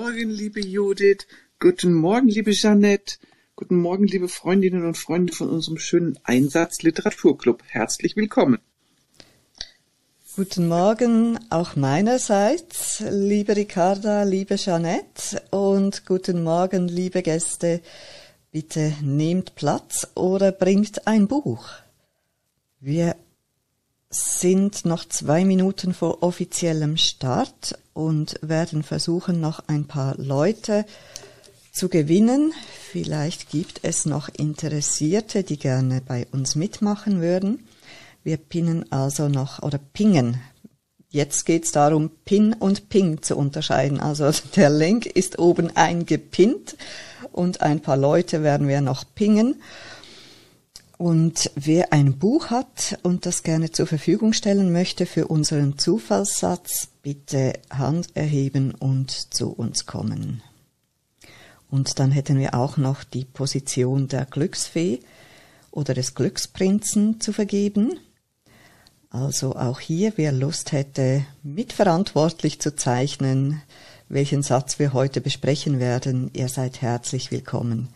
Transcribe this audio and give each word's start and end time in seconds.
Morgen, 0.00 0.30
liebe 0.30 0.60
Judith. 0.60 1.26
Guten 1.58 1.92
Morgen, 1.92 2.28
liebe 2.28 2.52
Jeanette. 2.52 3.16
Guten 3.56 3.80
Morgen, 3.80 4.06
liebe 4.06 4.28
Freundinnen 4.28 4.86
und 4.86 4.96
Freunde 4.96 5.32
von 5.32 5.50
unserem 5.50 5.76
schönen 5.76 6.16
Einsatz 6.22 6.82
Literaturclub. 6.82 7.64
Herzlich 7.66 8.14
willkommen. 8.14 8.60
Guten 10.36 10.68
Morgen 10.68 11.40
auch 11.50 11.74
meinerseits, 11.74 13.02
liebe 13.10 13.56
Ricarda, 13.56 14.22
liebe 14.22 14.54
Jeanette 14.54 15.42
und 15.50 16.06
guten 16.06 16.44
Morgen, 16.44 16.86
liebe 16.86 17.22
Gäste. 17.22 17.80
Bitte 18.52 18.94
nehmt 19.02 19.56
Platz 19.56 20.06
oder 20.14 20.52
bringt 20.52 21.08
ein 21.08 21.26
Buch. 21.26 21.70
Wir 22.78 23.16
sind 24.10 24.84
noch 24.84 25.04
zwei 25.04 25.44
Minuten 25.44 25.92
vor 25.92 26.22
offiziellem 26.22 26.96
Start 26.96 27.78
und 27.92 28.38
werden 28.40 28.82
versuchen, 28.82 29.40
noch 29.40 29.60
ein 29.68 29.86
paar 29.86 30.16
Leute 30.16 30.86
zu 31.72 31.88
gewinnen. 31.88 32.54
Vielleicht 32.90 33.50
gibt 33.50 33.80
es 33.82 34.06
noch 34.06 34.28
Interessierte, 34.30 35.44
die 35.44 35.58
gerne 35.58 36.00
bei 36.00 36.26
uns 36.32 36.54
mitmachen 36.54 37.20
würden. 37.20 37.66
Wir 38.24 38.38
pinnen 38.38 38.90
also 38.90 39.28
noch 39.28 39.62
oder 39.62 39.78
pingen. 39.78 40.40
Jetzt 41.10 41.46
geht 41.46 41.64
es 41.64 41.72
darum, 41.72 42.10
Pin 42.24 42.52
und 42.52 42.90
Ping 42.90 43.22
zu 43.22 43.36
unterscheiden. 43.36 44.00
Also 44.00 44.30
der 44.56 44.70
Link 44.70 45.06
ist 45.06 45.38
oben 45.38 45.74
eingepinnt 45.76 46.76
und 47.32 47.60
ein 47.60 47.80
paar 47.80 47.96
Leute 47.96 48.42
werden 48.42 48.68
wir 48.68 48.80
noch 48.80 49.04
pingen. 49.14 49.60
Und 50.98 51.52
wer 51.54 51.92
ein 51.92 52.18
Buch 52.18 52.50
hat 52.50 52.98
und 53.04 53.24
das 53.24 53.44
gerne 53.44 53.70
zur 53.70 53.86
Verfügung 53.86 54.32
stellen 54.32 54.72
möchte 54.72 55.06
für 55.06 55.28
unseren 55.28 55.78
Zufallssatz, 55.78 56.88
bitte 57.02 57.52
Hand 57.70 58.08
erheben 58.16 58.74
und 58.74 59.32
zu 59.32 59.50
uns 59.50 59.86
kommen. 59.86 60.42
Und 61.70 62.00
dann 62.00 62.10
hätten 62.10 62.36
wir 62.40 62.54
auch 62.54 62.78
noch 62.78 63.04
die 63.04 63.24
Position 63.24 64.08
der 64.08 64.24
Glücksfee 64.24 64.98
oder 65.70 65.94
des 65.94 66.16
Glücksprinzen 66.16 67.20
zu 67.20 67.32
vergeben. 67.32 68.00
Also 69.08 69.54
auch 69.54 69.78
hier, 69.78 70.14
wer 70.16 70.32
Lust 70.32 70.72
hätte, 70.72 71.24
mitverantwortlich 71.44 72.60
zu 72.60 72.74
zeichnen, 72.74 73.62
welchen 74.08 74.42
Satz 74.42 74.80
wir 74.80 74.94
heute 74.94 75.20
besprechen 75.20 75.78
werden, 75.78 76.30
ihr 76.32 76.48
seid 76.48 76.82
herzlich 76.82 77.30
willkommen, 77.30 77.88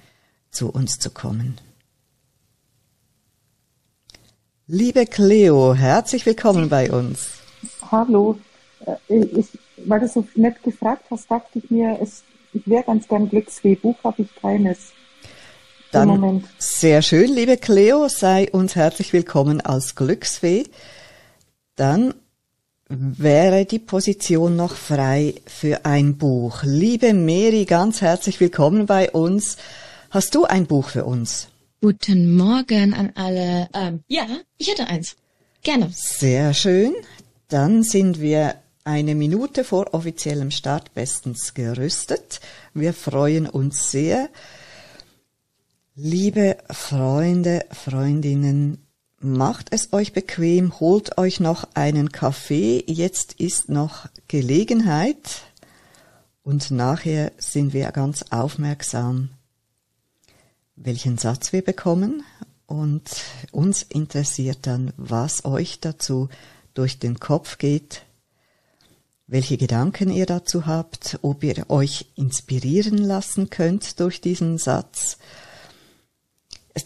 zu 0.52 0.70
uns 0.70 1.00
zu 1.00 1.10
kommen. 1.10 1.58
Liebe 4.66 5.06
Cleo, 5.06 5.74
herzlich 5.74 6.24
willkommen 6.26 6.68
bei 6.68 6.90
uns. 6.90 7.28
Hallo. 7.90 8.38
Äh, 8.86 9.24
ich, 9.24 9.46
weil 9.84 10.00
du 10.00 10.08
so 10.08 10.26
nett 10.34 10.62
gefragt 10.62 11.04
hast, 11.10 11.30
dachte 11.30 11.58
ich 11.58 11.70
mir, 11.70 11.98
es, 12.00 12.22
ich 12.52 12.66
wäre 12.66 12.84
ganz 12.84 13.08
gern 13.08 13.28
Glücksfee. 13.28 13.74
Buch 13.74 13.96
habe 14.04 14.22
ich 14.22 14.34
keines. 14.36 14.92
Dann 15.90 16.44
sehr 16.58 17.02
schön, 17.02 17.30
liebe 17.30 17.58
Cleo, 17.58 18.08
sei 18.08 18.50
uns 18.50 18.76
herzlich 18.76 19.12
willkommen 19.12 19.60
als 19.60 19.94
Glücksfee 19.94 20.64
dann 21.76 22.14
wäre 22.88 23.64
die 23.64 23.78
Position 23.78 24.56
noch 24.56 24.74
frei 24.74 25.34
für 25.46 25.84
ein 25.84 26.18
Buch. 26.18 26.62
Liebe 26.62 27.14
Mary, 27.14 27.64
ganz 27.64 28.02
herzlich 28.02 28.38
willkommen 28.40 28.86
bei 28.86 29.10
uns. 29.10 29.56
Hast 30.10 30.34
du 30.34 30.44
ein 30.44 30.66
Buch 30.66 30.90
für 30.90 31.04
uns? 31.04 31.48
Guten 31.82 32.36
Morgen 32.36 32.94
an 32.94 33.10
alle. 33.16 33.68
Ähm, 33.74 34.04
ja, 34.06 34.24
ich 34.56 34.70
hätte 34.70 34.86
eins. 34.86 35.16
Gerne. 35.62 35.90
Sehr 35.92 36.54
schön. 36.54 36.94
Dann 37.48 37.82
sind 37.82 38.20
wir 38.20 38.54
eine 38.84 39.16
Minute 39.16 39.64
vor 39.64 39.92
offiziellem 39.92 40.52
Start 40.52 40.94
bestens 40.94 41.54
gerüstet. 41.54 42.40
Wir 42.72 42.94
freuen 42.94 43.48
uns 43.48 43.90
sehr. 43.90 44.28
Liebe 45.96 46.56
Freunde, 46.70 47.64
Freundinnen, 47.72 48.86
Macht 49.24 49.68
es 49.70 49.92
euch 49.92 50.12
bequem, 50.12 50.78
holt 50.80 51.18
euch 51.18 51.38
noch 51.38 51.68
einen 51.74 52.10
Kaffee, 52.10 52.82
jetzt 52.88 53.34
ist 53.34 53.68
noch 53.68 54.08
Gelegenheit 54.26 55.42
und 56.42 56.72
nachher 56.72 57.30
sind 57.38 57.72
wir 57.72 57.92
ganz 57.92 58.24
aufmerksam, 58.30 59.30
welchen 60.84 61.18
Satz 61.18 61.52
wir 61.52 61.62
bekommen. 61.62 62.22
Und 62.66 63.02
uns 63.50 63.82
interessiert 63.82 64.60
dann, 64.62 64.92
was 64.96 65.44
euch 65.44 65.80
dazu 65.80 66.28
durch 66.74 66.98
den 66.98 67.20
Kopf 67.20 67.58
geht, 67.58 68.02
welche 69.26 69.56
Gedanken 69.56 70.10
ihr 70.10 70.26
dazu 70.26 70.66
habt, 70.66 71.18
ob 71.22 71.44
ihr 71.44 71.68
euch 71.68 72.06
inspirieren 72.16 72.98
lassen 72.98 73.50
könnt 73.50 74.00
durch 74.00 74.20
diesen 74.20 74.58
Satz. 74.58 75.18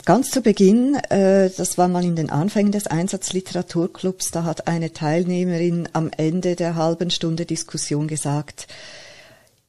Ganz 0.04 0.30
zu 0.30 0.40
Beginn, 0.40 0.96
äh, 1.10 1.50
das 1.56 1.78
war 1.78 1.86
mal 1.86 2.04
in 2.04 2.16
den 2.16 2.30
Anfängen 2.30 2.72
des 2.72 2.88
Einsatzliteraturclubs, 2.88 4.32
da 4.32 4.42
hat 4.42 4.66
eine 4.66 4.92
Teilnehmerin 4.92 5.88
am 5.92 6.10
Ende 6.16 6.56
der 6.56 6.74
halben 6.74 7.10
Stunde 7.10 7.46
Diskussion 7.46 8.08
gesagt, 8.08 8.66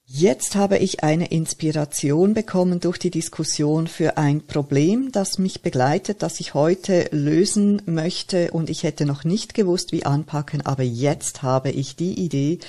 Jetzt 0.09 0.55
habe 0.55 0.77
ich 0.77 1.03
eine 1.03 1.27
Inspiration 1.31 2.33
bekommen 2.33 2.79
durch 2.79 2.97
die 2.97 3.11
Diskussion 3.11 3.87
für 3.87 4.17
ein 4.17 4.47
Problem, 4.47 5.11
das 5.11 5.37
mich 5.37 5.61
begleitet, 5.61 6.23
das 6.23 6.39
ich 6.39 6.53
heute 6.53 7.09
lösen 7.11 7.81
möchte 7.85 8.51
und 8.51 8.69
ich 8.69 8.83
hätte 8.83 9.05
noch 9.05 9.25
nicht 9.25 9.53
gewusst, 9.53 9.91
wie 9.91 10.05
anpacken, 10.05 10.65
aber 10.65 10.83
jetzt 10.83 11.43
habe 11.43 11.71
ich 11.71 11.97
die 11.97 12.13
Idee. 12.13 12.59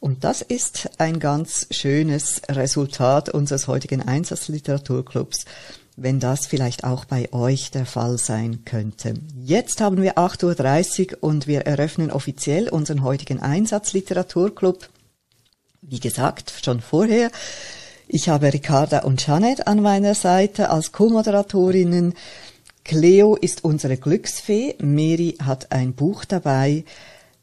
Und 0.00 0.24
das 0.24 0.42
ist 0.42 0.90
ein 0.98 1.20
ganz 1.20 1.68
schönes 1.70 2.42
Resultat 2.50 3.28
unseres 3.28 3.68
heutigen 3.68 4.02
Einsatzliteraturclubs 4.02 5.44
wenn 5.96 6.18
das 6.18 6.46
vielleicht 6.46 6.84
auch 6.84 7.04
bei 7.04 7.32
euch 7.32 7.70
der 7.70 7.86
Fall 7.86 8.18
sein 8.18 8.64
könnte. 8.64 9.14
Jetzt 9.44 9.80
haben 9.80 10.02
wir 10.02 10.18
8.30 10.18 11.12
Uhr 11.12 11.18
und 11.22 11.46
wir 11.46 11.62
eröffnen 11.62 12.10
offiziell 12.10 12.68
unseren 12.68 13.02
heutigen 13.02 13.40
Einsatzliteraturclub. 13.40 14.88
Wie 15.86 16.00
gesagt, 16.00 16.52
schon 16.64 16.80
vorher. 16.80 17.30
Ich 18.08 18.30
habe 18.30 18.52
Ricarda 18.52 19.00
und 19.00 19.26
Janet 19.26 19.66
an 19.66 19.82
meiner 19.82 20.14
Seite 20.14 20.70
als 20.70 20.92
Co-Moderatorinnen. 20.92 22.14
Cleo 22.84 23.36
ist 23.36 23.64
unsere 23.64 23.98
Glücksfee. 23.98 24.76
Mary 24.80 25.36
hat 25.42 25.72
ein 25.72 25.92
Buch 25.92 26.24
dabei. 26.24 26.84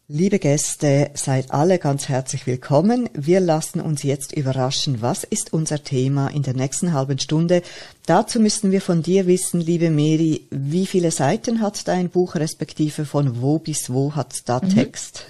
Liebe 0.07 0.39
Gäste, 0.39 1.11
seid 1.13 1.51
alle 1.51 1.77
ganz 1.77 2.09
herzlich 2.09 2.47
willkommen. 2.47 3.09
Wir 3.13 3.39
lassen 3.39 3.79
uns 3.79 4.01
jetzt 4.01 4.33
überraschen, 4.33 5.01
was 5.01 5.23
ist 5.23 5.53
unser 5.53 5.83
Thema 5.83 6.27
in 6.27 6.41
der 6.41 6.55
nächsten 6.55 6.93
halben 6.93 7.19
Stunde. 7.19 7.61
Dazu 8.07 8.39
müssten 8.39 8.71
wir 8.71 8.81
von 8.81 9.03
dir 9.03 9.27
wissen, 9.27 9.61
liebe 9.61 9.91
Mary, 9.91 10.47
wie 10.49 10.87
viele 10.87 11.11
Seiten 11.11 11.61
hat 11.61 11.87
dein 11.87 12.09
Buch, 12.09 12.35
respektive 12.35 13.05
von 13.05 13.39
wo 13.39 13.59
bis 13.59 13.91
wo 13.91 14.15
hat 14.15 14.49
da 14.49 14.59
mhm. 14.61 14.69
Text? 14.69 15.25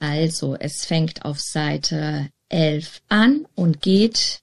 Also, 0.00 0.56
es 0.58 0.86
fängt 0.86 1.24
auf 1.24 1.38
Seite 1.38 2.30
11 2.48 3.02
an 3.08 3.46
und 3.54 3.82
geht 3.82 4.40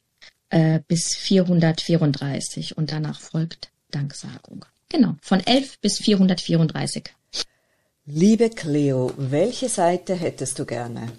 äh, 0.49 0.79
bis 0.87 1.15
434 1.15 2.77
und 2.77 2.91
danach 2.91 3.19
folgt 3.19 3.71
Danksagung. 3.91 4.65
Genau, 4.89 5.15
von 5.21 5.39
11 5.39 5.79
bis 5.79 5.97
434. 5.97 7.03
Liebe 8.05 8.49
Cleo, 8.51 9.11
welche 9.17 9.67
Seite 9.67 10.15
hättest 10.15 10.59
du 10.59 10.65
gerne? 10.65 11.11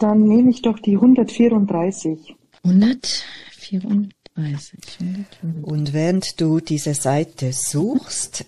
Dann 0.00 0.24
nehme 0.24 0.50
ich 0.50 0.62
doch 0.62 0.80
die 0.80 0.96
134. 0.96 2.34
134. 2.64 3.84
Und 5.62 5.92
während 5.92 6.40
du 6.40 6.58
diese 6.58 6.94
Seite 6.94 7.52
suchst, 7.52 8.44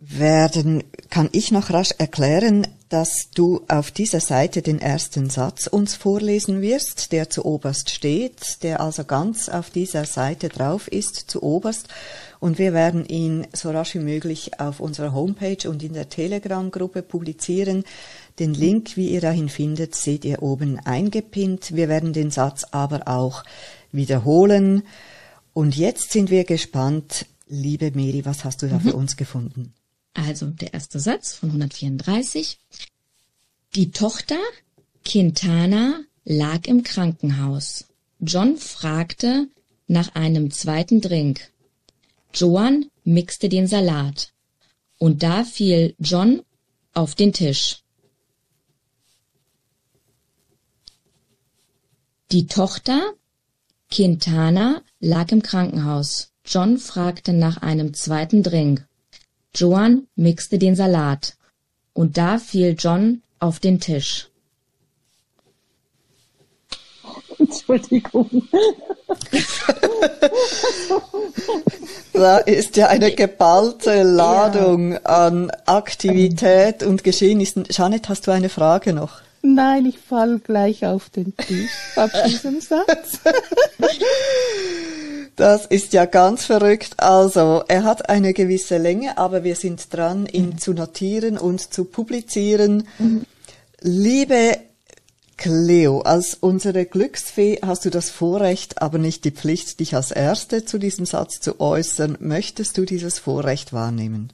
werden, 0.00 0.84
kann 1.10 1.28
ich 1.32 1.50
noch 1.50 1.70
rasch 1.70 1.90
erklären, 1.98 2.68
dass 2.88 3.30
du 3.34 3.62
auf 3.68 3.90
dieser 3.90 4.20
Seite 4.20 4.62
den 4.62 4.80
ersten 4.80 5.28
Satz 5.28 5.66
uns 5.66 5.94
vorlesen 5.94 6.62
wirst, 6.62 7.10
der 7.12 7.28
zu 7.28 7.44
oberst 7.44 7.90
steht, 7.90 8.62
der 8.62 8.80
also 8.80 9.04
ganz 9.04 9.48
auf 9.48 9.70
dieser 9.70 10.04
Seite 10.04 10.48
drauf 10.48 10.88
ist, 10.88 11.16
zu 11.28 11.42
oberst. 11.42 11.88
Und 12.38 12.58
wir 12.58 12.72
werden 12.72 13.04
ihn 13.06 13.46
so 13.52 13.70
rasch 13.70 13.94
wie 13.94 14.00
möglich 14.00 14.60
auf 14.60 14.78
unserer 14.78 15.12
Homepage 15.12 15.68
und 15.68 15.82
in 15.82 15.94
der 15.94 16.08
Telegram-Gruppe 16.08 17.02
publizieren. 17.02 17.82
Den 18.38 18.54
Link, 18.54 18.96
wie 18.96 19.08
ihr 19.08 19.20
dahin 19.20 19.48
findet, 19.48 19.96
seht 19.96 20.24
ihr 20.24 20.42
oben 20.42 20.78
eingepinnt. 20.78 21.74
Wir 21.74 21.88
werden 21.88 22.12
den 22.12 22.30
Satz 22.30 22.64
aber 22.70 23.08
auch 23.08 23.42
wiederholen. 23.90 24.84
Und 25.52 25.76
jetzt 25.76 26.12
sind 26.12 26.30
wir 26.30 26.44
gespannt. 26.44 27.26
Liebe 27.48 27.90
Miri, 27.90 28.24
was 28.24 28.44
hast 28.44 28.62
du 28.62 28.68
da 28.68 28.76
mhm. 28.76 28.82
für 28.82 28.92
uns 28.94 29.16
gefunden? 29.16 29.74
Also 30.18 30.46
der 30.46 30.74
erste 30.74 30.98
Satz 30.98 31.34
von 31.34 31.50
134. 31.50 32.58
Die 33.76 33.92
Tochter 33.92 34.40
Quintana 35.04 36.00
lag 36.24 36.66
im 36.66 36.82
Krankenhaus. 36.82 37.84
John 38.18 38.56
fragte 38.56 39.46
nach 39.86 40.16
einem 40.16 40.50
zweiten 40.50 41.00
Drink. 41.00 41.52
Joan 42.34 42.90
mixte 43.04 43.48
den 43.48 43.68
Salat. 43.68 44.32
Und 44.98 45.22
da 45.22 45.44
fiel 45.44 45.94
John 46.00 46.42
auf 46.94 47.14
den 47.14 47.32
Tisch. 47.32 47.84
Die 52.32 52.48
Tochter 52.48 53.14
Quintana 53.88 54.82
lag 54.98 55.30
im 55.30 55.42
Krankenhaus. 55.42 56.32
John 56.44 56.78
fragte 56.78 57.32
nach 57.32 57.58
einem 57.58 57.94
zweiten 57.94 58.42
Drink. 58.42 58.84
Joan 59.54 60.06
mixte 60.14 60.58
den 60.58 60.76
Salat. 60.76 61.36
Und 61.92 62.16
da 62.16 62.38
fiel 62.38 62.76
John 62.78 63.22
auf 63.38 63.58
den 63.60 63.80
Tisch. 63.80 64.28
Entschuldigung. 67.38 68.48
Da 72.12 72.38
ist 72.38 72.76
ja 72.76 72.88
eine 72.88 73.12
geballte 73.12 74.02
Ladung 74.02 74.92
ja. 74.92 74.98
an 75.02 75.52
Aktivität 75.66 76.82
und 76.82 77.04
Geschehnissen. 77.04 77.64
Janet, 77.70 78.08
hast 78.08 78.26
du 78.26 78.32
eine 78.32 78.48
Frage 78.48 78.92
noch? 78.92 79.20
Nein, 79.42 79.86
ich 79.86 79.98
fall 79.98 80.38
gleich 80.40 80.84
auf 80.84 81.10
den 81.10 81.36
Tisch 81.36 81.70
ab 81.96 82.10
diesem 82.26 82.60
Satz. 82.60 83.20
Das 85.36 85.66
ist 85.66 85.92
ja 85.92 86.06
ganz 86.06 86.44
verrückt. 86.44 86.94
Also, 86.98 87.62
er 87.68 87.84
hat 87.84 88.08
eine 88.08 88.34
gewisse 88.34 88.78
Länge, 88.78 89.18
aber 89.18 89.44
wir 89.44 89.54
sind 89.54 89.94
dran, 89.94 90.26
ihn 90.26 90.50
mhm. 90.50 90.58
zu 90.58 90.72
notieren 90.72 91.38
und 91.38 91.72
zu 91.72 91.84
publizieren. 91.84 92.88
Mhm. 92.98 93.24
Liebe 93.80 94.58
Cleo, 95.38 96.00
als 96.00 96.34
unsere 96.34 96.84
Glücksfee 96.84 97.60
hast 97.64 97.84
du 97.84 97.90
das 97.90 98.10
Vorrecht, 98.10 98.82
aber 98.82 98.98
nicht 98.98 99.24
die 99.24 99.30
Pflicht, 99.30 99.78
dich 99.78 99.94
als 99.94 100.10
Erste 100.10 100.64
zu 100.64 100.78
diesem 100.78 101.06
Satz 101.06 101.40
zu 101.40 101.60
äußern. 101.60 102.18
Möchtest 102.18 102.76
du 102.76 102.84
dieses 102.84 103.18
Vorrecht 103.18 103.72
wahrnehmen? 103.72 104.32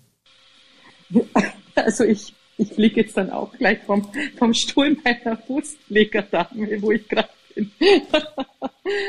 Also 1.77 2.05
ich, 2.05 2.35
ich 2.59 2.69
fliege 2.69 3.03
jetzt 3.03 3.17
dann 3.17 3.31
auch 3.31 3.53
gleich 3.53 3.81
vom, 3.81 4.07
vom 4.39 4.55
Stuhl 4.55 4.97
meiner 5.05 5.37
Fußpflegerdame, 5.37 6.81
wo 6.83 6.93
ich 6.93 7.09
gerade 7.09 7.29
bin. 7.55 7.71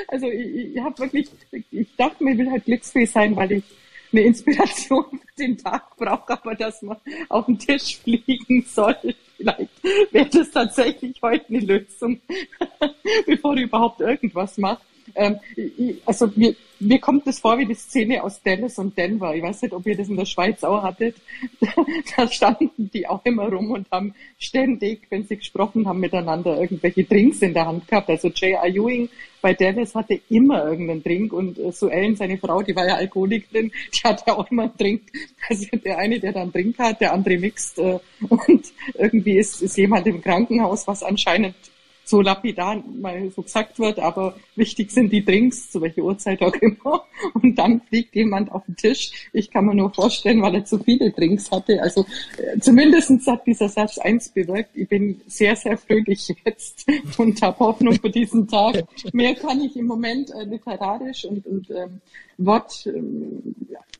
Also 0.07 0.27
ich, 0.27 0.73
ich 0.73 0.79
habe 0.79 0.97
wirklich, 0.99 1.27
ich 1.51 1.87
dachte 1.97 2.23
mir, 2.23 2.31
ich 2.31 2.37
will 2.37 2.49
halt 2.49 2.63
glücksfähig 2.63 3.11
sein, 3.11 3.35
weil 3.35 3.51
ich 3.51 3.63
eine 4.13 4.21
Inspiration 4.21 5.05
für 5.11 5.35
den 5.37 5.57
Tag 5.57 5.97
brauche, 5.97 6.31
aber 6.31 6.55
dass 6.55 6.81
man 6.81 6.97
auf 7.27 7.45
den 7.47 7.59
Tisch 7.59 7.97
fliegen 7.97 8.65
soll. 8.65 8.95
Vielleicht 9.35 9.69
wäre 10.11 10.29
das 10.29 10.51
tatsächlich 10.51 11.21
heute 11.21 11.49
eine 11.49 11.59
Lösung, 11.59 12.21
bevor 13.25 13.55
ich 13.57 13.63
überhaupt 13.63 13.99
irgendwas 13.99 14.57
mache. 14.57 14.81
Ähm, 15.13 15.39
also 16.05 16.29
mir, 16.35 16.55
mir 16.79 16.99
kommt 16.99 17.27
das 17.27 17.39
vor 17.39 17.57
wie 17.57 17.65
die 17.65 17.75
Szene 17.75 18.23
aus 18.23 18.41
Dallas 18.41 18.79
und 18.79 18.97
Denver. 18.97 19.35
Ich 19.35 19.43
weiß 19.43 19.61
nicht, 19.61 19.73
ob 19.73 19.85
ihr 19.85 19.95
das 19.95 20.09
in 20.09 20.17
der 20.17 20.25
Schweiz 20.25 20.63
auch 20.63 20.83
hattet. 20.83 21.15
da 22.17 22.27
standen 22.27 22.89
die 22.91 23.07
auch 23.07 23.23
immer 23.23 23.47
rum 23.47 23.71
und 23.71 23.87
haben 23.91 24.13
ständig, 24.39 25.07
wenn 25.09 25.25
sie 25.25 25.37
gesprochen 25.37 25.87
haben, 25.87 25.99
miteinander 25.99 26.59
irgendwelche 26.59 27.03
Drinks 27.03 27.41
in 27.41 27.53
der 27.53 27.67
Hand 27.67 27.87
gehabt. 27.87 28.09
Also 28.09 28.29
J.R. 28.29 28.65
Ewing 28.65 29.09
bei 29.41 29.53
Dallas 29.53 29.93
hatte 29.93 30.19
immer 30.29 30.65
irgendeinen 30.65 31.03
Drink 31.03 31.31
und 31.31 31.59
äh, 31.59 31.71
Sue 31.71 31.91
Ellen, 31.91 32.15
seine 32.15 32.37
Frau, 32.37 32.63
die 32.63 32.75
war 32.75 32.87
ja 32.87 32.95
Alkoholikerin, 32.95 33.71
die 33.93 33.99
hatte 34.03 34.35
auch 34.35 34.49
immer 34.49 34.63
einen 34.63 34.77
Drink. 34.77 35.03
Also 35.47 35.67
der 35.77 35.99
eine, 35.99 36.19
der 36.19 36.33
dann 36.33 36.51
Drink 36.51 36.79
hat, 36.79 36.99
der 36.99 37.13
andere 37.13 37.37
mixt 37.37 37.77
äh, 37.77 37.99
und 38.27 38.73
irgendwie 38.95 39.37
ist, 39.37 39.61
ist 39.61 39.77
jemand 39.77 40.07
im 40.07 40.21
Krankenhaus, 40.21 40.87
was 40.87 41.03
anscheinend 41.03 41.55
so 42.05 42.21
lapidar 42.21 42.81
mal 43.01 43.31
so 43.31 43.41
gesagt 43.41 43.79
wird, 43.79 43.99
aber 43.99 44.35
wichtig 44.55 44.91
sind 44.91 45.11
die 45.11 45.25
Drinks, 45.25 45.71
zu 45.71 45.81
welcher 45.81 46.03
Uhrzeit 46.03 46.41
auch 46.41 46.53
immer. 46.55 47.03
Und 47.33 47.55
dann 47.57 47.81
fliegt 47.81 48.15
jemand 48.15 48.51
auf 48.51 48.63
den 48.65 48.75
Tisch. 48.75 49.29
Ich 49.33 49.49
kann 49.49 49.65
mir 49.65 49.75
nur 49.75 49.93
vorstellen, 49.93 50.41
weil 50.41 50.55
er 50.55 50.65
zu 50.65 50.77
viele 50.79 51.11
Drinks 51.11 51.49
hatte. 51.51 51.81
Also 51.81 52.05
äh, 52.37 52.59
zumindestens 52.59 53.25
hat 53.27 53.45
dieser 53.47 53.69
Satz 53.69 53.97
eins 53.97 54.29
bewirkt. 54.29 54.69
Ich 54.75 54.87
bin 54.87 55.19
sehr, 55.27 55.55
sehr 55.55 55.77
fröhlich 55.77 56.33
jetzt 56.45 56.85
und 57.17 57.41
habe 57.41 57.59
Hoffnung 57.59 57.93
für 57.99 58.09
diesen 58.09 58.47
Tag. 58.47 58.85
Mehr 59.11 59.33
kann 59.35 59.61
ich 59.61 59.75
im 59.75 59.87
Moment 59.87 60.31
äh, 60.31 60.43
literarisch 60.43 61.25
und, 61.25 61.45
und 61.47 61.69
ähm, 61.71 62.01
Wort 62.37 62.85
ähm, 62.85 63.55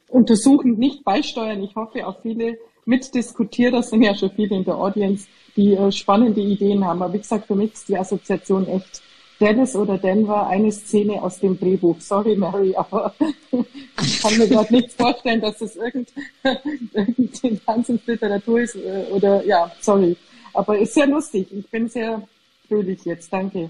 untersuchend 0.09 0.77
nicht 0.77 1.03
beisteuern. 1.03 1.63
Ich 1.63 1.75
hoffe 1.75 2.05
auf 2.05 2.21
viele 2.21 2.57
Mitdiskutierer, 2.85 3.83
sind 3.83 4.03
ja 4.03 4.15
schon 4.15 4.31
viele 4.31 4.55
in 4.57 4.63
der 4.63 4.77
Audience, 4.77 5.27
die 5.55 5.73
äh, 5.73 5.91
spannende 5.91 6.41
Ideen 6.41 6.85
haben. 6.85 7.01
Aber 7.01 7.13
wie 7.13 7.19
gesagt, 7.19 7.47
für 7.47 7.55
mich 7.55 7.73
ist 7.73 7.89
die 7.89 7.97
Assoziation 7.97 8.67
echt 8.67 9.01
Dallas 9.39 9.75
oder 9.75 9.97
Denver 9.97 10.47
eine 10.47 10.71
Szene 10.71 11.21
aus 11.21 11.39
dem 11.39 11.59
Drehbuch. 11.59 11.99
Sorry, 11.99 12.35
Mary, 12.35 12.73
aber 12.75 13.13
ich 14.01 14.21
kann 14.21 14.37
mir 14.37 14.47
gerade 14.47 14.73
nichts 14.73 14.95
vorstellen, 14.95 15.41
dass 15.41 15.57
das 15.57 15.75
irgend, 15.75 16.09
irgendeine 16.93 17.59
Wahnsinnsliteratur 17.65 18.61
ist 18.61 18.75
äh, 18.75 19.05
oder 19.11 19.45
ja, 19.45 19.71
sorry. 19.81 20.15
Aber 20.53 20.77
ist 20.77 20.93
sehr 20.93 21.07
lustig. 21.07 21.47
Ich 21.51 21.69
bin 21.69 21.89
sehr 21.89 22.25
fröhlich 22.67 23.03
jetzt. 23.03 23.31
Danke. 23.31 23.69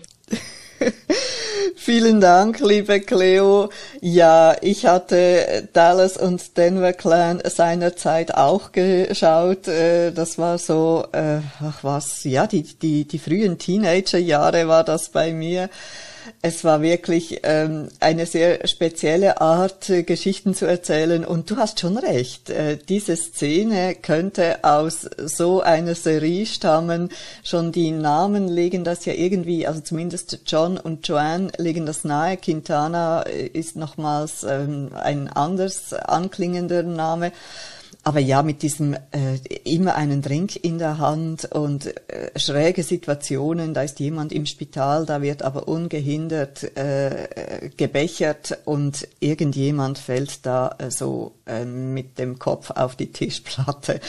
Vielen 1.75 2.21
Dank, 2.21 2.59
liebe 2.59 2.99
Cleo. 2.99 3.69
Ja, 4.01 4.55
ich 4.61 4.85
hatte 4.85 5.67
Dallas 5.73 6.17
und 6.17 6.57
Denver 6.57 6.93
Clan 6.93 7.41
seinerzeit 7.43 8.33
auch 8.33 8.71
geschaut. 8.71 9.67
Äh, 9.67 10.11
das 10.11 10.37
war 10.37 10.57
so, 10.57 11.05
äh, 11.11 11.39
ach 11.61 11.83
was, 11.83 12.23
ja, 12.23 12.47
die, 12.47 12.63
die, 12.63 13.05
die 13.05 13.19
frühen 13.19 13.57
Teenagerjahre 13.57 14.67
war 14.67 14.83
das 14.83 15.09
bei 15.09 15.33
mir. 15.33 15.69
Es 16.41 16.63
war 16.63 16.81
wirklich 16.81 17.41
ähm, 17.43 17.89
eine 17.99 18.25
sehr 18.25 18.67
spezielle 18.67 19.41
Art, 19.41 19.89
äh, 19.89 20.03
Geschichten 20.03 20.53
zu 20.53 20.65
erzählen. 20.65 21.25
Und 21.25 21.49
du 21.49 21.57
hast 21.57 21.79
schon 21.79 21.97
recht. 21.97 22.49
Äh, 22.49 22.77
diese 22.77 23.15
Szene 23.15 23.95
könnte 23.95 24.63
aus 24.63 25.01
so 25.17 25.61
einer 25.61 25.95
Serie 25.95 26.45
stammen. 26.45 27.09
Schon 27.43 27.71
die 27.71 27.91
Namen 27.91 28.47
legen 28.47 28.83
das 28.83 29.05
ja 29.05 29.13
irgendwie, 29.13 29.67
also 29.67 29.81
zumindest 29.81 30.39
John 30.47 30.77
und 30.77 31.07
Joanne 31.07 31.51
legen 31.57 31.85
das 31.85 32.03
nahe. 32.03 32.37
Quintana 32.37 33.23
äh, 33.23 33.47
ist 33.47 33.75
nochmals 33.75 34.43
ähm, 34.43 34.89
ein 34.95 35.27
anders 35.27 35.93
anklingender 35.93 36.83
Name. 36.83 37.31
Aber 38.07 38.19
ja, 38.19 38.43
mit 38.43 38.61
diesem 38.61 38.93
äh, 38.93 39.37
immer 39.63 39.95
einen 39.95 40.21
Drink 40.21 40.63
in 40.63 40.77
der 40.77 40.99
Hand 40.99 41.45
und 41.45 41.87
äh, 41.87 42.39
schräge 42.39 42.83
Situationen, 42.83 43.73
da 43.73 43.81
ist 43.81 43.99
jemand 43.99 44.31
im 44.31 44.45
Spital, 44.45 45.07
da 45.07 45.23
wird 45.23 45.41
aber 45.41 45.67
ungehindert 45.67 46.77
äh, 46.77 47.71
gebechert 47.75 48.59
und 48.65 49.07
irgendjemand 49.19 49.97
fällt 49.97 50.45
da 50.45 50.75
äh, 50.77 50.91
so 50.91 51.33
äh, 51.47 51.65
mit 51.65 52.19
dem 52.19 52.37
Kopf 52.37 52.69
auf 52.69 52.95
die 52.95 53.11
Tischplatte. 53.11 53.99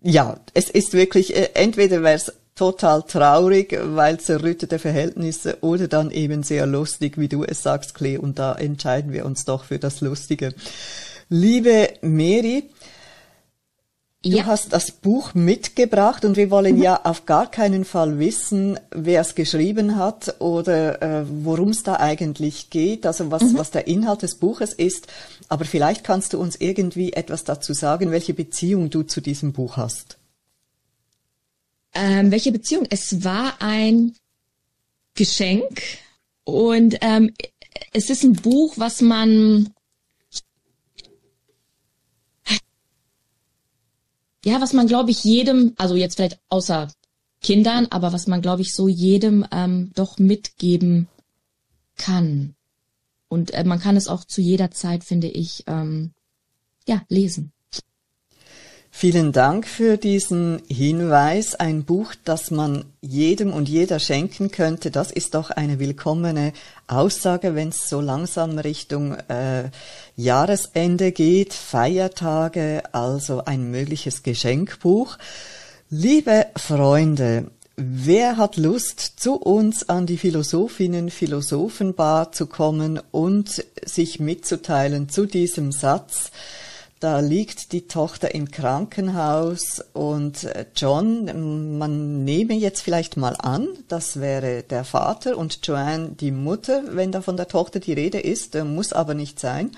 Ja, 0.00 0.38
es 0.54 0.70
ist 0.70 0.92
wirklich, 0.92 1.34
äh, 1.34 1.50
entweder 1.54 2.04
wäre 2.04 2.14
es 2.14 2.32
total 2.54 3.02
traurig, 3.02 3.76
weil 3.82 4.20
zerrüttete 4.20 4.78
Verhältnisse 4.78 5.58
oder 5.60 5.88
dann 5.88 6.12
eben 6.12 6.44
sehr 6.44 6.66
lustig, 6.66 7.18
wie 7.18 7.26
du 7.26 7.42
es 7.42 7.64
sagst, 7.64 7.96
Klee, 7.96 8.16
und 8.16 8.38
da 8.38 8.54
entscheiden 8.54 9.12
wir 9.12 9.26
uns 9.26 9.44
doch 9.44 9.64
für 9.64 9.80
das 9.80 10.02
Lustige. 10.02 10.54
Liebe 11.28 11.94
Mary, 12.00 12.70
Du 14.24 14.30
ja. 14.30 14.46
hast 14.46 14.72
das 14.72 14.90
Buch 14.90 15.34
mitgebracht 15.34 16.24
und 16.24 16.38
wir 16.38 16.50
wollen 16.50 16.76
mhm. 16.76 16.82
ja 16.82 17.00
auf 17.04 17.26
gar 17.26 17.50
keinen 17.50 17.84
Fall 17.84 18.18
wissen, 18.18 18.80
wer 18.90 19.20
es 19.20 19.34
geschrieben 19.34 19.96
hat 19.96 20.40
oder 20.40 21.02
äh, 21.02 21.26
worum 21.28 21.68
es 21.68 21.82
da 21.82 21.96
eigentlich 21.96 22.70
geht, 22.70 23.04
also 23.04 23.30
was, 23.30 23.42
mhm. 23.42 23.58
was 23.58 23.70
der 23.70 23.86
Inhalt 23.86 24.22
des 24.22 24.36
Buches 24.36 24.72
ist. 24.72 25.08
Aber 25.48 25.66
vielleicht 25.66 26.04
kannst 26.04 26.32
du 26.32 26.40
uns 26.40 26.56
irgendwie 26.56 27.12
etwas 27.12 27.44
dazu 27.44 27.74
sagen, 27.74 28.12
welche 28.12 28.32
Beziehung 28.32 28.88
du 28.88 29.02
zu 29.02 29.20
diesem 29.20 29.52
Buch 29.52 29.76
hast. 29.76 30.16
Ähm, 31.92 32.30
welche 32.30 32.50
Beziehung? 32.50 32.86
Es 32.88 33.24
war 33.24 33.60
ein 33.60 34.14
Geschenk 35.14 35.82
und 36.44 36.96
ähm, 37.02 37.34
es 37.92 38.08
ist 38.08 38.24
ein 38.24 38.32
Buch, 38.32 38.72
was 38.78 39.02
man 39.02 39.68
ja, 44.44 44.60
was 44.60 44.72
man, 44.72 44.86
glaube 44.86 45.10
ich, 45.10 45.24
jedem, 45.24 45.72
also 45.76 45.96
jetzt 45.96 46.16
vielleicht 46.16 46.38
außer 46.50 46.88
Kindern, 47.40 47.86
aber 47.90 48.12
was 48.12 48.26
man, 48.26 48.42
glaube 48.42 48.62
ich, 48.62 48.74
so 48.74 48.88
jedem 48.88 49.46
ähm, 49.50 49.90
doch 49.94 50.18
mitgeben 50.18 51.08
kann. 51.96 52.54
Und 53.28 53.52
äh, 53.52 53.64
man 53.64 53.80
kann 53.80 53.96
es 53.96 54.06
auch 54.06 54.24
zu 54.24 54.40
jeder 54.40 54.70
Zeit, 54.70 55.02
finde 55.02 55.28
ich, 55.28 55.64
ähm, 55.66 56.12
ja, 56.86 57.02
lesen. 57.08 57.53
Vielen 58.96 59.32
Dank 59.32 59.66
für 59.66 59.96
diesen 59.96 60.62
Hinweis. 60.68 61.56
Ein 61.56 61.82
Buch, 61.82 62.14
das 62.24 62.52
man 62.52 62.84
jedem 63.00 63.52
und 63.52 63.68
jeder 63.68 63.98
schenken 63.98 64.52
könnte, 64.52 64.92
das 64.92 65.10
ist 65.10 65.34
doch 65.34 65.50
eine 65.50 65.80
willkommene 65.80 66.52
Aussage, 66.86 67.56
wenn 67.56 67.70
es 67.70 67.88
so 67.88 68.00
langsam 68.00 68.56
Richtung 68.56 69.14
äh, 69.14 69.70
Jahresende 70.14 71.10
geht, 71.10 71.54
Feiertage, 71.54 72.84
also 72.92 73.44
ein 73.44 73.68
mögliches 73.72 74.22
Geschenkbuch. 74.22 75.18
Liebe 75.90 76.46
Freunde, 76.54 77.50
wer 77.74 78.36
hat 78.36 78.56
Lust, 78.56 79.00
zu 79.00 79.34
uns 79.34 79.88
an 79.88 80.06
die 80.06 80.18
Philosophinnen 80.18 81.10
Philosophenbar 81.10 82.30
zu 82.30 82.46
kommen 82.46 83.00
und 83.10 83.64
sich 83.84 84.20
mitzuteilen 84.20 85.08
zu 85.08 85.26
diesem 85.26 85.72
Satz? 85.72 86.30
Da 87.04 87.20
liegt 87.20 87.72
die 87.72 87.86
Tochter 87.86 88.34
im 88.34 88.50
Krankenhaus 88.50 89.84
und 89.92 90.44
äh, 90.44 90.64
John, 90.74 91.76
man 91.76 92.24
nehme 92.24 92.54
jetzt 92.54 92.80
vielleicht 92.80 93.18
mal 93.18 93.36
an, 93.38 93.68
das 93.88 94.20
wäre 94.20 94.62
der 94.62 94.84
Vater 94.84 95.36
und 95.36 95.66
Joanne 95.66 96.12
die 96.18 96.30
Mutter, 96.30 96.82
wenn 96.92 97.12
da 97.12 97.20
von 97.20 97.36
der 97.36 97.46
Tochter 97.46 97.78
die 97.78 97.92
Rede 97.92 98.20
ist, 98.20 98.54
muss 98.54 98.94
aber 98.94 99.12
nicht 99.12 99.38
sein. 99.38 99.72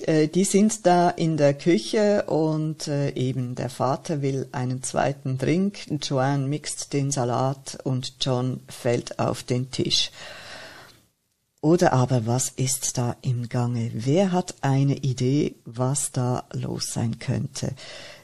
Äh, 0.00 0.26
die 0.26 0.42
sind 0.42 0.86
da 0.86 1.10
in 1.10 1.36
der 1.36 1.54
Küche 1.54 2.24
und 2.24 2.88
äh, 2.88 3.10
eben 3.10 3.54
der 3.54 3.70
Vater 3.70 4.20
will 4.20 4.48
einen 4.50 4.82
zweiten 4.82 5.38
Drink. 5.38 5.78
Joanne 6.02 6.48
mixt 6.48 6.92
den 6.92 7.12
Salat 7.12 7.78
und 7.84 8.14
John 8.20 8.58
fällt 8.66 9.20
auf 9.20 9.44
den 9.44 9.70
Tisch. 9.70 10.10
Oder 11.62 11.92
aber 11.92 12.26
was 12.26 12.50
ist 12.56 12.96
da 12.96 13.16
im 13.20 13.48
Gange? 13.48 13.90
Wer 13.94 14.32
hat 14.32 14.54
eine 14.62 14.96
Idee, 14.96 15.54
was 15.66 16.10
da 16.10 16.44
los 16.52 16.92
sein 16.94 17.18
könnte? 17.18 17.72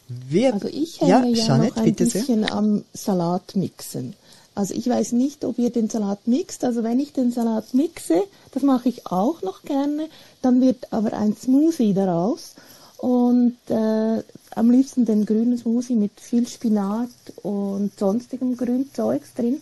Wir, 0.08 0.54
also 0.54 0.68
ich 0.68 1.00
hänge 1.00 1.10
ja, 1.10 1.24
ja 1.24 1.44
Jeanette, 1.44 1.76
noch 1.76 1.84
ein 1.84 1.94
bisschen 1.94 2.44
sehr. 2.44 2.52
am 2.52 2.84
Salatmixen. 2.94 4.14
Also 4.54 4.72
ich 4.72 4.88
weiß 4.88 5.12
nicht, 5.12 5.44
ob 5.44 5.58
ihr 5.58 5.68
den 5.68 5.90
Salat 5.90 6.26
mixt. 6.26 6.64
Also 6.64 6.82
wenn 6.82 6.98
ich 6.98 7.12
den 7.12 7.30
Salat 7.30 7.74
mixe, 7.74 8.22
das 8.52 8.62
mache 8.62 8.88
ich 8.88 9.06
auch 9.06 9.42
noch 9.42 9.62
gerne, 9.62 10.08
dann 10.40 10.62
wird 10.62 10.92
aber 10.92 11.12
ein 11.12 11.36
Smoothie 11.36 11.92
daraus. 11.92 12.54
Und 12.96 13.58
äh, 13.68 14.22
am 14.54 14.70
liebsten 14.70 15.04
den 15.04 15.26
grünen 15.26 15.58
Smoothie 15.58 15.96
mit 15.96 16.18
viel 16.18 16.48
Spinat 16.48 17.10
und 17.42 17.98
sonstigem 17.98 18.56
Grünzeugs 18.56 19.34
drin. 19.34 19.60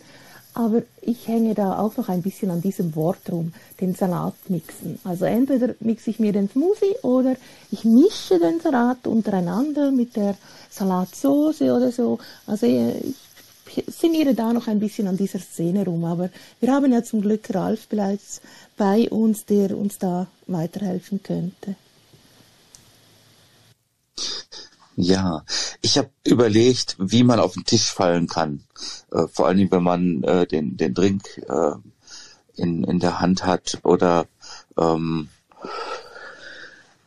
Aber 0.55 0.83
ich 1.01 1.27
hänge 1.27 1.53
da 1.53 1.77
auch 1.79 1.97
noch 1.97 2.07
ein 2.07 2.21
bisschen 2.21 2.49
an 2.49 2.61
diesem 2.61 2.95
Wort 2.95 3.29
rum, 3.29 3.51
den 3.81 3.93
Salat 3.93 4.35
mixen. 4.47 4.99
Also 5.03 5.25
entweder 5.25 5.75
mixe 5.81 6.09
ich 6.09 6.17
mir 6.17 6.31
den 6.31 6.49
Smoothie 6.49 6.95
oder 7.01 7.35
ich 7.71 7.83
mische 7.83 8.39
den 8.39 8.61
Salat 8.61 9.05
untereinander 9.05 9.91
mit 9.91 10.15
der 10.15 10.35
Salatsauce 10.69 11.61
oder 11.61 11.91
so. 11.91 12.19
Also 12.47 12.67
ich 12.67 13.83
sinniere 13.87 14.33
da 14.33 14.53
noch 14.53 14.67
ein 14.67 14.79
bisschen 14.79 15.07
an 15.07 15.17
dieser 15.17 15.39
Szene 15.39 15.83
rum. 15.83 16.05
Aber 16.05 16.29
wir 16.61 16.71
haben 16.71 16.93
ja 16.93 17.03
zum 17.03 17.21
Glück 17.21 17.53
Ralf 17.53 17.87
bereits 17.87 18.39
bei 18.77 19.09
uns, 19.09 19.43
der 19.43 19.77
uns 19.77 19.97
da 19.97 20.27
weiterhelfen 20.47 21.21
könnte. 21.21 21.75
Ja, 24.97 25.43
ich 25.81 25.97
habe 25.97 26.09
überlegt, 26.23 26.95
wie 26.99 27.23
man 27.23 27.39
auf 27.39 27.53
den 27.53 27.65
Tisch 27.65 27.91
fallen 27.91 28.27
kann. 28.27 28.63
Äh, 29.11 29.27
vor 29.27 29.47
allen 29.47 29.57
Dingen, 29.57 29.71
wenn 29.71 29.83
man 29.83 30.23
äh, 30.23 30.47
den, 30.47 30.77
den 30.77 30.93
Drink 30.93 31.23
äh, 31.49 31.71
in, 32.55 32.83
in 32.85 32.99
der 32.99 33.19
Hand 33.19 33.45
hat 33.45 33.79
oder 33.83 34.25
ähm, 34.77 35.27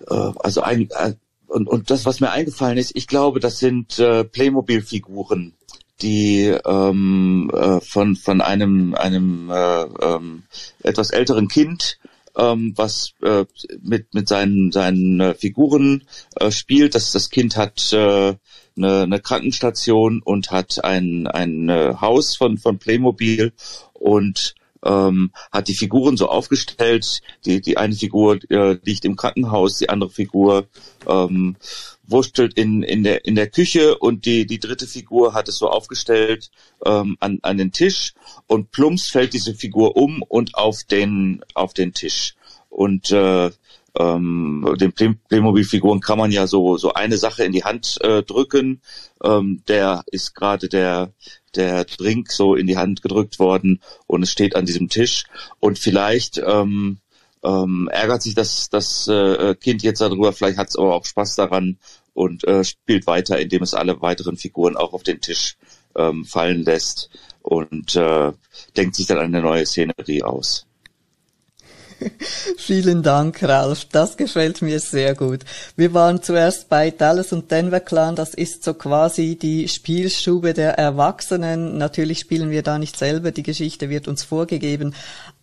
äh, 0.07 0.33
also 0.41 0.61
ein, 0.61 0.91
äh, 0.91 1.15
und, 1.47 1.67
und 1.67 1.91
das, 1.91 2.05
was 2.05 2.21
mir 2.21 2.31
eingefallen 2.31 2.77
ist, 2.77 2.93
ich 2.95 3.07
glaube, 3.07 3.41
das 3.41 3.59
sind 3.59 3.99
äh, 3.99 4.23
Playmobil-Figuren, 4.23 5.55
die 6.03 6.55
ähm, 6.67 7.51
äh, 7.55 7.81
von 7.81 8.17
von 8.17 8.43
einem 8.43 8.95
einem 8.95 9.51
äh, 9.51 9.83
ähm, 9.83 10.43
etwas 10.83 11.11
älteren 11.11 11.49
Kind 11.49 11.99
ähm, 12.39 12.73
was 12.77 13.13
äh, 13.23 13.45
mit 13.83 14.15
mit 14.15 14.29
seinen 14.29 14.73
seinen 14.73 15.21
äh, 15.21 15.35
Figuren 15.35 16.05
äh, 16.37 16.51
spielt. 16.51 16.95
Das 16.95 17.13
das 17.13 17.31
Kind 17.31 17.57
hat 17.57 17.93
äh, 17.93 18.35
eine, 18.77 19.03
eine 19.03 19.21
Krankenstation 19.21 20.23
und 20.25 20.51
hat 20.51 20.85
ein 20.85 21.27
ein 21.27 21.69
äh, 21.69 21.95
Haus 22.01 22.37
von 22.37 22.59
von 22.59 22.79
Playmobil 22.79 23.53
und 23.93 24.55
ähm, 24.85 25.33
hat 25.51 25.69
die 25.69 25.75
Figuren 25.75 26.17
so 26.17 26.29
aufgestellt. 26.29 27.21
Die 27.45 27.61
die 27.61 27.77
eine 27.77 27.95
Figur 27.95 28.39
äh, 28.51 28.79
liegt 28.85 29.05
im 29.05 29.17
Krankenhaus, 29.17 29.79
die 29.79 29.89
andere 29.89 30.11
Figur 30.11 30.69
ähm, 31.07 31.57
wurstelt 32.09 32.55
in, 32.55 32.83
in, 32.83 33.05
der, 33.05 33.25
in 33.25 33.35
der 33.35 33.49
Küche 33.49 33.99
und 33.99 34.25
die, 34.25 34.47
die 34.47 34.59
dritte 34.59 34.87
Figur 34.87 35.35
hat 35.35 35.49
es 35.49 35.59
so 35.59 35.69
aufgestellt 35.69 36.51
ähm, 36.85 37.17
an, 37.21 37.39
an 37.43 37.59
den 37.59 37.73
Tisch 37.73 38.15
und 38.47 38.71
plumps 38.71 39.11
fällt 39.11 39.35
diese 39.35 39.55
Figur 39.55 39.97
um 39.97 40.23
und 40.23 40.55
auf 40.55 40.85
den, 40.85 41.43
auf 41.55 41.75
den 41.75 41.93
Tisch. 41.93 42.35
Und 42.71 43.11
äh, 43.11 43.51
ähm, 43.99 44.77
den 44.79 44.93
Playmobil-Figuren 44.93 46.01
kann 46.01 46.19
man 46.19 46.31
ja 46.31 46.47
so, 46.47 46.77
so 46.77 46.93
eine 46.93 47.19
Sache 47.19 47.45
in 47.45 47.53
die 47.53 47.65
Hand 47.65 47.99
äh, 48.03 48.23
drücken. 48.23 48.81
Ähm, 49.23 49.63
der 49.67 50.05
ist 50.07 50.35
gerade 50.35 50.69
der, 50.69 51.13
der 51.57 51.85
Drink 51.85 52.31
so 52.31 52.55
in 52.55 52.67
die 52.67 52.77
Hand 52.77 53.03
gedrückt 53.03 53.39
worden 53.39 53.81
und 54.07 54.23
es 54.23 54.31
steht 54.31 54.55
an 54.55 54.67
diesem 54.67 54.89
Tisch. 54.89 55.25
Und 55.61 55.79
vielleicht 55.79 56.39
ähm, 56.39 56.99
ähm, 57.43 57.89
ärgert 57.91 58.23
sich 58.23 58.35
das, 58.35 58.69
das 58.71 59.09
äh, 59.09 59.55
Kind 59.55 59.83
jetzt 59.83 60.01
darüber, 60.01 60.33
vielleicht 60.33 60.59
hat 60.59 60.69
es 60.69 60.77
aber 60.77 60.95
auch 60.95 61.05
Spaß 61.05 61.37
daran 61.37 61.79
und 62.19 62.43
äh, 62.49 62.65
spielt 62.65 63.07
weiter, 63.07 63.39
indem 63.39 63.63
es 63.63 63.75
alle 63.75 64.03
weiteren 64.03 64.37
Figuren 64.37 64.77
auch 64.77 64.93
auf 64.93 65.05
den 65.05 65.21
Tisch 65.21 65.57
ähm, 65.95 66.25
fallen 66.25 66.65
lässt 66.65 67.11
und 67.43 67.95
äh, 67.95 68.33
denkt 68.77 68.97
sich 68.97 69.07
dann 69.07 69.19
eine 69.19 69.41
neue 69.41 69.65
Szenerie 69.65 70.25
aus. 70.25 70.67
Vielen 72.57 73.03
Dank, 73.03 73.43
Ralf. 73.43 73.87
Das 73.87 74.17
gefällt 74.17 74.63
mir 74.63 74.81
sehr 74.81 75.15
gut. 75.15 75.41
Wir 75.77 75.95
waren 75.95 76.23
zuerst 76.23 76.69
bei 76.69 76.91
Dallas 76.91 77.33
und 77.33 77.51
Denver 77.51 77.81
Clan. 77.81 78.17
Das 78.17 78.35
ist 78.35 78.65
so 78.65 78.75
quasi 78.75 79.37
die 79.37 79.69
Spielstube 79.69 80.55
der 80.55 80.79
Erwachsenen. 80.79 81.79
Natürlich 81.79 82.21
spielen 82.21 82.51
wir 82.51 82.63
da 82.63 82.79
nicht 82.79 82.97
selber. 82.97 83.31
Die 83.33 83.43
Geschichte 83.43 83.91
wird 83.91 84.09
uns 84.09 84.23
vorgegeben. 84.23 84.95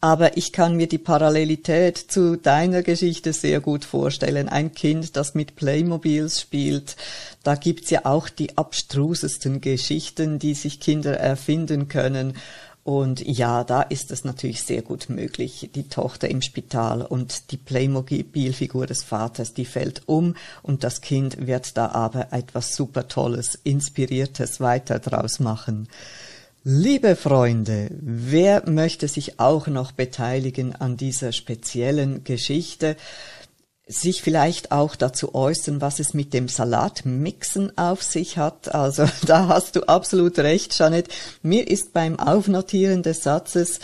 Aber 0.02 0.38
ich 0.38 0.52
kann 0.52 0.76
mir 0.76 0.88
die 0.88 0.98
Parallelität 0.98 1.98
zu 1.98 2.38
deiner 2.38 2.84
Geschichte 2.84 3.34
sehr 3.34 3.60
gut 3.60 3.86
vorstellen. 3.86 4.50
Ein 4.50 4.74
Kind, 4.74 5.16
das 5.16 5.36
mit 5.36 5.56
Playmobils 5.56 6.42
spielt. 6.42 6.96
Da 7.44 7.56
gibt's 7.56 7.90
ja 7.90 8.06
auch 8.06 8.30
die 8.30 8.58
abstrusesten 8.58 9.62
Geschichten, 9.62 10.40
die 10.40 10.54
sich 10.54 10.80
Kinder 10.80 11.18
erfinden 11.18 11.88
können. 11.88 12.34
Und 12.86 13.25
ja, 13.25 13.63
da 13.63 13.82
ist 13.82 14.12
es 14.12 14.25
natürlich 14.25 14.62
sehr 14.62 14.84
gut 14.84 15.10
möglich. 15.10 15.72
Die 15.74 15.89
Tochter 15.89 16.30
im 16.30 16.44
Spital 16.44 17.01
und 17.01 17.50
die 17.50 17.58
Playmobil-Figur 17.58 18.86
des 18.86 19.04
Vaters, 19.04 19.56
die 19.56 19.65
fällt 19.65 20.04
um 20.06 20.36
und 20.62 20.84
das 20.84 21.01
Kind 21.01 21.48
wird 21.48 21.77
da 21.77 21.88
aber 21.88 22.32
etwas 22.32 22.75
super 22.75 23.08
Tolles, 23.08 23.58
Inspiriertes 23.63 24.60
weiter 24.60 25.00
draus 25.00 25.39
machen. 25.39 25.88
Liebe 26.63 27.15
Freunde, 27.15 27.89
wer 28.01 28.70
möchte 28.70 29.08
sich 29.08 29.39
auch 29.39 29.65
noch 29.65 29.92
beteiligen 29.92 30.75
an 30.75 30.96
dieser 30.96 31.32
speziellen 31.32 32.24
Geschichte? 32.24 32.98
Sich 33.88 34.24
vielleicht 34.24 34.72
auch 34.72 34.96
dazu 34.96 35.36
äußern, 35.36 35.80
was 35.80 36.00
es 36.00 36.15
mit 36.15 36.34
dem 36.34 36.48
Salatmixen 36.48 37.77
auf 37.77 38.01
sich 38.01 38.38
hat. 38.38 38.74
Also 38.74 39.06
da 39.27 39.48
hast 39.48 39.75
du 39.75 39.84
absolut 39.84 40.39
recht, 40.39 40.77
Janet. 40.77 41.10
Mir 41.44 41.68
ist 41.68 41.94
beim 41.94 42.20
Aufnotieren 42.20 43.04
des 43.04 43.24
Satzes 43.24 43.80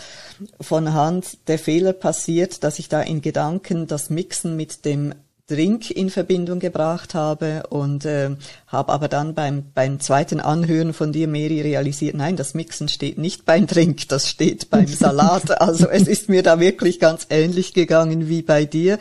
von 0.60 0.92
Hand 0.92 1.38
der 1.46 1.58
Fehler 1.58 1.92
passiert, 1.92 2.64
dass 2.64 2.80
ich 2.80 2.88
da 2.88 3.00
in 3.00 3.22
Gedanken 3.22 3.86
das 3.86 4.10
Mixen 4.10 4.56
mit 4.56 4.84
dem 4.84 5.14
Drink 5.48 5.90
in 5.90 6.08
Verbindung 6.08 6.60
gebracht 6.60 7.14
habe 7.14 7.64
und 7.68 8.04
äh, 8.04 8.30
habe 8.68 8.92
aber 8.92 9.08
dann 9.08 9.34
beim, 9.34 9.64
beim 9.74 10.00
zweiten 10.00 10.40
Anhören 10.40 10.94
von 10.94 11.12
dir, 11.12 11.28
Mary, 11.28 11.60
realisiert, 11.60 12.14
nein, 12.14 12.36
das 12.36 12.54
Mixen 12.54 12.88
steht 12.88 13.18
nicht 13.18 13.44
beim 13.44 13.66
Drink, 13.66 14.08
das 14.08 14.28
steht 14.28 14.70
beim 14.70 14.86
Salat. 14.88 15.60
Also 15.60 15.88
es 15.88 16.08
ist 16.08 16.28
mir 16.28 16.42
da 16.42 16.58
wirklich 16.58 17.00
ganz 17.00 17.26
ähnlich 17.28 17.74
gegangen 17.74 18.28
wie 18.28 18.42
bei 18.42 18.64
dir. 18.64 18.98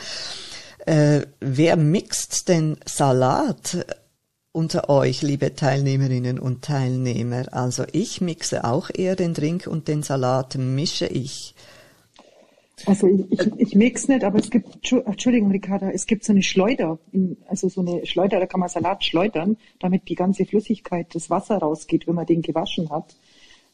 Äh, 0.85 1.27
wer 1.39 1.77
mixt 1.77 2.49
denn 2.49 2.77
Salat 2.85 3.85
unter 4.51 4.89
euch, 4.89 5.21
liebe 5.21 5.55
Teilnehmerinnen 5.55 6.39
und 6.39 6.63
Teilnehmer? 6.63 7.53
Also 7.53 7.83
ich 7.91 8.21
mixe 8.21 8.63
auch 8.63 8.89
eher 8.93 9.15
den 9.15 9.33
Drink 9.33 9.67
und 9.67 9.87
den 9.87 10.03
Salat 10.03 10.57
mische 10.57 11.07
ich. 11.07 11.55
Also 12.87 13.07
ich, 13.07 13.31
ich, 13.31 13.51
ich 13.57 13.75
mix 13.75 14.07
nicht, 14.07 14.23
aber 14.23 14.39
es 14.39 14.49
gibt, 14.49 14.91
Entschuldigung, 14.91 15.51
Ricarda, 15.51 15.91
es 15.91 16.07
gibt 16.07 16.23
so 16.23 16.33
eine 16.33 16.41
Schleuder, 16.41 16.97
also 17.47 17.69
so 17.69 17.81
eine 17.81 18.05
Schleuder, 18.07 18.39
da 18.39 18.47
kann 18.47 18.59
man 18.59 18.69
Salat 18.69 19.03
schleudern, 19.03 19.57
damit 19.79 20.09
die 20.09 20.15
ganze 20.15 20.45
Flüssigkeit, 20.45 21.13
das 21.13 21.29
Wasser 21.29 21.57
rausgeht, 21.57 22.07
wenn 22.07 22.15
man 22.15 22.25
den 22.25 22.41
gewaschen 22.41 22.89
hat. 22.89 23.15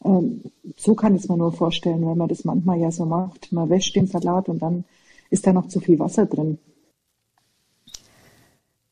Ähm, 0.04 0.42
so 0.76 0.94
kann 0.94 1.14
ich 1.14 1.22
es 1.22 1.28
mir 1.28 1.38
nur 1.38 1.52
vorstellen, 1.52 2.04
weil 2.04 2.16
man 2.16 2.28
das 2.28 2.44
manchmal 2.44 2.78
ja 2.80 2.90
so 2.90 3.06
macht. 3.06 3.50
Man 3.50 3.70
wäscht 3.70 3.96
den 3.96 4.06
Salat 4.06 4.48
und 4.48 4.60
dann 4.60 4.84
ist 5.30 5.46
da 5.46 5.52
noch 5.54 5.68
zu 5.68 5.80
viel 5.80 5.98
Wasser 5.98 6.26
drin. 6.26 6.58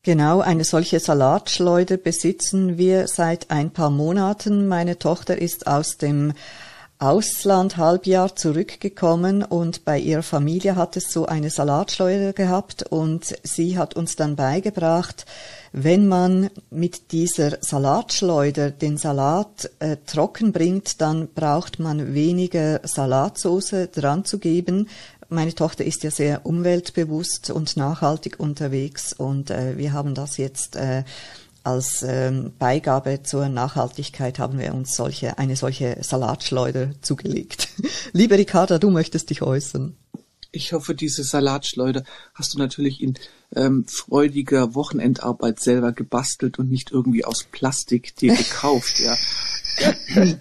Genau, 0.07 0.39
eine 0.39 0.63
solche 0.63 1.01
Salatschleuder 1.01 1.97
besitzen 1.97 2.77
wir 2.77 3.09
seit 3.09 3.51
ein 3.51 3.71
paar 3.71 3.89
Monaten. 3.89 4.65
Meine 4.69 4.97
Tochter 4.97 5.37
ist 5.37 5.67
aus 5.67 5.97
dem 5.97 6.31
Ausland 6.97 7.75
Halbjahr 7.75 8.33
zurückgekommen 8.33 9.43
und 9.43 9.83
bei 9.83 9.99
ihrer 9.99 10.23
Familie 10.23 10.77
hat 10.77 10.95
es 10.95 11.11
so 11.11 11.25
eine 11.25 11.49
Salatschleuder 11.49 12.31
gehabt 12.31 12.83
und 12.83 13.35
sie 13.43 13.77
hat 13.77 13.97
uns 13.97 14.15
dann 14.15 14.37
beigebracht, 14.37 15.25
wenn 15.73 16.07
man 16.07 16.49
mit 16.71 17.11
dieser 17.11 17.57
Salatschleuder 17.61 18.71
den 18.71 18.97
Salat 18.97 19.69
äh, 19.79 19.97
trocken 20.05 20.53
bringt, 20.53 21.01
dann 21.01 21.27
braucht 21.27 21.79
man 21.79 22.13
weniger 22.13 22.79
Salatsauce 22.83 23.89
dran 23.93 24.23
zu 24.23 24.39
geben, 24.39 24.87
meine 25.29 25.53
Tochter 25.53 25.83
ist 25.85 26.03
ja 26.03 26.11
sehr 26.11 26.45
umweltbewusst 26.45 27.49
und 27.49 27.77
nachhaltig 27.77 28.39
unterwegs 28.39 29.13
und 29.13 29.49
äh, 29.49 29.77
wir 29.77 29.93
haben 29.93 30.15
das 30.15 30.37
jetzt 30.37 30.75
äh, 30.75 31.03
als 31.67 32.01
ähm, 32.01 32.53
Beigabe 32.57 33.23
zur 33.23 33.49
Nachhaltigkeit 33.49 34.39
haben 34.39 34.57
wir 34.57 34.73
uns 34.73 34.95
solche, 34.95 35.37
eine 35.37 35.57
solche 35.57 35.97
Salatschleuder 36.01 36.91
zugelegt. 37.01 37.67
Liebe 38.13 38.37
Ricarda, 38.37 38.79
du 38.79 38.89
möchtest 38.89 39.29
dich 39.29 39.41
äußern. 39.41 39.97
Ich 40.53 40.71
hoffe, 40.71 40.95
diese 40.95 41.25
Salatschleuder 41.25 42.03
hast 42.33 42.53
du 42.53 42.57
natürlich 42.57 43.01
in 43.01 43.15
ähm, 43.53 43.85
freudiger 43.85 44.75
Wochenendarbeit 44.75 45.59
selber 45.59 45.91
gebastelt 45.91 46.57
und 46.57 46.69
nicht 46.71 46.91
irgendwie 46.91 47.25
aus 47.25 47.43
Plastik 47.43 48.15
dir 48.15 48.33
gekauft, 48.33 48.99
ja. 48.99 49.17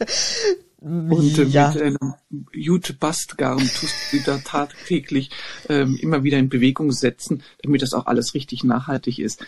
Und 0.86 1.36
äh, 1.38 1.42
ja. 1.42 1.72
mit 1.72 1.82
einem 1.82 2.14
Jute-Bastgarn 2.52 3.58
tust 3.58 3.94
du 4.12 4.18
wieder 4.18 4.40
tagtäglich 4.44 5.30
ähm, 5.68 5.98
immer 6.00 6.22
wieder 6.22 6.38
in 6.38 6.48
Bewegung 6.48 6.92
setzen, 6.92 7.42
damit 7.64 7.82
das 7.82 7.92
auch 7.92 8.06
alles 8.06 8.34
richtig 8.34 8.62
nachhaltig 8.62 9.18
ist. 9.18 9.44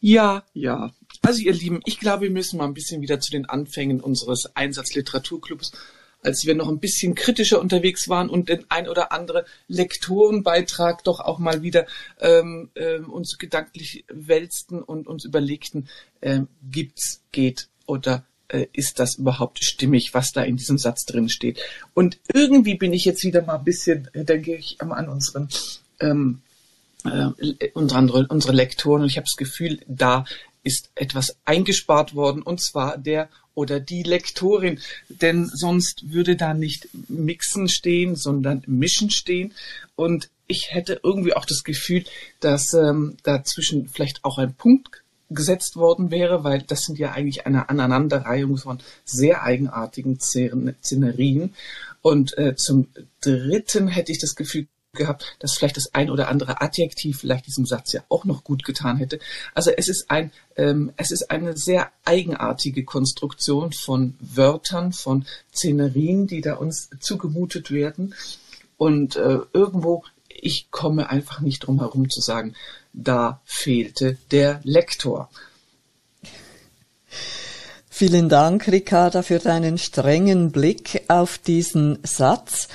Ja, 0.00 0.44
ja. 0.54 0.90
Also 1.20 1.42
ihr 1.42 1.52
Lieben, 1.52 1.82
ich 1.84 2.00
glaube, 2.00 2.22
wir 2.22 2.30
müssen 2.30 2.56
mal 2.56 2.64
ein 2.64 2.72
bisschen 2.72 3.02
wieder 3.02 3.20
zu 3.20 3.30
den 3.30 3.44
Anfängen 3.44 4.00
unseres 4.00 4.56
Einsatzliteraturclubs, 4.56 5.72
als 6.22 6.46
wir 6.46 6.54
noch 6.54 6.70
ein 6.70 6.80
bisschen 6.80 7.14
kritischer 7.14 7.60
unterwegs 7.60 8.08
waren 8.08 8.30
und 8.30 8.48
den 8.48 8.64
ein 8.70 8.88
oder 8.88 9.12
andere 9.12 9.44
Lektorenbeitrag 9.66 11.04
doch 11.04 11.20
auch 11.20 11.38
mal 11.38 11.60
wieder 11.60 11.86
ähm, 12.18 12.70
äh, 12.72 13.00
uns 13.00 13.36
gedanklich 13.36 14.06
wälzten 14.08 14.82
und 14.82 15.06
uns 15.06 15.26
überlegten, 15.26 15.86
äh, 16.22 16.40
gibt's, 16.62 17.20
geht 17.30 17.68
oder 17.84 18.24
äh, 18.48 18.66
ist 18.72 18.98
das 18.98 19.16
überhaupt 19.16 19.62
stimmig, 19.62 20.14
was 20.14 20.32
da 20.32 20.42
in 20.42 20.56
diesem 20.56 20.78
Satz 20.78 21.04
drin 21.04 21.28
steht. 21.28 21.60
Und 21.94 22.18
irgendwie 22.32 22.74
bin 22.74 22.92
ich 22.92 23.04
jetzt 23.04 23.24
wieder 23.24 23.42
mal 23.42 23.56
ein 23.56 23.64
bisschen, 23.64 24.08
äh, 24.12 24.24
denke 24.24 24.54
ich, 24.54 24.80
an 24.80 25.08
unseren 25.08 25.48
ähm, 26.00 26.40
äh, 27.04 27.70
unsere, 27.74 28.26
unsere 28.28 28.52
Lektoren 28.52 29.02
und 29.02 29.08
ich 29.08 29.16
habe 29.16 29.26
das 29.26 29.36
Gefühl, 29.36 29.80
da 29.86 30.24
ist 30.62 30.90
etwas 30.94 31.36
eingespart 31.44 32.14
worden 32.14 32.42
und 32.42 32.60
zwar 32.60 32.98
der 32.98 33.28
oder 33.54 33.80
die 33.80 34.02
Lektorin, 34.02 34.80
denn 35.08 35.46
sonst 35.46 36.12
würde 36.12 36.36
da 36.36 36.54
nicht 36.54 36.88
mixen 37.08 37.68
stehen, 37.68 38.16
sondern 38.16 38.62
mischen 38.66 39.10
stehen 39.10 39.52
und 39.96 40.28
ich 40.46 40.72
hätte 40.72 41.00
irgendwie 41.02 41.34
auch 41.34 41.44
das 41.44 41.62
Gefühl, 41.62 42.04
dass 42.40 42.72
ähm, 42.72 43.16
dazwischen 43.22 43.88
vielleicht 43.88 44.24
auch 44.24 44.38
ein 44.38 44.54
Punkt 44.54 45.02
gesetzt 45.30 45.76
worden 45.76 46.10
wäre, 46.10 46.44
weil 46.44 46.62
das 46.62 46.82
sind 46.82 46.98
ja 46.98 47.12
eigentlich 47.12 47.46
eine 47.46 47.68
Aneinanderreihung 47.68 48.56
von 48.56 48.78
sehr 49.04 49.42
eigenartigen 49.42 50.18
Szenerien. 50.20 51.54
Und 52.00 52.36
äh, 52.38 52.54
zum 52.56 52.88
Dritten 53.20 53.88
hätte 53.88 54.12
ich 54.12 54.18
das 54.18 54.34
Gefühl 54.34 54.68
gehabt, 54.92 55.36
dass 55.38 55.54
vielleicht 55.54 55.76
das 55.76 55.94
ein 55.94 56.10
oder 56.10 56.28
andere 56.28 56.60
Adjektiv 56.60 57.20
vielleicht 57.20 57.46
diesem 57.46 57.66
Satz 57.66 57.92
ja 57.92 58.02
auch 58.08 58.24
noch 58.24 58.44
gut 58.44 58.64
getan 58.64 58.96
hätte. 58.96 59.18
Also 59.54 59.70
es 59.70 59.88
ist 59.88 60.10
ein, 60.10 60.32
ähm, 60.56 60.92
es 60.96 61.10
ist 61.10 61.30
eine 61.30 61.56
sehr 61.56 61.90
eigenartige 62.04 62.84
Konstruktion 62.84 63.72
von 63.72 64.16
Wörtern, 64.20 64.92
von 64.92 65.26
Szenerien, 65.54 66.26
die 66.26 66.40
da 66.40 66.54
uns 66.54 66.90
zugemutet 67.00 67.70
werden. 67.70 68.14
Und 68.76 69.16
äh, 69.16 69.38
irgendwo, 69.52 70.04
ich 70.28 70.70
komme 70.70 71.10
einfach 71.10 71.40
nicht 71.40 71.60
drum 71.60 71.80
herum 71.80 72.08
zu 72.08 72.20
sagen, 72.20 72.54
da 72.92 73.40
fehlte 73.44 74.18
der 74.30 74.60
Lektor. 74.64 75.28
Vielen 77.88 78.28
Dank, 78.28 78.68
Ricarda, 78.68 79.22
für 79.22 79.40
deinen 79.40 79.76
strengen 79.76 80.52
Blick 80.52 81.02
auf 81.08 81.38
diesen 81.38 81.98
Satz. 82.04 82.68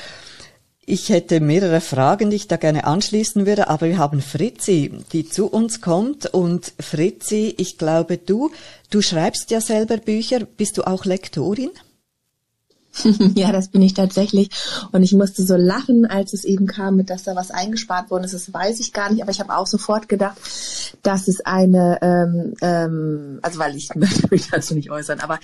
Ich 0.85 1.07
hätte 1.07 1.39
mehrere 1.39 1.79
Fragen, 1.79 2.29
die 2.29 2.35
ich 2.35 2.49
da 2.49 2.57
gerne 2.57 2.83
anschließen 2.83 3.45
würde, 3.45 3.69
aber 3.69 3.87
wir 3.87 3.97
haben 3.97 4.21
Fritzi, 4.21 4.91
die 5.13 5.29
zu 5.29 5.47
uns 5.47 5.79
kommt. 5.79 6.25
Und 6.25 6.73
Fritzi, 6.77 7.55
ich 7.57 7.77
glaube, 7.77 8.17
du, 8.17 8.51
du 8.89 9.01
schreibst 9.01 9.49
ja 9.49 9.61
selber 9.61 9.95
Bücher. 9.95 10.41
Bist 10.41 10.77
du 10.77 10.83
auch 10.83 11.05
Lektorin? 11.05 11.71
ja, 13.35 13.51
das 13.51 13.69
bin 13.69 13.81
ich 13.81 13.93
tatsächlich. 13.93 14.49
Und 14.91 15.03
ich 15.03 15.13
musste 15.13 15.43
so 15.43 15.55
lachen, 15.55 16.05
als 16.05 16.33
es 16.33 16.43
eben 16.43 16.67
kam, 16.67 16.95
mit 16.95 17.09
dass 17.09 17.23
da 17.23 17.35
was 17.35 17.51
eingespart 17.51 18.11
worden 18.11 18.23
ist. 18.23 18.33
Das 18.33 18.53
weiß 18.53 18.79
ich 18.79 18.93
gar 18.93 19.11
nicht, 19.11 19.21
aber 19.21 19.31
ich 19.31 19.39
habe 19.39 19.55
auch 19.55 19.67
sofort 19.67 20.07
gedacht, 20.09 20.37
dass 21.01 21.27
es 21.27 21.41
eine, 21.41 21.99
ähm, 22.01 22.53
ähm, 22.61 23.39
also 23.41 23.59
weil 23.59 23.75
ich 23.75 23.93
möchte 23.95 24.27
mich 24.29 24.49
dazu 24.49 24.75
nicht 24.75 24.91
äußern, 24.91 25.19
aber 25.21 25.39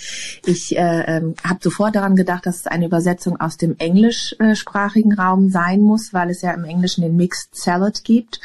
ich 0.46 0.78
äh, 0.78 1.18
ähm, 1.18 1.36
habe 1.44 1.60
sofort 1.62 1.96
daran 1.96 2.16
gedacht, 2.16 2.46
dass 2.46 2.58
es 2.58 2.68
eine 2.68 2.86
Übersetzung 2.86 3.40
aus 3.40 3.58
dem 3.58 3.76
englischsprachigen 3.78 5.14
Raum 5.14 5.50
sein 5.50 5.82
muss, 5.82 6.14
weil 6.14 6.30
es 6.30 6.42
ja 6.42 6.52
im 6.52 6.64
Englischen 6.64 7.02
den 7.02 7.16
Mixed 7.16 7.56
Salad 7.56 8.04
gibt 8.04 8.40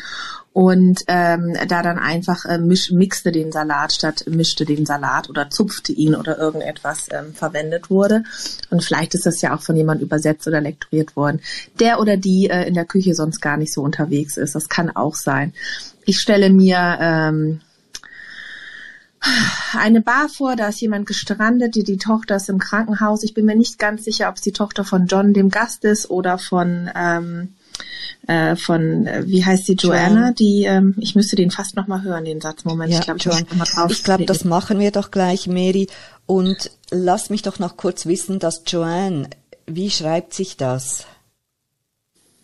und 0.54 1.02
ähm, 1.08 1.56
da 1.66 1.82
dann 1.82 1.98
einfach 1.98 2.44
äh, 2.44 2.58
misch, 2.58 2.92
mixte 2.92 3.32
den 3.32 3.50
Salat 3.50 3.92
statt 3.92 4.24
mischte 4.28 4.64
den 4.64 4.86
Salat 4.86 5.28
oder 5.28 5.50
zupfte 5.50 5.90
ihn 5.90 6.14
oder 6.14 6.38
irgendetwas 6.38 7.08
ähm, 7.10 7.34
verwendet 7.34 7.90
wurde. 7.90 8.22
Und 8.70 8.84
vielleicht 8.84 9.14
ist 9.14 9.26
das 9.26 9.42
ja 9.42 9.56
auch 9.56 9.62
von 9.62 9.74
jemand 9.74 10.00
übersetzt 10.00 10.46
oder 10.46 10.60
lektoriert 10.60 11.16
worden, 11.16 11.40
der 11.80 11.98
oder 11.98 12.16
die 12.16 12.48
äh, 12.48 12.68
in 12.68 12.74
der 12.74 12.84
Küche 12.84 13.16
sonst 13.16 13.40
gar 13.40 13.56
nicht 13.56 13.72
so 13.72 13.82
unterwegs 13.82 14.36
ist. 14.36 14.54
Das 14.54 14.68
kann 14.68 14.94
auch 14.94 15.16
sein. 15.16 15.52
Ich 16.04 16.20
stelle 16.20 16.50
mir 16.50 16.98
ähm, 17.00 17.60
eine 19.76 20.02
Bar 20.02 20.28
vor, 20.28 20.54
da 20.54 20.68
ist 20.68 20.80
jemand 20.80 21.06
gestrandet, 21.06 21.74
die, 21.74 21.82
die 21.82 21.98
Tochter 21.98 22.36
ist 22.36 22.48
im 22.48 22.60
Krankenhaus. 22.60 23.24
Ich 23.24 23.34
bin 23.34 23.44
mir 23.44 23.56
nicht 23.56 23.80
ganz 23.80 24.04
sicher, 24.04 24.28
ob 24.28 24.36
es 24.36 24.42
die 24.42 24.52
Tochter 24.52 24.84
von 24.84 25.06
John, 25.06 25.34
dem 25.34 25.48
Gast 25.48 25.84
ist, 25.84 26.10
oder 26.10 26.38
von 26.38 26.88
ähm, 26.94 27.54
äh, 28.26 28.56
von, 28.56 29.06
äh, 29.06 29.24
wie 29.26 29.44
heißt 29.44 29.66
sie, 29.66 29.74
Joanna, 29.74 30.32
die, 30.32 30.64
ähm, 30.64 30.94
ich 30.98 31.14
müsste 31.14 31.36
den 31.36 31.50
fast 31.50 31.76
nochmal 31.76 32.02
hören, 32.02 32.24
den 32.24 32.40
Satz. 32.40 32.64
Moment, 32.64 32.92
ja, 32.92 33.00
ich 33.00 33.04
glaube, 33.04 33.20
ich, 33.20 33.26
ich 33.90 34.02
glaube, 34.02 34.24
das 34.24 34.44
machen 34.44 34.78
wir 34.78 34.90
doch 34.90 35.10
gleich, 35.10 35.46
Mary. 35.46 35.88
Und 36.26 36.70
lass 36.90 37.28
mich 37.28 37.42
doch 37.42 37.58
noch 37.58 37.76
kurz 37.76 38.06
wissen, 38.06 38.38
dass 38.38 38.62
Joanne, 38.66 39.28
wie 39.66 39.90
schreibt 39.90 40.32
sich 40.32 40.56
das? 40.56 41.04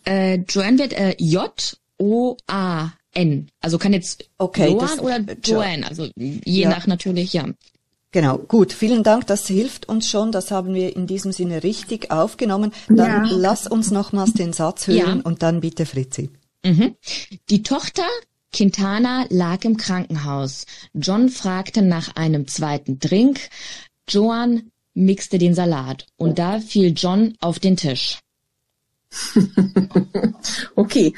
Äh, 0.04 0.40
Joanne 0.48 0.78
wird 0.78 0.92
äh, 0.92 1.14
J-O-A-N. 1.18 1.68
Also 3.60 3.78
kann 3.78 3.92
jetzt 3.92 4.28
okay, 4.38 4.70
Joan 4.70 4.98
oder 5.00 5.20
Joanne, 5.42 5.86
also 5.86 6.08
je 6.16 6.40
ja. 6.44 6.68
nach 6.68 6.86
natürlich, 6.86 7.32
ja. 7.32 7.46
Genau, 8.12 8.38
gut, 8.38 8.72
vielen 8.72 9.04
Dank, 9.04 9.28
das 9.28 9.46
hilft 9.46 9.88
uns 9.88 10.08
schon, 10.08 10.32
das 10.32 10.50
haben 10.50 10.74
wir 10.74 10.96
in 10.96 11.06
diesem 11.06 11.30
Sinne 11.30 11.62
richtig 11.62 12.10
aufgenommen. 12.10 12.72
Dann 12.88 13.24
ja. 13.24 13.30
lass 13.30 13.68
uns 13.68 13.92
nochmals 13.92 14.32
den 14.32 14.52
Satz 14.52 14.88
hören 14.88 15.18
ja. 15.18 15.24
und 15.24 15.42
dann 15.42 15.60
bitte 15.60 15.86
Fritzi. 15.86 16.30
Mhm. 16.64 16.96
Die 17.50 17.62
Tochter 17.62 18.06
Quintana 18.52 19.26
lag 19.30 19.64
im 19.64 19.76
Krankenhaus. 19.76 20.66
John 20.92 21.28
fragte 21.28 21.82
nach 21.82 22.16
einem 22.16 22.48
zweiten 22.48 22.98
Drink. 22.98 23.48
Joan 24.08 24.70
mixte 24.92 25.38
den 25.38 25.54
Salat 25.54 26.06
und 26.16 26.38
da 26.38 26.58
fiel 26.58 26.92
John 26.96 27.34
auf 27.40 27.60
den 27.60 27.76
Tisch. 27.76 28.18
okay, 30.76 31.12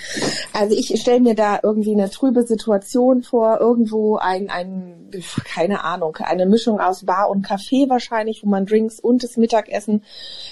also 0.53 0.75
ich 0.75 0.99
stelle 1.01 1.21
mir 1.21 1.35
da 1.35 1.61
irgendwie 1.63 1.93
eine 1.93 2.09
trübe 2.11 2.47
Situation 2.47 3.23
vor, 3.23 3.61
irgendwo 3.61 4.17
ein, 4.17 4.49
ein, 4.49 5.11
keine 5.45 5.85
Ahnung, 5.85 6.17
eine 6.17 6.47
Mischung 6.47 6.81
aus 6.81 7.05
Bar 7.05 7.29
und 7.29 7.47
Café 7.47 7.89
wahrscheinlich, 7.91 8.43
wo 8.43 8.49
man 8.49 8.65
Drinks 8.67 8.99
und 8.99 9.23
das 9.23 9.37
Mittagessen 9.37 10.05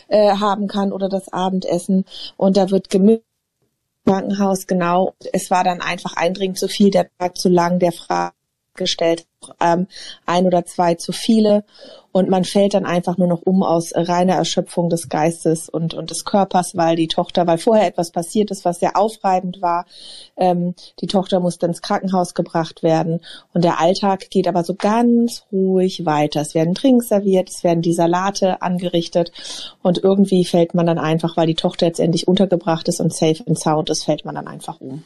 äh, 0.09 0.37
haben 0.37 0.69
kann 0.69 0.93
oder 0.93 1.09
das 1.09 1.33
Abendessen 1.33 2.05
und 2.37 2.57
da 2.57 2.71
wird 2.71 2.91
gemischt. 2.91 3.25
Krankenhaus, 4.07 4.67
genau. 4.67 5.15
Es 5.33 5.51
war 5.51 5.63
dann 5.63 5.83
einfach 5.83 6.17
eindringend 6.17 6.59
zu 6.59 6.69
viel, 6.69 6.91
der 6.91 7.11
Tag 7.19 7.37
zu 7.37 7.49
lang, 7.51 7.79
der 7.79 7.93
Frage 7.93 8.33
gestellt, 8.81 9.27
ähm, 9.61 9.87
ein 10.27 10.47
oder 10.47 10.67
zwei 10.67 10.97
zu 10.97 11.13
viele 11.13 11.65
und 12.13 12.29
man 12.29 12.45
fällt 12.45 12.75
dann 12.75 12.85
einfach 12.85 13.19
nur 13.19 13.29
noch 13.29 13.43
um 13.43 13.63
aus 13.63 13.93
reiner 13.95 14.35
Erschöpfung 14.35 14.89
des 14.91 15.09
Geistes 15.09 15.69
und, 15.69 15.95
und 15.95 16.11
des 16.11 16.25
Körpers, 16.25 16.77
weil 16.77 16.97
die 16.97 17.07
Tochter, 17.07 17.47
weil 17.47 17.59
vorher 17.59 17.87
etwas 17.87 18.11
passiert 18.11 18.51
ist, 18.51 18.65
was 18.65 18.81
sehr 18.81 18.97
aufreibend 18.97 19.63
war. 19.63 19.87
Ähm, 20.37 20.75
die 21.01 21.07
Tochter 21.07 21.39
musste 21.39 21.67
ins 21.67 21.83
Krankenhaus 21.83 22.35
gebracht 22.35 22.83
werden 22.83 23.21
und 23.55 23.63
der 23.63 23.81
Alltag 23.81 24.31
geht 24.31 24.49
aber 24.49 24.65
so 24.65 24.75
ganz 24.75 25.45
ruhig 25.53 26.05
weiter. 26.05 26.41
Es 26.41 26.55
werden 26.55 26.75
Drinks 26.75 27.09
serviert, 27.09 27.49
es 27.49 27.63
werden 27.63 27.83
die 27.83 27.95
Salate 27.95 28.61
angerichtet 28.63 29.31
und 29.83 29.99
irgendwie 30.03 30.45
fällt 30.45 30.75
man 30.75 30.87
dann 30.87 30.99
einfach, 30.99 31.37
weil 31.37 31.47
die 31.47 31.55
Tochter 31.55 31.87
jetzt 31.87 32.01
endlich 32.01 32.27
untergebracht 32.27 32.89
ist 32.89 33.01
und 33.01 33.15
safe 33.15 33.45
and 33.47 33.59
sound 33.59 33.89
ist, 33.89 34.05
fällt 34.05 34.25
man 34.25 34.35
dann 34.35 34.49
einfach 34.49 34.81
um. 34.81 35.05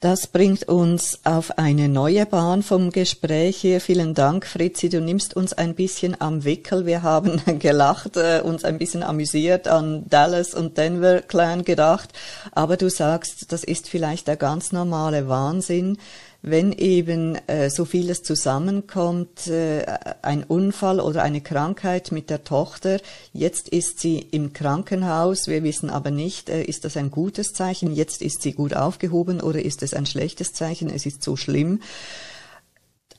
Das 0.00 0.28
bringt 0.28 0.68
uns 0.68 1.18
auf 1.24 1.58
eine 1.58 1.88
neue 1.88 2.24
Bahn 2.24 2.62
vom 2.62 2.90
Gespräch 2.90 3.56
hier. 3.56 3.80
Vielen 3.80 4.14
Dank, 4.14 4.46
Fritzi. 4.46 4.88
Du 4.88 5.00
nimmst 5.00 5.34
uns 5.34 5.54
ein 5.54 5.74
bisschen 5.74 6.20
am 6.20 6.44
Wickel. 6.44 6.86
Wir 6.86 7.02
haben 7.02 7.42
gelacht, 7.58 8.16
äh, 8.16 8.40
uns 8.44 8.62
ein 8.62 8.78
bisschen 8.78 9.02
amüsiert, 9.02 9.66
an 9.66 10.04
Dallas 10.08 10.54
und 10.54 10.78
Denver 10.78 11.20
Clan 11.22 11.64
gedacht. 11.64 12.10
Aber 12.52 12.76
du 12.76 12.88
sagst, 12.88 13.50
das 13.50 13.64
ist 13.64 13.88
vielleicht 13.88 14.28
der 14.28 14.36
ganz 14.36 14.70
normale 14.70 15.28
Wahnsinn, 15.28 15.98
wenn 16.40 16.72
eben 16.72 17.36
äh, 17.48 17.68
so 17.68 17.84
vieles 17.84 18.22
zusammenkommt, 18.22 19.48
äh, 19.48 19.84
ein 20.22 20.44
Unfall 20.44 21.00
oder 21.00 21.22
eine 21.22 21.40
Krankheit 21.40 22.12
mit 22.12 22.30
der 22.30 22.44
Tochter. 22.44 23.00
Jetzt 23.32 23.68
ist 23.68 23.98
sie 23.98 24.18
im 24.18 24.52
Krankenhaus. 24.52 25.48
Wir 25.48 25.64
wissen 25.64 25.90
aber 25.90 26.12
nicht, 26.12 26.48
äh, 26.48 26.62
ist 26.62 26.84
das 26.84 26.96
ein 26.96 27.10
gutes 27.10 27.54
Zeichen? 27.54 27.92
Jetzt 27.92 28.22
ist 28.22 28.42
sie 28.42 28.52
gut 28.52 28.74
aufgehoben 28.74 29.40
oder 29.40 29.64
ist 29.64 29.82
es 29.82 29.94
ein 29.94 30.06
schlechtes 30.06 30.52
Zeichen? 30.52 30.90
Es 30.90 31.06
ist 31.06 31.24
so 31.24 31.34
schlimm. 31.34 31.80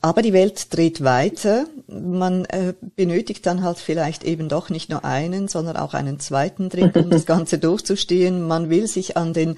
Aber 0.02 0.22
die 0.22 0.32
Welt 0.32 0.74
dreht 0.74 1.04
weiter. 1.04 1.66
Man 1.86 2.46
äh, 2.46 2.72
benötigt 2.96 3.44
dann 3.44 3.62
halt 3.62 3.76
vielleicht 3.76 4.24
eben 4.24 4.48
doch 4.48 4.70
nicht 4.70 4.88
nur 4.88 5.04
einen, 5.04 5.46
sondern 5.46 5.76
auch 5.76 5.92
einen 5.92 6.18
zweiten 6.20 6.70
Drink, 6.70 6.96
um 6.96 7.10
das 7.10 7.26
Ganze 7.26 7.58
durchzustehen. 7.58 8.48
Man 8.48 8.70
will 8.70 8.86
sich 8.86 9.18
an 9.18 9.34
den 9.34 9.56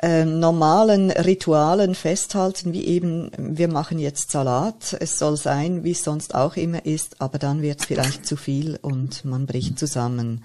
äh, 0.00 0.24
normalen 0.24 1.10
Ritualen 1.10 1.94
festhalten, 1.94 2.72
wie 2.72 2.84
eben, 2.84 3.30
wir 3.36 3.68
machen 3.68 3.98
jetzt 3.98 4.30
Salat, 4.30 4.96
es 5.00 5.18
soll 5.18 5.36
sein, 5.36 5.82
wie 5.84 5.90
es 5.90 6.04
sonst 6.04 6.34
auch 6.34 6.56
immer 6.56 6.86
ist, 6.86 7.20
aber 7.20 7.38
dann 7.38 7.62
wird 7.62 7.80
es 7.80 7.86
vielleicht 7.86 8.24
zu 8.24 8.36
viel 8.36 8.78
und 8.80 9.24
man 9.24 9.46
bricht 9.46 9.78
zusammen. 9.78 10.44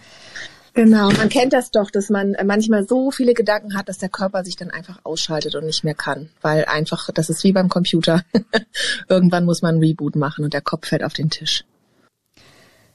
Genau, 0.76 1.12
man 1.12 1.30
kennt 1.30 1.54
das 1.54 1.70
doch, 1.70 1.92
dass 1.92 2.10
man 2.10 2.36
manchmal 2.46 2.88
so 2.88 3.12
viele 3.12 3.36
Gedanken 3.36 3.78
hat, 3.78 3.90
dass 3.90 4.00
der 4.00 4.10
Körper 4.10 4.44
sich 4.44 4.56
dann 4.56 4.72
einfach 4.72 5.00
ausschaltet 5.04 5.54
und 5.54 5.66
nicht 5.66 5.84
mehr 5.84 5.94
kann, 5.94 6.30
weil 6.42 6.66
einfach, 6.66 7.12
das 7.14 7.30
ist 7.30 7.44
wie 7.44 7.52
beim 7.52 7.70
Computer. 7.70 8.24
Irgendwann 9.08 9.46
muss 9.46 9.62
man 9.62 9.76
ein 9.76 9.80
Reboot 9.80 10.16
machen 10.16 10.44
und 10.44 10.54
der 10.56 10.62
Kopf 10.62 10.88
fällt 10.88 11.04
auf 11.04 11.14
den 11.14 11.30
Tisch. 11.30 11.64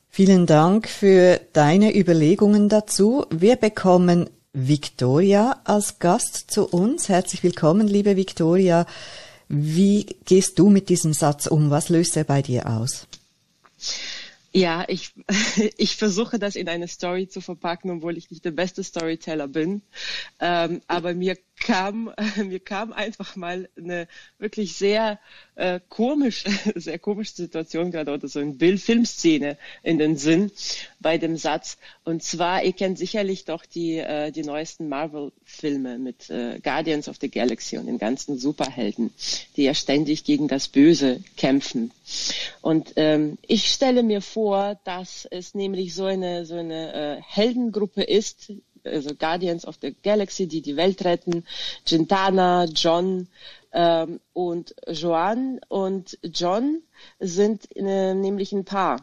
Vielen 0.09 0.47
Dank 0.47 0.89
für 0.89 1.41
deine 1.53 1.97
Überlegungen 1.97 2.69
dazu. 2.69 3.27
Wir 3.31 3.55
bekommen 3.55 4.29
Victoria 4.53 5.61
als 5.65 5.99
Gast 5.99 6.51
zu 6.51 6.67
uns. 6.67 7.09
Herzlich 7.09 7.43
willkommen, 7.43 7.87
liebe 7.87 8.17
Victoria. 8.17 8.87
Wie 9.49 10.07
gehst 10.25 10.59
du 10.59 10.71
mit 10.71 10.89
diesem 10.89 11.13
Satz 11.13 11.47
um? 11.47 11.71
Was 11.71 11.89
löst 11.89 12.17
er 12.17 12.25
bei 12.25 12.43
dir 12.43 12.67
aus? 12.67 13.07
Ja, 14.53 14.85
ich, 14.89 15.13
ich 15.77 15.97
versuche 15.97 16.39
das 16.39 16.57
in 16.57 16.69
eine 16.69 16.89
Story 16.89 17.29
zu 17.29 17.41
verpacken, 17.41 17.91
obwohl 17.91 18.17
ich 18.17 18.31
nicht 18.31 18.45
der 18.45 18.51
beste 18.51 18.83
Storyteller 18.83 19.49
bin. 19.49 19.83
Ähm, 20.41 20.81
aber 20.87 21.15
mir 21.15 21.37
kam, 21.61 22.13
mir 22.37 22.61
kam 22.61 22.93
einfach 22.93 23.37
mal 23.37 23.69
eine 23.77 24.09
wirklich 24.39 24.77
sehr 24.77 25.19
äh, 25.55 25.81
komische, 25.89 26.49
sehr 26.75 26.99
komische 26.99 27.35
Situation 27.35 27.91
gerade 27.91 28.13
oder 28.13 28.29
so 28.29 28.39
eine 28.41 28.53
Bild-Filmszene 28.53 29.57
in 29.83 29.99
den 29.99 30.17
Sinn 30.17 30.51
bei 31.01 31.19
dem 31.19 31.37
Satz. 31.37 31.79
Und 32.05 32.23
zwar, 32.23 32.65
ihr 32.65 32.73
kennt 32.73 32.99
sicherlich 32.99 33.45
doch 33.45 33.65
die, 33.67 33.99
äh, 33.99 34.31
die 34.31 34.43
neuesten 34.43 34.89
Marvel-Filme 34.89 35.99
mit 35.99 36.31
äh, 36.31 36.61
Guardians 36.63 37.09
of 37.09 37.17
the 37.21 37.31
Galaxy 37.31 37.79
und 37.79 37.87
den 37.87 37.99
ganzen 37.99 38.39
Superhelden, 38.39 39.13
die 39.57 39.65
ja 39.65 39.75
ständig 39.75 40.25
gegen 40.25 40.49
das 40.49 40.69
Böse 40.69 41.23
kämpfen. 41.37 41.91
Und 42.63 42.95
ähm, 42.97 43.39
ich 43.47 43.71
stelle 43.71 44.03
mir 44.03 44.23
vor, 44.23 44.79
dass 44.85 45.27
es 45.31 45.55
nämlich 45.55 45.95
so 45.95 46.05
eine, 46.05 46.47
so 46.47 46.55
eine 46.55 47.19
äh, 47.19 47.23
Heldengruppe 47.23 48.03
ist, 48.03 48.53
also 48.89 49.15
Guardians 49.15 49.67
of 49.67 49.79
the 49.81 49.95
Galaxy, 50.03 50.47
die 50.47 50.63
die 50.63 50.77
Welt 50.77 51.05
retten, 51.05 51.45
Gintana, 51.85 52.65
John 52.65 53.29
ähm, 53.73 54.21
und 54.33 54.75
Joan 54.89 55.61
und 55.69 56.19
John 56.23 56.83
sind 57.21 57.75
äh, 57.77 58.15
nämlich 58.15 58.53
ein 58.53 58.65
Paar. 58.65 58.99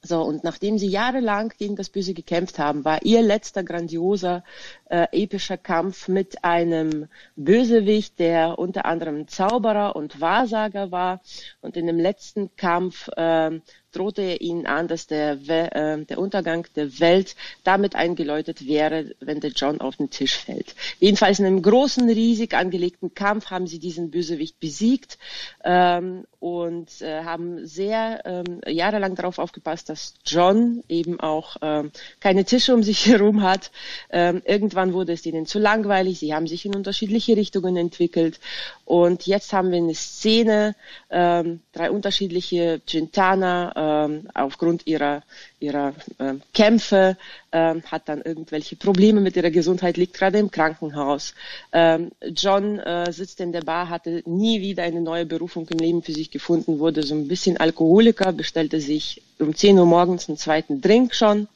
So, 0.00 0.22
und 0.22 0.44
nachdem 0.44 0.78
sie 0.78 0.86
jahrelang 0.86 1.52
gegen 1.58 1.74
das 1.74 1.88
Böse 1.88 2.14
gekämpft 2.14 2.60
haben, 2.60 2.84
war 2.84 3.02
ihr 3.02 3.20
letzter 3.20 3.64
grandioser, 3.64 4.44
äh, 4.88 5.06
epischer 5.12 5.56
Kampf 5.56 6.08
mit 6.08 6.44
einem 6.44 7.08
Bösewicht, 7.36 8.18
der 8.18 8.58
unter 8.58 8.84
anderem 8.84 9.28
Zauberer 9.28 9.96
und 9.96 10.20
Wahrsager 10.20 10.90
war. 10.90 11.20
Und 11.60 11.76
in 11.76 11.86
dem 11.86 11.98
letzten 11.98 12.54
Kampf 12.56 13.08
äh, 13.16 13.60
drohte 13.92 14.22
er 14.22 14.40
ihnen 14.40 14.66
an, 14.66 14.86
dass 14.88 15.06
der, 15.06 15.32
äh, 15.48 16.04
der 16.04 16.18
Untergang 16.18 16.66
der 16.76 17.00
Welt 17.00 17.36
damit 17.64 17.96
eingeläutet 17.96 18.66
wäre, 18.66 19.14
wenn 19.20 19.40
der 19.40 19.50
John 19.50 19.80
auf 19.80 19.96
den 19.96 20.10
Tisch 20.10 20.36
fällt. 20.36 20.74
Jedenfalls 21.00 21.38
in 21.38 21.46
einem 21.46 21.62
großen, 21.62 22.08
riesig 22.08 22.54
angelegten 22.54 23.14
Kampf 23.14 23.50
haben 23.50 23.66
sie 23.66 23.78
diesen 23.78 24.10
Bösewicht 24.10 24.60
besiegt 24.60 25.18
ähm, 25.64 26.24
und 26.38 27.00
äh, 27.00 27.24
haben 27.24 27.66
sehr 27.66 28.22
ähm, 28.24 28.60
jahrelang 28.66 29.14
darauf 29.14 29.38
aufgepasst, 29.38 29.88
dass 29.88 30.14
John 30.24 30.84
eben 30.88 31.18
auch 31.18 31.56
ähm, 31.62 31.90
keine 32.20 32.44
Tische 32.44 32.74
um 32.74 32.82
sich 32.82 33.06
herum 33.06 33.42
hat. 33.42 33.70
Ähm, 34.10 34.42
irgendwann 34.44 34.77
wurde 34.92 35.12
es 35.12 35.26
ihnen 35.26 35.46
zu 35.46 35.58
langweilig, 35.58 36.18
sie 36.18 36.34
haben 36.34 36.46
sich 36.46 36.64
in 36.64 36.74
unterschiedliche 36.74 37.36
Richtungen 37.36 37.76
entwickelt. 37.76 38.40
Und 38.84 39.26
jetzt 39.26 39.52
haben 39.52 39.70
wir 39.70 39.78
eine 39.78 39.94
Szene, 39.94 40.74
ähm, 41.10 41.60
drei 41.72 41.90
unterschiedliche 41.90 42.80
Gintana, 42.86 44.06
ähm, 44.06 44.28
aufgrund 44.34 44.86
ihrer, 44.86 45.22
ihrer 45.60 45.94
äh, 46.18 46.34
Kämpfe, 46.54 47.16
ähm, 47.52 47.82
hat 47.84 48.08
dann 48.08 48.22
irgendwelche 48.22 48.76
Probleme 48.76 49.20
mit 49.20 49.36
ihrer 49.36 49.50
Gesundheit, 49.50 49.96
liegt 49.96 50.14
gerade 50.14 50.38
im 50.38 50.50
Krankenhaus. 50.50 51.34
Ähm, 51.72 52.10
John 52.34 52.78
äh, 52.78 53.10
sitzt 53.12 53.40
in 53.40 53.52
der 53.52 53.62
Bar, 53.62 53.88
hatte 53.88 54.22
nie 54.26 54.60
wieder 54.60 54.82
eine 54.82 55.00
neue 55.00 55.26
Berufung 55.26 55.66
im 55.68 55.78
Leben 55.78 56.02
für 56.02 56.12
sich 56.12 56.30
gefunden, 56.30 56.78
wurde 56.78 57.02
so 57.02 57.14
ein 57.14 57.28
bisschen 57.28 57.56
Alkoholiker, 57.56 58.32
bestellte 58.32 58.80
sich 58.80 59.22
um 59.38 59.54
10 59.54 59.78
Uhr 59.78 59.86
morgens 59.86 60.28
einen 60.28 60.38
zweiten 60.38 60.80
Drink 60.80 61.14
schon. 61.14 61.48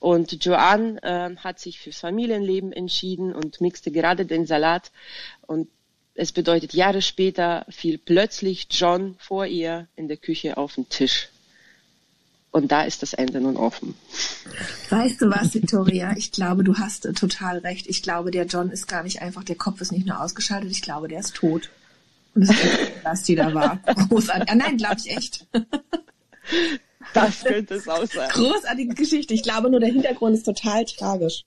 Und 0.00 0.44
Joanne 0.44 1.02
äh, 1.02 1.36
hat 1.36 1.60
sich 1.60 1.78
fürs 1.78 1.98
Familienleben 1.98 2.72
entschieden 2.72 3.34
und 3.34 3.60
mixte 3.60 3.90
gerade 3.90 4.26
den 4.26 4.46
Salat. 4.46 4.90
Und 5.46 5.68
es 6.14 6.32
bedeutet, 6.32 6.74
Jahre 6.74 7.00
später 7.00 7.64
fiel 7.68 7.96
plötzlich 7.96 8.66
John 8.70 9.14
vor 9.20 9.46
ihr 9.46 9.86
in 9.94 10.08
der 10.08 10.16
Küche 10.16 10.56
auf 10.56 10.74
den 10.74 10.88
Tisch. 10.88 11.28
Und 12.50 12.72
da 12.72 12.82
ist 12.82 13.02
das 13.02 13.12
Ende 13.12 13.40
nun 13.40 13.56
offen. 13.56 13.94
Weißt 14.90 15.20
du 15.20 15.30
was, 15.30 15.54
Victoria? 15.54 16.14
Ich 16.16 16.32
glaube, 16.32 16.64
du 16.64 16.78
hast 16.78 17.02
total 17.14 17.58
recht. 17.58 17.86
Ich 17.86 18.02
glaube, 18.02 18.30
der 18.30 18.46
John 18.46 18.70
ist 18.70 18.88
gar 18.88 19.02
nicht 19.02 19.20
einfach, 19.20 19.44
der 19.44 19.56
Kopf 19.56 19.80
ist 19.80 19.92
nicht 19.92 20.06
nur 20.06 20.20
ausgeschaltet, 20.20 20.70
ich 20.70 20.82
glaube, 20.82 21.08
der 21.08 21.20
ist 21.20 21.34
tot. 21.34 21.70
Und 22.34 22.48
das 22.48 22.56
ist 22.56 22.78
was 23.02 23.22
die 23.24 23.34
da 23.34 23.52
war. 23.52 23.78
Großartig. 24.08 24.50
Ah, 24.50 24.54
nein, 24.54 24.76
glaube 24.76 24.96
ich 24.98 25.10
echt. 25.14 25.46
Das 27.14 27.42
könnte 27.42 27.74
es 27.74 27.88
auch 27.88 28.06
sein. 28.06 28.28
Großartige 28.30 28.94
Geschichte. 28.94 29.34
Ich 29.34 29.42
glaube 29.42 29.70
nur, 29.70 29.80
der 29.80 29.90
Hintergrund 29.90 30.34
ist 30.36 30.44
total 30.44 30.84
tragisch. 30.84 31.44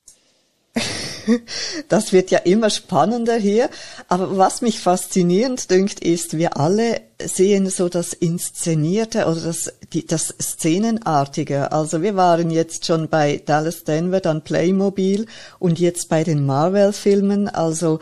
Das 1.90 2.14
wird 2.14 2.32
ja 2.32 2.40
immer 2.40 2.70
spannender 2.70 3.36
hier. 3.36 3.70
Aber 4.08 4.38
was 4.38 4.62
mich 4.62 4.80
faszinierend 4.80 5.70
dünkt, 5.70 6.00
ist, 6.00 6.38
wir 6.38 6.58
alle 6.58 7.02
sehen 7.24 7.70
so 7.70 7.90
das 7.90 8.14
Inszenierte 8.14 9.26
oder 9.26 9.42
das, 9.42 9.74
die, 9.94 10.06
das 10.06 10.34
Szenenartige. 10.42 11.72
Also 11.72 12.02
wir 12.02 12.16
waren 12.16 12.50
jetzt 12.50 12.86
schon 12.86 13.10
bei 13.10 13.42
Dallas 13.46 13.84
Denver, 13.84 14.20
dann 14.20 14.44
Playmobil 14.44 15.28
und 15.60 15.80
jetzt 15.80 16.10
bei 16.10 16.24
den 16.24 16.46
Marvel-Filmen. 16.46 17.50
Also 17.50 18.00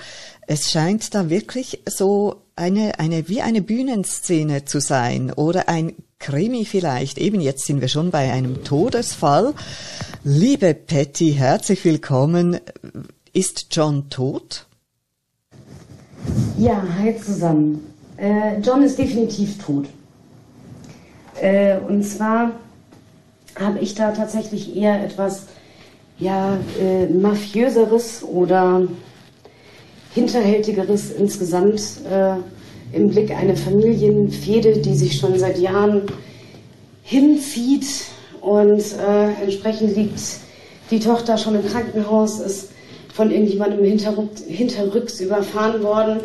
es 0.48 0.72
scheint 0.72 1.14
da 1.14 1.30
wirklich 1.30 1.84
so 1.88 2.44
eine, 2.56 3.00
eine, 3.00 3.28
wie 3.30 3.42
eine 3.42 3.62
Bühnenszene 3.62 4.66
zu 4.66 4.80
sein 4.82 5.32
oder 5.32 5.70
ein 5.70 5.94
Krimi 6.20 6.66
vielleicht. 6.66 7.18
Eben 7.18 7.40
jetzt 7.40 7.66
sind 7.66 7.80
wir 7.80 7.88
schon 7.88 8.12
bei 8.12 8.32
einem 8.32 8.66
Todesfall. 8.66 9.54
Liebe 10.26 10.74
Patty, 10.74 11.32
herzlich 11.32 11.86
willkommen. 11.86 12.60
Ist 13.32 13.68
John 13.72 14.10
tot? 14.10 14.66
Ja, 16.58 16.84
hi 17.00 17.16
zusammen. 17.18 17.94
Äh, 18.18 18.60
John 18.60 18.84
ist 18.84 19.00
definitiv 19.00 19.64
tot. 19.64 19.88
Äh, 21.42 21.78
und 21.80 22.04
zwar 22.04 22.52
habe 23.58 23.80
ich 23.80 23.96
da 23.96 24.12
tatsächlich 24.12 24.76
eher 24.76 25.02
etwas 25.02 25.46
ja, 26.18 26.58
äh, 26.82 27.06
mafiöseres 27.08 28.24
oder 28.24 28.86
hinterhältigeres 30.14 31.12
insgesamt 31.12 31.80
äh, 32.12 32.36
im 32.92 33.10
Blick 33.10 33.32
eine 33.32 33.56
Familienfehde, 33.56 34.78
die 34.80 34.96
sich 34.96 35.18
schon 35.18 35.38
seit 35.38 35.60
Jahren 35.60 36.04
hinzieht 37.04 37.86
und 38.42 38.80
äh, 38.80 39.44
entsprechend 39.44 39.96
liegt 39.96 40.20
die 40.92 41.00
Tochter 41.00 41.38
schon 41.38 41.56
im 41.56 41.66
Krankenhaus, 41.66 42.40
ist 42.40 42.70
von 43.14 43.32
irgendjemandem 43.32 43.84
hinterrücks, 43.84 44.44
hinterrücks 44.48 45.20
überfahren 45.20 45.84
worden 45.84 46.20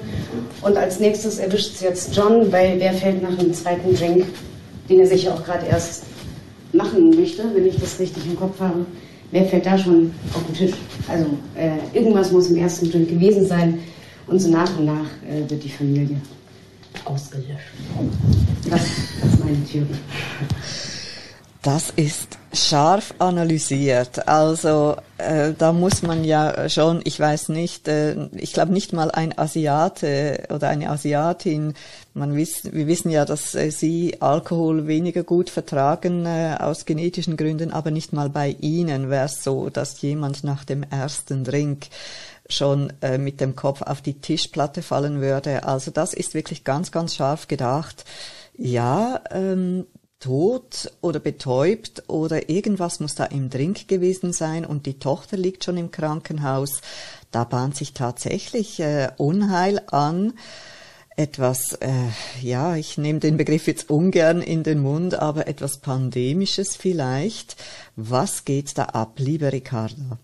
und 0.63 0.77
als 0.77 1.01
nächstes 1.01 1.39
erwischt 1.39 1.75
es 1.75 1.81
jetzt 1.81 2.17
John, 2.17 2.53
weil 2.53 2.79
wer 2.79 2.93
fällt 2.93 3.23
nach 3.23 3.39
einem 3.39 3.53
zweiten 3.53 3.95
Drink, 3.95 4.27
den 4.89 5.01
er 5.01 5.07
sich 5.07 5.29
auch 5.29 5.45
gerade 5.45 5.67
erst 5.67 6.05
machen 6.73 7.11
möchte, 7.11 7.45
wenn 7.55 7.67
ich 7.67 7.77
das 7.77 7.99
richtig 7.99 8.25
im 8.27 8.39
Kopf 8.39 8.61
habe. 8.61 8.87
Wer 9.31 9.45
fällt 9.47 9.67
da 9.67 9.77
schon 9.77 10.13
auf 10.35 10.45
den 10.47 10.55
Tisch? 10.55 10.77
Also 11.09 11.27
äh, 11.57 11.97
irgendwas 11.97 12.31
muss 12.31 12.51
im 12.51 12.57
ersten 12.57 12.91
Drink 12.91 13.09
gewesen 13.09 13.47
sein 13.47 13.81
und 14.27 14.39
so 14.39 14.51
nach 14.51 14.79
und 14.79 14.87
nach 14.87 15.07
äh, 15.29 15.49
wird 15.49 15.65
die 15.65 15.69
Familie 15.69 16.17
ausgelöscht. 17.05 17.49
Das, 18.69 18.81
das 19.21 19.33
ist 19.33 19.45
meine 19.45 19.65
Theorie. 19.65 19.99
Das 21.65 21.89
ist 21.97 22.37
scharf 22.53 23.15
analysiert. 23.19 24.29
Also 24.29 24.97
äh, 25.17 25.55
da 25.57 25.73
muss 25.73 26.03
man 26.03 26.23
ja 26.23 26.69
schon, 26.69 27.01
ich 27.05 27.19
weiß 27.19 27.49
nicht, 27.49 27.89
äh, 27.89 28.29
ich 28.33 28.53
glaube 28.53 28.75
nicht 28.75 28.93
mal 28.93 29.11
ein 29.11 29.37
Asiate 29.39 30.47
oder 30.53 30.69
eine 30.69 30.91
Asiatin, 30.91 31.73
man 32.13 32.37
wiss, 32.37 32.71
wir 32.71 32.87
wissen 32.87 33.11
ja, 33.11 33.25
dass 33.25 33.55
äh, 33.55 33.71
sie 33.71 34.21
Alkohol 34.21 34.87
weniger 34.87 35.25
gut 35.25 35.49
vertragen 35.49 36.27
äh, 36.27 36.57
aus 36.61 36.85
genetischen 36.85 37.39
Gründen, 37.39 37.73
aber 37.73 37.91
nicht 37.91 38.13
mal 38.13 38.29
bei 38.29 38.57
ihnen 38.61 39.09
wäre 39.09 39.25
es 39.25 39.43
so, 39.43 39.71
dass 39.71 40.01
jemand 40.03 40.45
nach 40.45 40.65
dem 40.65 40.85
ersten 40.85 41.45
Drink 41.45 41.87
schon 42.49 42.93
äh, 43.01 43.19
mit 43.19 43.41
dem 43.41 43.57
Kopf 43.57 43.83
auf 43.83 44.01
die 44.01 44.21
Tischplatte 44.21 44.83
fallen 44.83 45.21
würde. 45.21 45.65
Also 45.65 45.91
das 45.91 46.15
ist 46.15 46.35
wirklich 46.35 46.65
ganz, 46.65 46.93
ganz 46.93 47.15
scharf 47.15 47.49
gedacht. 47.49 48.05
Ja, 48.57 49.21
ähm, 49.31 49.87
tot 50.21 50.91
oder 51.01 51.21
betäubt 51.21 52.05
oder 52.09 52.49
irgendwas 52.49 53.01
muss 53.01 53.15
da 53.15 53.25
im 53.25 53.51
Drink 53.51 53.89
gewesen 53.89 54.33
sein 54.33 54.65
und 54.65 54.87
die 54.87 54.99
Tochter 54.99 55.37
liegt 55.37 55.65
schon 55.65 55.77
im 55.77 55.91
Krankenhaus. 55.91 56.81
Da 57.31 57.45
bahnt 57.45 57.77
sich 57.77 57.93
tatsächlich 57.93 58.81
äh, 58.81 59.11
Unheil 59.17 59.83
an. 59.89 60.35
Etwas, 61.17 61.75
äh, 61.75 61.91
ja, 62.41 62.75
ich 62.75 62.99
nehme 62.99 63.21
den 63.21 63.37
Begriff 63.37 63.67
jetzt 63.67 63.91
ungern 63.91 64.41
in 64.41 64.63
den 64.63 64.81
Mund, 64.81 65.15
aber 65.15 65.47
etwas 65.47 65.79
Pandemisches 65.79 66.75
vielleicht. 66.75 67.57
Was 67.95 68.45
geht 68.45 68.77
da 68.79 68.85
ab, 68.87 69.19
liebe 69.19 69.53
Ricarda? 69.53 70.19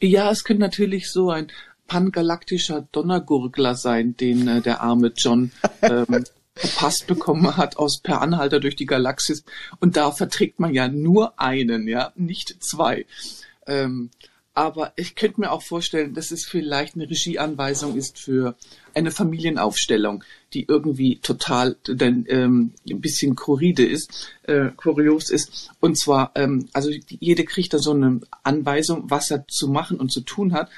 Ja, 0.00 0.30
es 0.30 0.44
könnte 0.44 0.62
natürlich 0.62 1.10
so 1.10 1.30
ein 1.30 1.50
pangalaktischer 1.86 2.88
Donnergurgler 2.92 3.74
sein, 3.74 4.16
den 4.16 4.48
äh, 4.48 4.60
der 4.60 4.80
arme 4.80 5.12
John 5.16 5.52
ähm, 5.82 6.24
verpasst 6.54 7.06
bekommen 7.06 7.56
hat 7.56 7.76
aus 7.76 8.00
Per 8.00 8.20
Anhalter 8.20 8.60
durch 8.60 8.76
die 8.76 8.86
Galaxis. 8.86 9.44
Und 9.80 9.96
da 9.96 10.10
verträgt 10.10 10.60
man 10.60 10.74
ja 10.74 10.88
nur 10.88 11.38
einen, 11.40 11.88
ja, 11.88 12.12
nicht 12.14 12.62
zwei. 12.62 13.06
Ähm, 13.66 14.10
aber 14.54 14.92
ich 14.96 15.14
könnte 15.14 15.40
mir 15.40 15.50
auch 15.50 15.62
vorstellen, 15.62 16.14
dass 16.14 16.30
es 16.30 16.44
vielleicht 16.44 16.94
eine 16.94 17.08
Regieanweisung 17.08 17.96
ist 17.96 18.18
für 18.18 18.54
eine 18.94 19.10
Familienaufstellung, 19.10 20.24
die 20.54 20.66
irgendwie 20.68 21.16
total 21.16 21.76
denn, 21.86 22.26
ähm, 22.28 22.72
ein 22.88 23.00
bisschen 23.00 23.34
korride 23.34 23.84
ist, 23.84 24.30
äh, 24.44 24.70
kurios 24.76 25.30
ist. 25.30 25.70
Und 25.80 25.98
zwar, 25.98 26.32
ähm, 26.34 26.68
also 26.72 26.90
jede 27.08 27.44
kriegt 27.44 27.74
da 27.74 27.78
so 27.78 27.92
eine 27.92 28.20
Anweisung, 28.42 29.10
was 29.10 29.30
er 29.30 29.46
zu 29.48 29.68
machen 29.68 29.98
und 29.98 30.12
zu 30.12 30.20
tun 30.20 30.52
hat. 30.52 30.70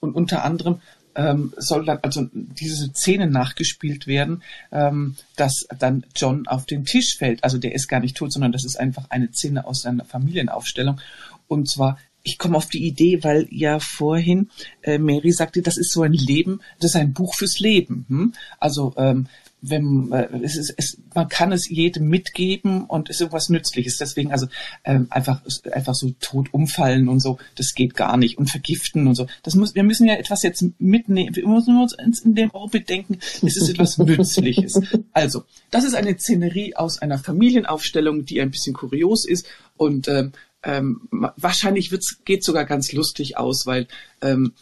Und 0.00 0.14
unter 0.14 0.44
anderem 0.44 0.80
ähm, 1.14 1.52
soll 1.56 1.84
dann 1.84 1.98
also 2.02 2.28
diese 2.32 2.88
Szene 2.92 3.28
nachgespielt 3.28 4.06
werden, 4.06 4.42
ähm, 4.72 5.16
dass 5.36 5.66
dann 5.78 6.04
John 6.14 6.46
auf 6.46 6.66
den 6.66 6.84
Tisch 6.84 7.16
fällt. 7.18 7.42
Also 7.44 7.58
der 7.58 7.74
ist 7.74 7.88
gar 7.88 8.00
nicht 8.00 8.16
tot, 8.16 8.32
sondern 8.32 8.52
das 8.52 8.64
ist 8.64 8.78
einfach 8.78 9.06
eine 9.10 9.32
Szene 9.32 9.66
aus 9.66 9.82
seiner 9.82 10.04
Familienaufstellung. 10.04 11.00
Und 11.48 11.68
zwar 11.68 11.98
ich 12.22 12.38
komme 12.38 12.56
auf 12.56 12.66
die 12.66 12.86
Idee, 12.86 13.22
weil 13.22 13.46
ja 13.50 13.78
vorhin 13.80 14.50
äh, 14.82 14.98
Mary 14.98 15.32
sagte, 15.32 15.62
das 15.62 15.76
ist 15.76 15.92
so 15.92 16.02
ein 16.02 16.12
Leben, 16.12 16.60
das 16.78 16.92
ist 16.92 16.96
ein 16.96 17.12
Buch 17.12 17.34
fürs 17.34 17.60
Leben. 17.60 18.04
Hm? 18.08 18.32
Also 18.58 18.94
ähm, 18.96 19.26
wenn 19.62 20.10
äh, 20.12 20.28
es 20.42 20.56
ist, 20.56 20.74
es, 20.76 20.98
man 21.14 21.28
kann 21.28 21.52
es 21.52 21.68
jedem 21.68 22.08
mitgeben 22.08 22.84
und 22.84 23.10
ist 23.10 23.20
irgendwas 23.20 23.48
Nützliches. 23.48 23.98
Deswegen 23.98 24.32
also 24.32 24.46
ähm, 24.84 25.06
einfach 25.10 25.42
einfach 25.72 25.94
so 25.94 26.12
tot 26.20 26.48
umfallen 26.52 27.08
und 27.08 27.20
so, 27.20 27.38
das 27.56 27.74
geht 27.74 27.94
gar 27.94 28.16
nicht 28.16 28.38
und 28.38 28.50
vergiften 28.50 29.06
und 29.06 29.14
so. 29.14 29.26
Das 29.42 29.54
muss, 29.54 29.74
wir 29.74 29.82
müssen 29.82 30.06
ja 30.06 30.14
etwas 30.14 30.42
jetzt 30.42 30.64
mitnehmen. 30.78 31.34
Wir 31.34 31.46
müssen 31.46 31.78
uns 31.80 31.94
in 32.22 32.34
dem 32.34 32.50
Orbit 32.50 32.88
denken, 32.88 33.18
es 33.42 33.56
ist 33.56 33.68
etwas 33.68 33.98
Nützliches. 33.98 34.80
Also 35.12 35.44
das 35.70 35.84
ist 35.84 35.94
eine 35.94 36.18
Szenerie 36.18 36.76
aus 36.76 36.98
einer 37.00 37.18
Familienaufstellung, 37.18 38.24
die 38.24 38.40
ein 38.40 38.50
bisschen 38.50 38.74
kurios 38.74 39.26
ist 39.26 39.46
und 39.76 40.08
ähm, 40.08 40.32
ähm, 40.62 41.08
wahrscheinlich 41.10 41.90
wird's, 41.90 42.18
geht 42.24 42.44
sogar 42.44 42.64
ganz 42.64 42.92
lustig 42.92 43.36
aus, 43.36 43.66
weil 43.66 43.86
ähm, 44.20 44.52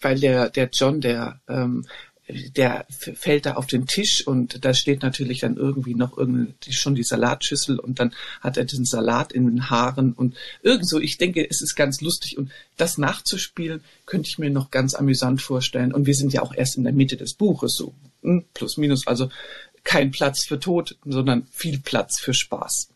weil 0.00 0.18
der 0.18 0.50
der 0.50 0.70
John 0.72 1.00
der 1.00 1.40
ähm, 1.48 1.84
der 2.56 2.86
fällt 2.88 3.46
da 3.46 3.54
auf 3.54 3.66
den 3.66 3.86
Tisch 3.86 4.26
und 4.26 4.64
da 4.64 4.74
steht 4.74 5.02
natürlich 5.02 5.40
dann 5.40 5.56
irgendwie 5.56 5.94
noch 5.94 6.16
irgendwie 6.16 6.72
schon 6.72 6.94
die 6.94 7.02
Salatschüssel 7.02 7.78
und 7.78 7.98
dann 7.98 8.14
hat 8.40 8.56
er 8.56 8.64
den 8.64 8.84
Salat 8.84 9.32
in 9.32 9.46
den 9.46 9.70
Haaren 9.70 10.12
und 10.12 10.36
irgendso, 10.62 10.98
ich 10.98 11.18
denke, 11.18 11.44
es 11.48 11.60
ist 11.60 11.74
ganz 11.74 12.00
lustig 12.00 12.38
und 12.38 12.50
das 12.76 12.98
nachzuspielen 12.98 13.82
könnte 14.06 14.28
ich 14.28 14.38
mir 14.38 14.50
noch 14.50 14.70
ganz 14.70 14.94
amüsant 14.94 15.42
vorstellen 15.42 15.92
und 15.92 16.06
wir 16.06 16.14
sind 16.14 16.32
ja 16.32 16.42
auch 16.42 16.54
erst 16.54 16.76
in 16.76 16.84
der 16.84 16.92
Mitte 16.92 17.16
des 17.16 17.34
Buches 17.34 17.74
so 17.74 17.94
hm, 18.22 18.44
plus 18.54 18.76
minus, 18.76 19.06
also 19.06 19.30
kein 19.82 20.10
Platz 20.10 20.44
für 20.44 20.60
Tod, 20.60 20.96
sondern 21.04 21.46
viel 21.50 21.78
Platz 21.78 22.20
für 22.20 22.34
Spaß. 22.34 22.90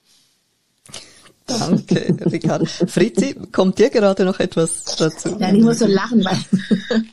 Danke, 1.46 2.16
Ricardo. 2.30 2.64
Fritzi, 2.64 3.34
kommt 3.52 3.78
dir 3.78 3.90
gerade 3.90 4.24
noch 4.24 4.40
etwas 4.40 4.84
dazu? 4.98 5.36
Ja, 5.38 5.52
ich 5.52 5.62
muss 5.62 5.78
so 5.78 5.86
lachen, 5.86 6.24
weil 6.24 6.38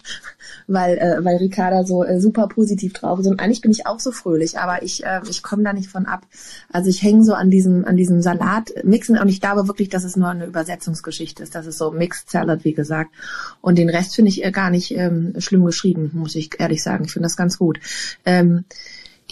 weil, 0.68 0.98
äh, 0.98 1.24
weil 1.24 1.38
Ricarda 1.38 1.84
so 1.84 2.04
äh, 2.04 2.20
super 2.20 2.48
positiv 2.48 2.94
drauf 2.94 3.20
ist. 3.20 3.28
Und 3.28 3.40
eigentlich 3.40 3.62
bin 3.62 3.72
ich 3.72 3.86
auch 3.86 4.00
so 4.00 4.12
fröhlich, 4.12 4.58
aber 4.58 4.84
ich, 4.84 5.04
äh, 5.04 5.22
ich 5.30 5.44
komme 5.44 5.64
da 5.64 5.74
nicht 5.74 5.90
von 5.90 6.06
ab. 6.06 6.26
Also 6.72 6.90
ich 6.90 7.02
hänge 7.02 7.24
so 7.24 7.34
an 7.34 7.50
diesem, 7.50 7.86
an 7.86 7.98
diesem 7.98 8.22
Salat 8.22 8.72
mixen 8.84 9.18
und 9.18 9.28
ich 9.28 9.42
glaube 9.42 9.68
wirklich, 9.68 9.90
dass 9.90 10.04
es 10.04 10.16
nur 10.16 10.30
eine 10.30 10.46
Übersetzungsgeschichte 10.46 11.44
ist. 11.44 11.56
Das 11.56 11.68
ist 11.68 11.78
so 11.78 11.92
Mixed 11.92 12.30
Salad, 12.30 12.64
wie 12.64 12.74
gesagt. 12.74 13.12
Und 13.62 13.78
den 13.78 13.90
Rest 13.90 14.16
finde 14.16 14.30
ich 14.30 14.44
äh, 14.44 14.52
gar 14.52 14.70
nicht 14.70 14.92
ähm, 14.92 15.34
schlimm 15.40 15.66
geschrieben, 15.66 16.12
muss 16.14 16.36
ich 16.36 16.60
ehrlich 16.60 16.82
sagen. 16.84 17.06
Ich 17.06 17.12
finde 17.12 17.26
das 17.26 17.38
ganz 17.38 17.58
gut. 17.58 17.80
Ähm, 18.26 18.66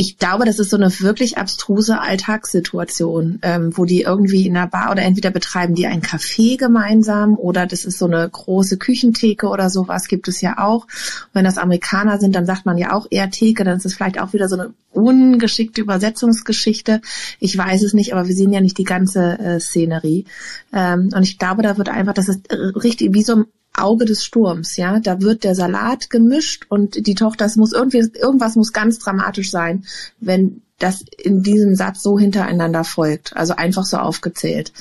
ich 0.01 0.17
glaube, 0.17 0.45
das 0.45 0.59
ist 0.59 0.69
so 0.69 0.77
eine 0.77 0.97
wirklich 1.01 1.37
abstruse 1.37 1.99
Alltagssituation, 1.99 3.39
ähm, 3.41 3.73
wo 3.75 3.83
die 3.83 4.03
irgendwie 4.03 4.47
in 4.47 4.55
einer 4.55 4.65
Bar 4.65 4.91
oder 4.91 5.01
entweder 5.01 5.29
betreiben 5.29 5.75
die 5.75 5.87
ein 5.87 6.01
Café 6.01 6.57
gemeinsam 6.57 7.37
oder 7.37 7.67
das 7.67 7.83
ist 7.83 7.97
so 7.97 8.05
eine 8.05 8.29
große 8.29 8.77
Küchentheke 8.77 9.49
oder 9.49 9.69
sowas 9.69 10.07
gibt 10.07 10.29
es 10.29 10.39
ja 10.39 10.57
auch. 10.57 10.83
Und 10.83 11.33
wenn 11.33 11.43
das 11.43 11.57
Amerikaner 11.57 12.17
sind, 12.17 12.33
dann 12.33 12.45
sagt 12.45 12.65
man 12.65 12.77
ja 12.77 12.93
auch 12.93 13.07
eher 13.09 13.29
Theke, 13.29 13.65
dann 13.65 13.75
ist 13.75 13.85
es 13.85 13.93
vielleicht 13.93 14.21
auch 14.21 14.31
wieder 14.31 14.47
so 14.47 14.55
eine 14.55 14.73
ungeschickte 14.93 15.81
Übersetzungsgeschichte. 15.81 17.01
Ich 17.41 17.57
weiß 17.57 17.83
es 17.83 17.93
nicht, 17.93 18.13
aber 18.13 18.25
wir 18.25 18.35
sehen 18.35 18.53
ja 18.53 18.61
nicht 18.61 18.77
die 18.77 18.85
ganze 18.85 19.37
äh, 19.37 19.59
Szenerie. 19.59 20.23
Ähm, 20.71 21.09
und 21.13 21.23
ich 21.23 21.37
glaube, 21.37 21.61
da 21.61 21.77
wird 21.77 21.89
einfach, 21.89 22.13
das 22.13 22.29
ist 22.29 22.49
richtig 22.49 23.13
wie 23.13 23.23
so 23.23 23.43
Auge 23.79 24.05
des 24.05 24.23
Sturms, 24.23 24.77
ja. 24.77 24.99
Da 24.99 25.21
wird 25.21 25.43
der 25.43 25.55
Salat 25.55 26.09
gemischt 26.09 26.65
und 26.69 27.07
die 27.07 27.15
Tochter, 27.15 27.45
es 27.45 27.55
muss 27.55 27.73
irgendwie, 27.73 28.09
irgendwas 28.19 28.55
muss 28.55 28.73
ganz 28.73 28.99
dramatisch 28.99 29.51
sein, 29.51 29.85
wenn 30.19 30.61
das 30.79 31.03
in 31.17 31.43
diesem 31.43 31.75
Satz 31.75 32.01
so 32.01 32.17
hintereinander 32.17 32.83
folgt. 32.83 33.35
Also 33.35 33.55
einfach 33.55 33.85
so 33.85 33.97
aufgezählt. 33.97 34.71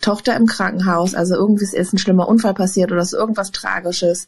Tochter 0.00 0.36
im 0.36 0.46
Krankenhaus, 0.46 1.14
also 1.14 1.34
irgendwie 1.34 1.64
ist 1.64 1.94
ein 1.94 1.98
schlimmer 1.98 2.28
Unfall 2.28 2.52
passiert 2.52 2.92
oder 2.92 3.00
ist 3.00 3.14
irgendwas 3.14 3.52
Tragisches. 3.52 4.26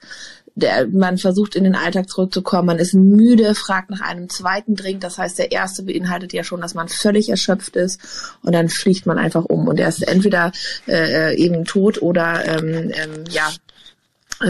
Der, 0.54 0.88
man 0.88 1.18
versucht 1.18 1.54
in 1.54 1.64
den 1.64 1.76
Alltag 1.76 2.08
zurückzukommen, 2.08 2.66
man 2.66 2.78
ist 2.78 2.94
müde, 2.94 3.54
fragt 3.54 3.90
nach 3.90 4.00
einem 4.00 4.28
zweiten 4.28 4.74
Drink. 4.74 5.02
Das 5.02 5.18
heißt, 5.18 5.38
der 5.38 5.52
erste 5.52 5.82
beinhaltet 5.82 6.32
ja 6.32 6.42
schon, 6.42 6.60
dass 6.60 6.74
man 6.74 6.88
völlig 6.88 7.28
erschöpft 7.28 7.76
ist 7.76 8.00
und 8.42 8.52
dann 8.52 8.68
fliegt 8.68 9.06
man 9.06 9.18
einfach 9.18 9.44
um 9.44 9.68
und 9.68 9.78
er 9.78 9.88
ist 9.88 10.02
entweder 10.02 10.52
äh, 10.88 11.36
eben 11.36 11.64
tot 11.64 12.00
oder 12.02 12.44
ähm, 12.46 12.90
ähm, 12.92 13.24
ja 13.30 13.48
äh, 13.48 13.67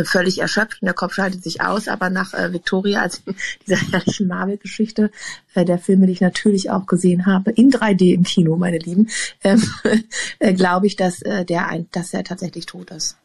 völlig 0.05 0.38
erschöpft 0.38 0.83
und 0.83 0.87
der 0.87 0.94
Kopf 0.94 1.14
schaltet 1.14 1.42
sich 1.42 1.61
aus, 1.61 1.88
aber 1.88 2.11
nach 2.11 2.35
äh, 2.35 2.53
Victoria, 2.53 3.03
also 3.03 3.18
dieser 3.66 3.77
herrlichen 3.90 4.29
Marvel-Geschichte, 4.29 5.11
äh, 5.55 5.64
der 5.64 5.79
Filme, 5.79 6.07
die 6.07 6.12
ich 6.12 6.20
natürlich 6.20 6.70
auch 6.70 6.87
gesehen 6.87 7.27
habe, 7.27 7.51
in 7.51 7.70
3D 7.70 8.14
im 8.14 8.22
Kino, 8.22 8.57
meine 8.57 8.79
Lieben, 8.79 9.09
ähm, 9.44 9.62
äh, 10.38 10.53
glaube 10.53 10.87
ich, 10.87 10.96
dass 10.96 11.22
äh, 11.22 11.44
der 11.44 11.68
ein, 11.68 11.88
dass 11.92 12.12
er 12.12 12.24
tatsächlich 12.24 12.66
tot 12.66 12.90
ist. 12.90 13.16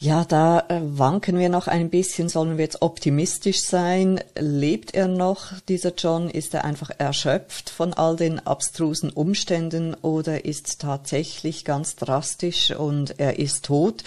Ja, 0.00 0.24
da 0.24 0.60
äh, 0.68 0.80
wanken 0.80 1.40
wir 1.40 1.48
noch 1.48 1.66
ein 1.66 1.90
bisschen. 1.90 2.28
Sollen 2.28 2.56
wir 2.56 2.62
jetzt 2.64 2.82
optimistisch 2.82 3.62
sein? 3.62 4.20
Lebt 4.38 4.94
er 4.94 5.08
noch, 5.08 5.54
dieser 5.68 5.92
John? 5.92 6.30
Ist 6.30 6.54
er 6.54 6.64
einfach 6.64 6.90
erschöpft 6.98 7.68
von 7.68 7.94
all 7.94 8.14
den 8.14 8.38
abstrusen 8.38 9.10
Umständen 9.10 9.94
oder 9.94 10.44
ist 10.44 10.80
tatsächlich 10.80 11.64
ganz 11.64 11.96
drastisch 11.96 12.70
und 12.70 13.18
er 13.18 13.40
ist 13.40 13.64
tot? 13.64 14.04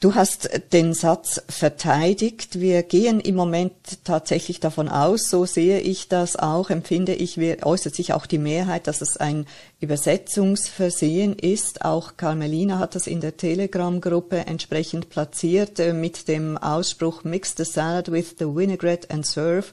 Du 0.00 0.14
hast 0.14 0.48
den 0.72 0.94
Satz 0.94 1.42
verteidigt. 1.48 2.60
Wir 2.60 2.84
gehen 2.84 3.18
im 3.18 3.34
Moment 3.34 3.72
tatsächlich 4.04 4.60
davon 4.60 4.88
aus, 4.88 5.28
so 5.28 5.44
sehe 5.44 5.80
ich 5.80 6.06
das 6.06 6.36
auch, 6.36 6.70
empfinde 6.70 7.14
ich, 7.14 7.36
äußert 7.64 7.96
sich 7.96 8.12
auch 8.12 8.26
die 8.26 8.38
Mehrheit, 8.38 8.86
dass 8.86 9.00
es 9.00 9.16
ein 9.16 9.44
Übersetzungsversehen 9.80 11.32
ist. 11.32 11.84
Auch 11.84 12.16
Carmelina 12.16 12.78
hat 12.78 12.94
das 12.94 13.08
in 13.08 13.20
der 13.20 13.36
Telegram-Gruppe 13.36 14.46
entsprechend 14.46 15.10
platziert 15.10 15.80
äh, 15.80 15.92
mit 15.92 16.28
dem 16.28 16.56
Ausspruch 16.56 17.24
Mix 17.24 17.54
the 17.56 17.64
salad 17.64 18.12
with 18.12 18.36
the 18.38 18.46
vinaigrette 18.46 19.10
and 19.10 19.26
serve. 19.26 19.72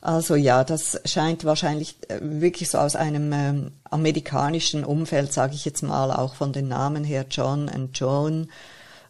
Also 0.00 0.34
ja, 0.34 0.64
das 0.64 0.98
scheint 1.04 1.44
wahrscheinlich 1.44 1.96
äh, 2.08 2.20
wirklich 2.22 2.70
so 2.70 2.78
aus 2.78 2.96
einem 2.96 3.34
ähm, 3.34 3.72
amerikanischen 3.90 4.86
Umfeld, 4.86 5.30
sage 5.30 5.52
ich 5.54 5.66
jetzt 5.66 5.82
mal, 5.82 6.10
auch 6.10 6.36
von 6.36 6.54
den 6.54 6.68
Namen 6.68 7.04
her, 7.04 7.26
John 7.28 7.68
and 7.68 7.98
Joan 7.98 8.48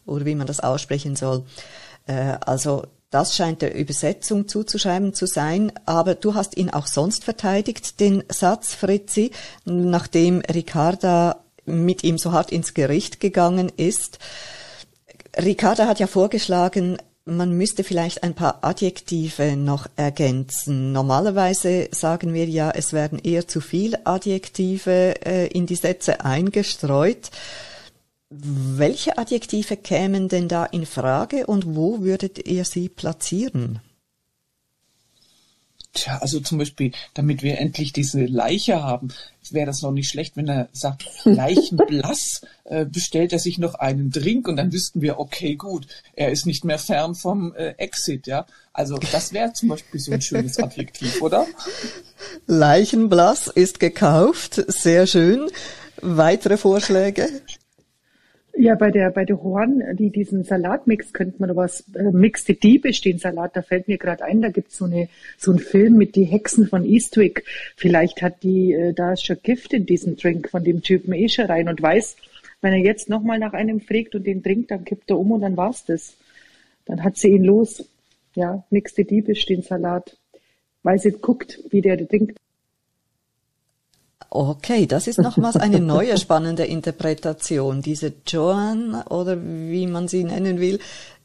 oder 0.09 0.25
wie 0.25 0.35
man 0.35 0.47
das 0.47 0.59
aussprechen 0.59 1.15
soll. 1.15 1.43
Äh, 2.07 2.37
also 2.41 2.83
Das 3.11 3.35
scheint 3.35 3.63
der 3.63 3.73
Übersetzung 3.73 4.47
zuzuschreiben 4.47 5.15
zu 5.15 5.25
sein, 5.25 5.71
aber 5.85 6.13
du 6.13 6.35
hast 6.35 6.57
ihn 6.57 6.69
auch 6.69 6.85
sonst 6.85 7.23
verteidigt, 7.23 7.99
den 7.99 8.23
Satz, 8.29 8.75
Fritzi, 8.75 9.31
nachdem 9.65 10.41
Ricarda 10.41 11.43
mit 11.65 12.03
ihm 12.03 12.19
so 12.19 12.31
hart 12.33 12.51
ins 12.51 12.75
Gericht 12.75 13.19
gegangen 13.19 13.71
ist. 13.77 14.19
Ricarda 15.35 15.87
hat 15.87 15.99
ja 15.99 16.05
vorgeschlagen, 16.05 16.97
man 17.25 17.51
müsste 17.57 17.83
vielleicht 17.83 18.23
ein 18.23 18.35
paar 18.35 18.59
Adjektive 18.61 19.55
noch 19.55 19.87
ergänzen. 19.95 20.91
Normalerweise 20.91 21.89
sagen 21.91 22.33
wir 22.33 22.45
ja, 22.45 22.69
es 22.71 22.93
werden 22.93 23.17
eher 23.17 23.47
zu 23.47 23.59
viel 23.59 23.97
Adjektive 24.03 25.25
äh, 25.25 25.47
in 25.47 25.65
die 25.65 25.75
Sätze 25.75 26.25
eingestreut. 26.25 27.31
Welche 28.31 29.17
Adjektive 29.17 29.75
kämen 29.75 30.29
denn 30.29 30.47
da 30.47 30.63
in 30.65 30.85
Frage 30.85 31.47
und 31.47 31.75
wo 31.75 32.01
würdet 32.01 32.47
ihr 32.47 32.63
sie 32.63 32.87
platzieren? 32.87 33.79
Tja, 35.93 36.19
also 36.19 36.39
zum 36.39 36.59
Beispiel, 36.59 36.91
damit 37.15 37.41
wir 37.41 37.57
endlich 37.57 37.91
diese 37.91 38.23
Leiche 38.25 38.83
haben, 38.83 39.07
wäre 39.49 39.65
das 39.65 39.81
noch 39.81 39.91
nicht 39.91 40.09
schlecht, 40.09 40.37
wenn 40.37 40.47
er 40.47 40.69
sagt, 40.71 41.05
Leichenblass, 41.23 42.41
äh, 42.65 42.85
bestellt 42.85 43.33
er 43.33 43.39
sich 43.39 43.57
noch 43.57 43.73
einen 43.73 44.11
Drink 44.11 44.47
und 44.47 44.57
dann 44.57 44.71
wüssten 44.71 45.01
wir, 45.01 45.17
okay, 45.17 45.55
gut, 45.55 45.87
er 46.13 46.31
ist 46.31 46.45
nicht 46.45 46.63
mehr 46.63 46.77
fern 46.77 47.15
vom 47.15 47.55
äh, 47.55 47.69
Exit, 47.77 48.27
ja. 48.27 48.45
Also 48.73 48.99
das 49.11 49.33
wäre 49.33 49.53
zum 49.53 49.69
Beispiel 49.69 49.99
so 49.99 50.11
ein 50.11 50.21
schönes 50.21 50.59
Adjektiv, 50.59 51.19
oder? 51.23 51.47
Leichenblass 52.45 53.47
ist 53.47 53.79
gekauft, 53.79 54.63
sehr 54.67 55.07
schön. 55.07 55.49
Weitere 56.01 56.57
Vorschläge? 56.57 57.27
Ja, 58.55 58.75
bei 58.75 58.91
der, 58.91 59.09
bei 59.11 59.25
der 59.25 59.41
Horn, 59.41 59.83
die, 59.93 60.09
diesen 60.09 60.43
Salatmix 60.43 61.13
könnte 61.13 61.35
man 61.39 61.55
was, 61.55 61.85
äh, 61.95 62.11
Mix 62.11 62.43
die 62.43 62.59
Diebe 62.59 62.93
stehen 62.93 63.17
Salat, 63.17 63.55
da 63.55 63.61
fällt 63.61 63.87
mir 63.87 63.97
gerade 63.97 64.25
ein, 64.25 64.41
da 64.41 64.49
gibt's 64.49 64.77
so 64.77 64.85
eine, 64.85 65.07
so 65.37 65.51
ein 65.51 65.59
Film 65.59 65.95
mit 65.95 66.15
die 66.15 66.25
Hexen 66.25 66.67
von 66.67 66.83
Eastwick. 66.83 67.45
Vielleicht 67.77 68.21
hat 68.21 68.43
die, 68.43 68.73
äh, 68.73 68.93
da 68.93 69.15
schon 69.15 69.37
Gift 69.41 69.73
in 69.73 69.85
diesem 69.85 70.17
Drink 70.17 70.49
von 70.49 70.63
dem 70.63 70.81
Typen 70.81 71.13
eh 71.13 71.29
schon 71.29 71.45
rein 71.45 71.69
und 71.69 71.81
weiß, 71.81 72.17
wenn 72.61 72.73
er 72.73 72.79
jetzt 72.79 73.09
nochmal 73.09 73.39
nach 73.39 73.53
einem 73.53 73.79
fragt 73.79 74.15
und 74.15 74.27
den 74.27 74.43
trinkt, 74.43 74.71
dann 74.71 74.83
kippt 74.83 75.09
er 75.09 75.19
um 75.19 75.31
und 75.31 75.41
dann 75.41 75.55
war's 75.55 75.85
das. 75.85 76.17
Dann 76.85 77.03
hat 77.03 77.17
sie 77.17 77.29
ihn 77.29 77.43
los. 77.43 77.85
Ja, 78.35 78.65
Mix 78.69 78.93
die 78.93 79.05
Diebe 79.05 79.35
stehen 79.35 79.61
Salat. 79.61 80.17
Weil 80.83 80.99
sie 80.99 81.11
guckt, 81.11 81.59
wie 81.69 81.81
der 81.81 82.05
trinkt. 82.07 82.37
Okay, 84.31 84.85
das 84.85 85.07
ist 85.07 85.17
nochmals 85.19 85.55
eine 85.55 85.79
neue 85.79 86.17
spannende 86.17 86.65
Interpretation. 86.65 87.81
Diese 87.81 88.13
Joan 88.27 89.01
oder 89.09 89.37
wie 89.41 89.87
man 89.87 90.07
sie 90.07 90.23
nennen 90.23 90.59
will, 90.59 90.79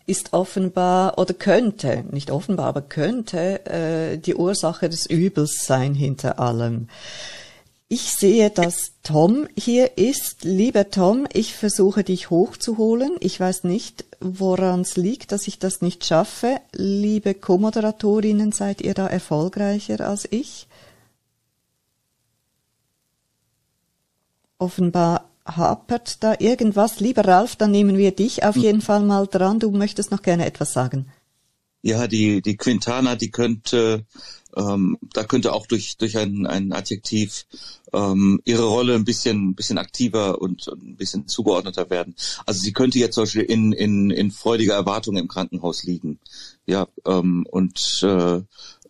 ist 0.06 0.32
offenbar 0.32 1.18
oder 1.18 1.34
könnte, 1.34 2.04
nicht 2.10 2.30
offenbar, 2.30 2.66
aber 2.66 2.82
könnte 2.82 3.64
äh, 3.66 4.18
die 4.18 4.34
Ursache 4.34 4.88
des 4.88 5.06
Übels 5.06 5.64
sein 5.66 5.94
hinter 5.94 6.38
allem. 6.38 6.88
Ich 7.88 8.12
sehe, 8.12 8.50
dass 8.50 8.92
Tom 9.02 9.46
hier 9.56 9.98
ist. 9.98 10.42
Lieber 10.42 10.90
Tom, 10.90 11.26
ich 11.32 11.54
versuche 11.54 12.02
dich 12.02 12.30
hochzuholen. 12.30 13.16
Ich 13.20 13.38
weiß 13.38 13.64
nicht, 13.64 14.06
woran 14.20 14.80
es 14.80 14.96
liegt, 14.96 15.32
dass 15.32 15.46
ich 15.46 15.58
das 15.58 15.82
nicht 15.82 16.04
schaffe. 16.04 16.56
Liebe 16.72 17.34
Co-Moderatorinnen, 17.34 18.52
seid 18.52 18.80
ihr 18.80 18.94
da 18.94 19.06
erfolgreicher 19.06 20.00
als 20.00 20.26
ich? 20.30 20.66
Offenbar 24.64 25.28
hapert 25.46 26.22
da 26.24 26.34
irgendwas. 26.38 27.00
Lieber 27.00 27.26
Ralf, 27.26 27.56
dann 27.56 27.70
nehmen 27.70 27.98
wir 27.98 28.12
dich 28.12 28.44
auf 28.44 28.56
jeden 28.56 28.80
Fall 28.80 29.02
mal 29.02 29.26
dran. 29.26 29.58
Du 29.58 29.70
möchtest 29.70 30.10
noch 30.10 30.22
gerne 30.22 30.46
etwas 30.46 30.72
sagen. 30.72 31.06
Ja, 31.84 32.06
die, 32.06 32.40
die 32.40 32.56
Quintana, 32.56 33.14
die 33.14 33.30
könnte, 33.30 34.06
ähm, 34.56 34.96
da 35.12 35.22
könnte 35.22 35.52
auch 35.52 35.66
durch, 35.66 35.98
durch 35.98 36.16
ein, 36.16 36.46
ein 36.46 36.72
Adjektiv 36.72 37.44
ähm, 37.92 38.40
ihre 38.46 38.64
Rolle 38.64 38.94
ein 38.94 39.04
bisschen, 39.04 39.50
ein 39.50 39.54
bisschen 39.54 39.76
aktiver 39.76 40.40
und, 40.40 40.66
und 40.66 40.82
ein 40.82 40.96
bisschen 40.96 41.28
zugeordneter 41.28 41.90
werden. 41.90 42.16
Also 42.46 42.62
sie 42.62 42.72
könnte 42.72 42.98
jetzt 42.98 43.16
zum 43.16 43.24
Beispiel 43.24 43.42
in, 43.42 43.72
in, 43.72 44.10
in 44.10 44.30
freudiger 44.30 44.72
Erwartung 44.72 45.18
im 45.18 45.28
Krankenhaus 45.28 45.82
liegen. 45.82 46.20
Ja, 46.64 46.88
ähm, 47.04 47.44
und 47.50 48.02
äh, 48.02 48.40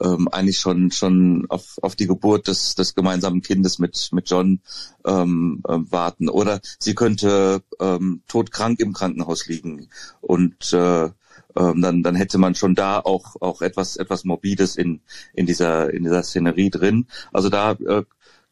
ähm, 0.00 0.28
eigentlich 0.28 0.61
schon 0.61 0.92
schon 0.92 1.46
auf, 1.48 1.78
auf 1.83 1.96
die 1.96 2.07
Geburt 2.07 2.46
des, 2.46 2.76
des 2.76 2.94
gemeinsamen 2.94 3.42
Kindes 3.42 3.80
mit 3.80 4.11
mit 4.12 4.30
John 4.30 4.61
ähm, 5.04 5.64
äh, 5.66 5.78
warten. 5.90 6.28
Oder 6.28 6.61
sie 6.78 6.94
könnte 6.94 7.61
ähm, 7.80 8.22
todkrank 8.28 8.78
im 8.78 8.92
Krankenhaus 8.92 9.48
liegen 9.48 9.88
und 10.20 10.72
äh, 10.72 11.11
ähm, 11.57 11.81
dann 11.81 12.03
dann 12.03 12.14
hätte 12.14 12.38
man 12.38 12.55
schon 12.55 12.75
da 12.75 13.01
auch 13.01 13.37
auch 13.40 13.62
etwas 13.62 13.97
etwas 13.97 14.25
morbides 14.25 14.77
in 14.77 15.01
in 15.35 15.47
dieser 15.47 15.93
in 15.93 16.05
dieser 16.05 16.23
Szenerie 16.23 16.71
drin. 16.71 17.07
Also 17.33 17.49
da 17.49 17.73
äh, 17.73 18.05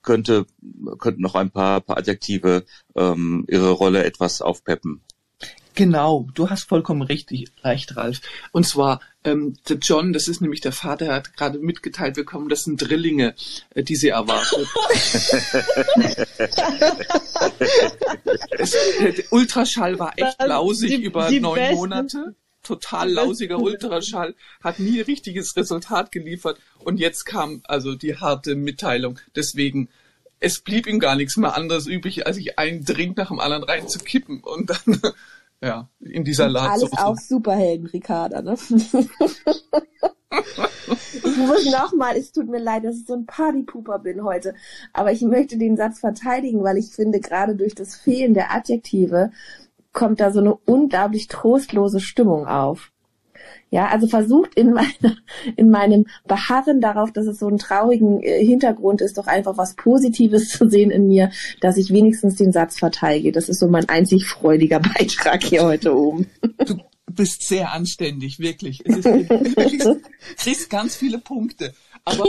könnte 0.03 0.47
könnten 0.99 1.23
noch 1.23 1.35
ein 1.35 1.51
paar 1.51 1.81
paar 1.81 1.99
Adjektive 1.99 2.65
ähm, 2.97 3.45
ihre 3.49 3.71
Rolle 3.71 4.05
etwas 4.05 4.43
aufpeppen. 4.43 5.03
Genau, 5.75 6.29
du 6.35 6.51
hast 6.51 6.69
vollkommen 6.69 7.01
richtig 7.03 7.51
recht, 7.65 7.97
Ralf. 7.97 8.21
Und 8.53 8.67
zwar 8.67 9.01
ähm, 9.25 9.57
der 9.69 9.79
John, 9.79 10.13
das 10.13 10.29
ist 10.29 10.43
nämlich 10.43 10.61
der 10.61 10.73
Vater, 10.73 11.07
er 11.07 11.15
hat 11.15 11.35
gerade 11.35 11.59
mitgeteilt 11.59 12.15
bekommen, 12.15 12.49
das 12.49 12.65
sind 12.65 12.81
Drillinge, 12.81 13.35
äh, 13.71 13.83
die 13.83 13.97
sie 13.97 14.09
erwartet. 14.09 14.59
es, 18.59 18.77
der 19.01 19.33
Ultraschall 19.33 19.99
war 19.99 20.19
echt 20.19 20.43
lausig 20.43 20.91
die, 20.91 21.05
über 21.05 21.29
die 21.29 21.41
neun 21.41 21.55
besten. 21.55 21.77
Monate. 21.77 22.35
Total 22.63 23.11
lausiger 23.11 23.59
Ultraschall, 23.63 24.35
hat 24.63 24.79
nie 24.79 25.01
richtiges 25.01 25.57
Resultat 25.57 26.13
geliefert. 26.13 26.59
Und 26.79 26.99
jetzt 26.99 27.25
kam 27.25 27.63
also 27.65 27.95
die 27.95 28.17
harte 28.17 28.55
Mitteilung. 28.55 29.19
Deswegen 29.35 29.89
es 30.43 30.61
blieb 30.61 30.87
ihm 30.87 30.99
gar 30.99 31.15
nichts 31.15 31.37
mehr 31.37 31.57
anderes 31.57 31.87
übrig, 31.87 32.27
als 32.27 32.37
ich 32.37 32.59
einen 32.59 32.85
Drink 32.85 33.17
nach 33.17 33.29
dem 33.29 33.39
anderen 33.39 33.63
reinzukippen. 33.63 34.41
Und 34.41 34.71
dann 34.71 35.01
ja, 35.63 35.89
in 36.01 36.25
dieser 36.25 36.49
Lage. 36.49 36.73
Alles 36.73 36.93
auch 36.99 37.17
Superhelden, 37.17 37.87
Ricarda, 37.87 38.43
ne? 38.43 38.57
ich 41.13 41.37
muss 41.37 41.65
nochmal, 41.67 42.17
es 42.17 42.33
tut 42.33 42.49
mir 42.49 42.59
leid, 42.59 42.85
dass 42.85 42.97
ich 42.97 43.07
so 43.07 43.15
ein 43.15 43.27
Partypooper 43.27 44.01
bin 44.01 44.25
heute, 44.25 44.55
aber 44.93 45.13
ich 45.13 45.23
möchte 45.23 45.57
den 45.57 45.77
Satz 45.77 46.01
verteidigen, 46.01 46.65
weil 46.65 46.79
ich 46.79 46.91
finde, 46.91 47.21
gerade 47.21 47.55
durch 47.55 47.77
das 47.77 47.95
Fehlen 47.95 48.35
der 48.35 48.53
Adjektive 48.53 49.31
kommt 49.93 50.21
da 50.21 50.33
so 50.33 50.41
eine 50.41 50.55
unglaublich 50.55 51.29
trostlose 51.29 52.01
Stimmung 52.01 52.47
auf. 52.47 52.93
Ja, 53.71 53.89
also 53.89 54.07
versucht 54.07 54.55
in 54.55 54.73
meiner, 54.75 55.17
in 55.57 55.71
meinem 55.71 56.07
Beharren 56.27 56.81
darauf, 56.81 57.11
dass 57.11 57.27
es 57.27 57.39
so 57.39 57.49
einen 57.49 57.59
traurigen 57.59 58.23
äh, 58.23 58.45
Hintergrund 58.45 59.01
ist, 59.01 59.19
doch 59.19 59.27
einfach 59.27 59.57
was 59.57 59.75
Positives 59.75 60.49
zu 60.59 60.69
sehen 60.69 60.91
in 60.91 61.09
mir, 61.09 61.31
dass 61.61 61.79
ich 61.79 61.91
wenigstens 61.91 62.37
den 62.37 62.53
Satz 62.53 62.79
verteidige. 62.79 63.33
Das 63.33 63.49
ist 63.49 63.59
so 63.59 63.69
mein 63.69 63.89
einzig 63.89 64.27
freudiger 64.27 64.81
Beitrag 64.99 65.43
hier 65.43 65.65
heute 65.65 65.97
oben. 65.97 66.27
Du 66.67 66.77
bist 67.11 67.47
sehr 67.49 67.73
anständig, 67.73 68.39
wirklich. 68.39 68.83
Es 68.85 68.99
ist, 68.99 69.07
du 69.07 69.25
kriegst, 69.55 69.89
kriegst 70.37 70.71
ganz 70.71 70.95
viele 70.95 71.19
Punkte. 71.19 71.73
Aber 72.05 72.25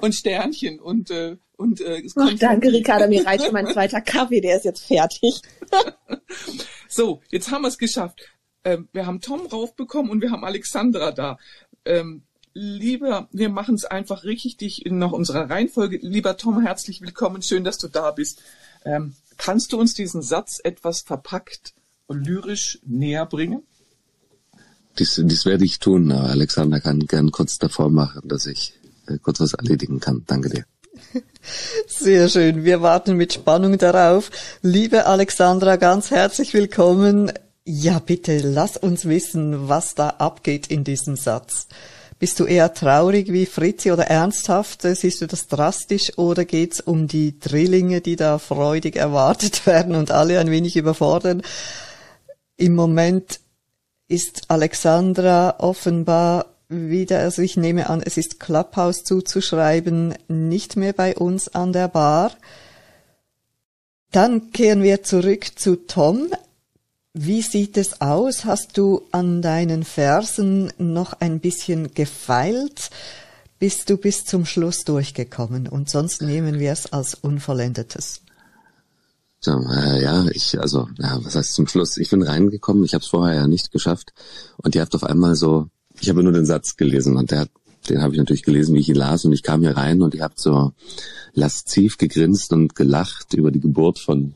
und 0.00 0.14
Sternchen 0.14 0.80
und 0.80 1.10
äh, 1.10 1.36
und 1.60 1.80
äh, 1.80 2.02
Ach, 2.16 2.34
danke, 2.38 2.72
Ricarda, 2.72 3.06
mir 3.06 3.24
reicht 3.26 3.44
schon 3.44 3.52
mein 3.52 3.68
zweiter 3.68 4.00
Kaffee, 4.00 4.40
der 4.40 4.56
ist 4.56 4.64
jetzt 4.64 4.86
fertig. 4.86 5.40
so, 6.88 7.20
jetzt 7.30 7.50
haben 7.50 7.62
wir 7.62 7.68
es 7.68 7.78
geschafft 7.78 8.20
ähm, 8.64 8.88
wir 8.92 9.06
haben 9.06 9.20
Tom 9.20 9.46
raufbekommen 9.46 10.10
und 10.10 10.20
wir 10.20 10.30
haben 10.30 10.44
Alexandra 10.44 11.12
da. 11.12 11.38
Ähm, 11.84 12.22
lieber, 12.52 13.28
wir 13.32 13.48
machen 13.48 13.74
es 13.74 13.84
einfach 13.84 14.24
richtig 14.24 14.82
nach 14.86 15.12
unserer 15.12 15.48
Reihenfolge. 15.48 15.98
Lieber 16.02 16.36
Tom, 16.36 16.60
herzlich 16.60 17.00
willkommen, 17.00 17.42
schön, 17.42 17.64
dass 17.64 17.78
du 17.78 17.88
da 17.88 18.10
bist. 18.10 18.42
Ähm, 18.84 19.14
kannst 19.36 19.72
du 19.72 19.80
uns 19.80 19.94
diesen 19.94 20.22
Satz 20.22 20.60
etwas 20.62 21.00
verpackt 21.00 21.74
und 22.06 22.26
lyrisch 22.26 22.80
näher 22.84 23.26
bringen? 23.26 23.62
Dies, 24.98 25.20
dies 25.24 25.46
werde 25.46 25.64
ich 25.64 25.78
tun, 25.78 26.10
aber 26.12 26.30
Alexander 26.30 26.80
kann 26.80 27.06
gern 27.06 27.30
kurz 27.30 27.58
davor 27.58 27.90
machen, 27.90 28.28
dass 28.28 28.46
ich 28.46 28.74
äh, 29.06 29.18
kurz 29.18 29.40
was 29.40 29.54
erledigen 29.54 30.00
kann. 30.00 30.24
Danke 30.26 30.50
dir. 30.50 30.64
Sehr 31.86 32.28
schön. 32.28 32.64
Wir 32.64 32.82
warten 32.82 33.16
mit 33.16 33.32
Spannung 33.32 33.78
darauf. 33.78 34.30
Liebe 34.62 35.06
Alexandra, 35.06 35.76
ganz 35.76 36.10
herzlich 36.10 36.54
willkommen. 36.54 37.32
Ja, 37.64 37.98
bitte, 37.98 38.38
lass 38.38 38.76
uns 38.76 39.06
wissen, 39.06 39.68
was 39.68 39.94
da 39.94 40.08
abgeht 40.08 40.66
in 40.68 40.84
diesem 40.84 41.16
Satz. 41.16 41.68
Bist 42.18 42.38
du 42.38 42.44
eher 42.44 42.74
traurig 42.74 43.32
wie 43.32 43.46
Fritzi 43.46 43.92
oder 43.92 44.08
ernsthaft? 44.08 44.82
Siehst 44.82 45.22
du 45.22 45.26
das 45.26 45.46
drastisch 45.46 46.18
oder 46.18 46.44
geht's 46.44 46.80
um 46.80 47.08
die 47.08 47.38
Drillinge, 47.38 48.02
die 48.02 48.16
da 48.16 48.38
freudig 48.38 48.96
erwartet 48.96 49.66
werden 49.66 49.94
und 49.94 50.10
alle 50.10 50.38
ein 50.38 50.50
wenig 50.50 50.76
überfordern? 50.76 51.42
Im 52.56 52.74
Moment 52.74 53.40
ist 54.06 54.42
Alexandra 54.48 55.54
offenbar 55.60 56.46
wieder, 56.70 57.18
also 57.18 57.42
ich 57.42 57.56
nehme 57.56 57.90
an, 57.90 58.00
es 58.02 58.16
ist 58.16 58.40
Clubhouse 58.40 59.04
zuzuschreiben, 59.04 60.14
nicht 60.28 60.76
mehr 60.76 60.92
bei 60.92 61.16
uns 61.16 61.48
an 61.48 61.72
der 61.72 61.88
Bar. 61.88 62.32
Dann 64.12 64.52
kehren 64.52 64.82
wir 64.82 65.02
zurück 65.02 65.46
zu 65.56 65.86
Tom. 65.86 66.28
wie 67.12 67.42
sieht 67.42 67.76
es 67.76 68.00
aus? 68.00 68.44
Hast 68.44 68.78
du 68.78 69.02
an 69.10 69.42
deinen 69.42 69.84
Versen 69.84 70.72
noch 70.78 71.14
ein 71.14 71.40
bisschen 71.40 71.92
gefeilt? 71.92 72.90
Bist 73.58 73.90
du 73.90 73.96
bis 73.96 74.24
zum 74.24 74.46
Schluss 74.46 74.84
durchgekommen? 74.84 75.66
Und 75.66 75.90
sonst 75.90 76.22
nehmen 76.22 76.60
wir 76.60 76.72
es 76.72 76.92
als 76.92 77.14
unvollendetes. 77.14 78.22
So, 79.40 79.52
äh, 79.52 80.02
ja, 80.02 80.26
ich, 80.32 80.58
also, 80.60 80.88
ja, 80.98 81.18
was 81.22 81.34
heißt 81.34 81.54
zum 81.54 81.66
Schluss? 81.66 81.96
Ich 81.96 82.10
bin 82.10 82.22
reingekommen, 82.22 82.84
ich 82.84 82.94
habe 82.94 83.02
es 83.02 83.08
vorher 83.08 83.34
ja 83.34 83.46
nicht 83.46 83.72
geschafft. 83.72 84.12
Und 84.58 84.74
ihr 84.74 84.82
habt 84.82 84.94
auf 84.94 85.04
einmal 85.04 85.34
so, 85.34 85.68
ich 86.00 86.08
habe 86.08 86.22
nur 86.22 86.32
den 86.32 86.46
Satz 86.46 86.76
gelesen 86.76 87.16
und 87.16 87.30
der 87.30 87.40
hat, 87.40 87.50
den 87.88 88.02
habe 88.02 88.14
ich 88.14 88.18
natürlich 88.18 88.42
gelesen, 88.42 88.74
wie 88.74 88.80
ich 88.80 88.88
ihn 88.88 88.94
las. 88.94 89.24
Und 89.24 89.32
ich 89.32 89.42
kam 89.42 89.60
hier 89.60 89.76
rein 89.76 90.02
und 90.02 90.14
ihr 90.14 90.22
habt 90.22 90.40
so 90.40 90.72
lasziv 91.34 91.98
gegrinst 91.98 92.52
und 92.52 92.74
gelacht 92.74 93.34
über 93.34 93.50
die 93.50 93.60
Geburt 93.60 93.98
von 93.98 94.34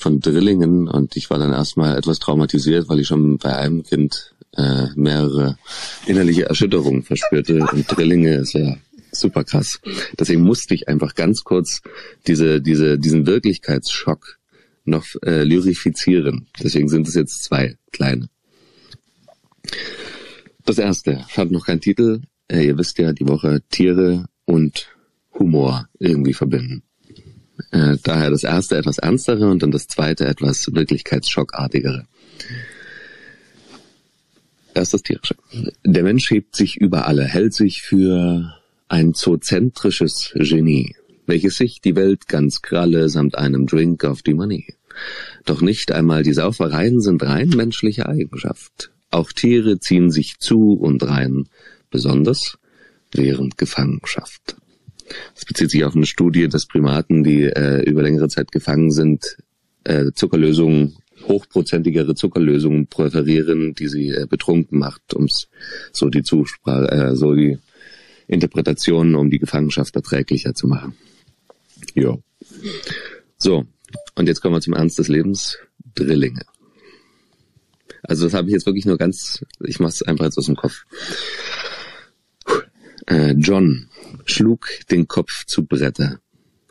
von 0.00 0.18
Drillingen 0.18 0.88
und 0.88 1.14
ich 1.14 1.28
war 1.28 1.38
dann 1.38 1.52
erstmal 1.52 1.98
etwas 1.98 2.18
traumatisiert, 2.18 2.88
weil 2.88 3.00
ich 3.00 3.06
schon 3.06 3.36
bei 3.36 3.54
einem 3.54 3.82
Kind 3.82 4.34
äh, 4.56 4.86
mehrere 4.96 5.58
innerliche 6.06 6.46
Erschütterungen 6.46 7.02
verspürte 7.02 7.66
und 7.70 7.84
Drillinge 7.86 8.36
ist 8.36 8.54
ja 8.54 8.76
super 9.12 9.44
krass. 9.44 9.78
Deswegen 10.18 10.40
musste 10.40 10.74
ich 10.74 10.88
einfach 10.88 11.14
ganz 11.14 11.44
kurz 11.44 11.82
diese, 12.26 12.62
diese, 12.62 12.98
diesen 12.98 13.26
Wirklichkeitsschock 13.26 14.38
noch 14.84 15.04
äh, 15.22 15.42
lyrifizieren. 15.42 16.46
Deswegen 16.62 16.88
sind 16.88 17.06
es 17.06 17.14
jetzt 17.14 17.44
zwei 17.44 17.76
kleine. 17.92 18.30
Das 20.70 20.78
erste 20.78 21.26
hat 21.36 21.50
noch 21.50 21.66
keinen 21.66 21.80
Titel. 21.80 22.20
Äh, 22.46 22.66
ihr 22.66 22.78
wisst 22.78 22.96
ja, 22.98 23.12
die 23.12 23.26
Woche 23.26 23.60
Tiere 23.70 24.26
und 24.44 24.86
Humor 25.36 25.88
irgendwie 25.98 26.32
verbinden. 26.32 26.84
Äh, 27.72 27.96
daher 28.04 28.30
das 28.30 28.44
erste 28.44 28.76
etwas 28.76 28.98
ernstere 28.98 29.50
und 29.50 29.64
dann 29.64 29.72
das 29.72 29.88
zweite 29.88 30.26
etwas 30.26 30.72
Wirklichkeitsschockartigere. 30.72 32.06
Erst 34.72 34.94
das 34.94 35.02
Tierische. 35.02 35.34
Der 35.84 36.04
Mensch 36.04 36.30
hebt 36.30 36.54
sich 36.54 36.76
über 36.76 37.08
alle, 37.08 37.24
hält 37.24 37.52
sich 37.52 37.82
für 37.82 38.54
ein 38.86 39.12
zoozentrisches 39.12 40.30
Genie, 40.36 40.94
welches 41.26 41.56
sich 41.56 41.80
die 41.80 41.96
Welt 41.96 42.28
ganz 42.28 42.62
kralle 42.62 43.08
samt 43.08 43.36
einem 43.36 43.66
Drink 43.66 44.04
auf 44.04 44.22
die 44.22 44.34
Money. 44.34 44.72
Doch 45.46 45.62
nicht 45.62 45.90
einmal 45.90 46.22
die 46.22 46.32
Saufereien 46.32 47.00
sind 47.00 47.24
rein 47.24 47.48
menschliche 47.48 48.08
Eigenschaft. 48.08 48.92
Auch 49.10 49.32
Tiere 49.32 49.80
ziehen 49.80 50.10
sich 50.10 50.38
zu 50.38 50.74
und 50.74 51.02
rein, 51.02 51.48
besonders 51.90 52.58
während 53.12 53.58
Gefangenschaft. 53.58 54.56
Das 55.34 55.44
bezieht 55.44 55.70
sich 55.70 55.84
auf 55.84 55.96
eine 55.96 56.06
Studie, 56.06 56.48
dass 56.48 56.66
Primaten, 56.66 57.24
die 57.24 57.44
äh, 57.44 57.82
über 57.82 58.02
längere 58.02 58.28
Zeit 58.28 58.52
gefangen 58.52 58.92
sind, 58.92 59.38
äh, 59.84 60.12
Zuckerlösungen, 60.14 60.96
hochprozentigere 61.26 62.14
Zuckerlösungen 62.14 62.86
präferieren, 62.86 63.74
die 63.74 63.88
sie 63.88 64.10
äh, 64.10 64.26
betrunken 64.28 64.78
macht, 64.78 65.14
um 65.14 65.26
so 65.92 66.08
die 66.08 66.22
Zusprache, 66.22 66.90
äh, 66.90 67.16
so 67.16 67.34
die 67.34 67.58
Interpretationen, 68.28 69.16
um 69.16 69.30
die 69.30 69.40
Gefangenschaft 69.40 69.96
erträglicher 69.96 70.54
zu 70.54 70.68
machen. 70.68 70.94
Ja. 71.94 72.16
So, 73.38 73.66
und 74.14 74.28
jetzt 74.28 74.40
kommen 74.40 74.54
wir 74.54 74.60
zum 74.60 74.74
Ernst 74.74 74.98
des 74.98 75.08
Lebens. 75.08 75.58
Drillinge. 75.94 76.42
Also 78.02 78.24
das 78.24 78.34
habe 78.34 78.48
ich 78.48 78.54
jetzt 78.54 78.66
wirklich 78.66 78.86
nur 78.86 78.98
ganz, 78.98 79.44
ich 79.60 79.80
mache 79.80 79.90
es 79.90 80.02
einfach 80.02 80.24
jetzt 80.24 80.38
aus 80.38 80.46
dem 80.46 80.56
Kopf. 80.56 80.84
Äh, 83.06 83.32
John 83.32 83.88
schlug 84.24 84.68
den 84.90 85.08
Kopf 85.08 85.44
zu 85.46 85.64
Bretter. 85.64 86.20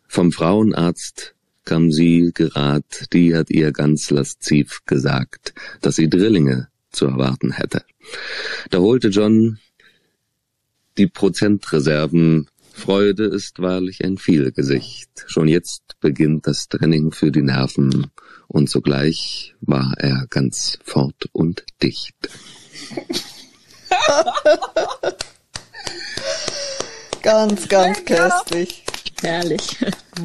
Vom 0.08 0.32
Frauenarzt 0.32 1.36
kam 1.66 1.92
sie 1.92 2.32
gerad, 2.34 3.06
die 3.14 3.36
hat 3.36 3.50
ihr 3.50 3.72
ganz 3.72 4.10
lasziv 4.10 4.82
gesagt, 4.86 5.54
dass 5.82 5.96
sie 5.96 6.10
Drillinge 6.10 6.70
zu 6.92 7.06
erwarten 7.06 7.52
hätte. 7.52 7.84
Da 8.72 8.80
holte 8.80 9.10
John 9.10 9.60
die 10.98 11.08
Prozentreserven. 11.08 12.48
Freude 12.80 13.26
ist 13.26 13.60
wahrlich 13.60 14.04
ein 14.04 14.18
Vielgesicht. 14.18 15.10
Schon 15.28 15.48
jetzt 15.48 16.00
beginnt 16.00 16.48
das 16.48 16.68
Training 16.70 17.12
für 17.12 17.32
die 17.32 17.42
Nerven 17.42 18.08
und 18.48 18.70
sogleich 18.70 19.56
war 19.62 19.94
er 19.98 20.26
ganz 20.30 20.80
fort 20.84 21.30
und 21.34 21.64
dicht. 21.84 22.16
Ganz, 27.22 27.68
ganz 27.68 28.06
köstlich. 28.06 28.86
Herrlich. 29.22 29.78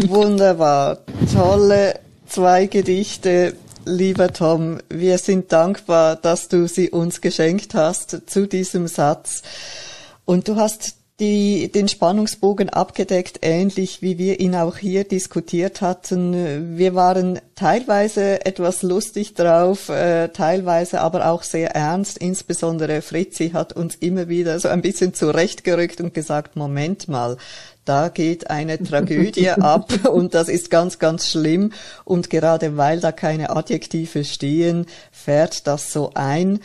Wunderbar. 0.06 1.00
Tolle 1.32 1.98
zwei 2.26 2.66
Gedichte. 2.66 3.56
Lieber 3.84 4.32
Tom, 4.32 4.78
wir 4.88 5.18
sind 5.18 5.50
dankbar, 5.52 6.16
dass 6.16 6.48
du 6.48 6.68
sie 6.68 6.90
uns 6.90 7.20
geschenkt 7.20 7.74
hast 7.74 8.30
zu 8.30 8.46
diesem 8.46 8.86
Satz. 8.86 9.42
Und 10.24 10.48
du 10.48 10.56
hast 10.56 10.94
die, 11.20 11.70
den 11.70 11.86
Spannungsbogen 11.86 12.70
abgedeckt, 12.70 13.38
ähnlich 13.42 14.02
wie 14.02 14.18
wir 14.18 14.40
ihn 14.40 14.56
auch 14.56 14.76
hier 14.76 15.04
diskutiert 15.04 15.80
hatten. 15.80 16.76
Wir 16.76 16.96
waren 16.96 17.38
teilweise 17.54 18.44
etwas 18.44 18.82
lustig 18.82 19.34
drauf, 19.34 19.88
äh, 19.90 20.28
teilweise 20.30 21.00
aber 21.00 21.28
auch 21.28 21.44
sehr 21.44 21.70
ernst. 21.70 22.18
Insbesondere 22.18 23.00
Fritzi 23.00 23.50
hat 23.50 23.74
uns 23.74 23.94
immer 23.94 24.28
wieder 24.28 24.58
so 24.58 24.68
ein 24.68 24.82
bisschen 24.82 25.14
zurechtgerückt 25.14 26.00
und 26.00 26.14
gesagt, 26.14 26.56
Moment 26.56 27.06
mal, 27.06 27.36
da 27.84 28.08
geht 28.08 28.50
eine 28.50 28.82
Tragödie 28.82 29.50
ab 29.50 29.92
und 30.08 30.34
das 30.34 30.48
ist 30.48 30.68
ganz, 30.68 30.98
ganz 30.98 31.28
schlimm. 31.28 31.72
Und 32.04 32.28
gerade 32.28 32.76
weil 32.76 32.98
da 32.98 33.12
keine 33.12 33.50
Adjektive 33.50 34.24
stehen, 34.24 34.86
fährt 35.12 35.68
das 35.68 35.92
so 35.92 36.10
ein. 36.14 36.58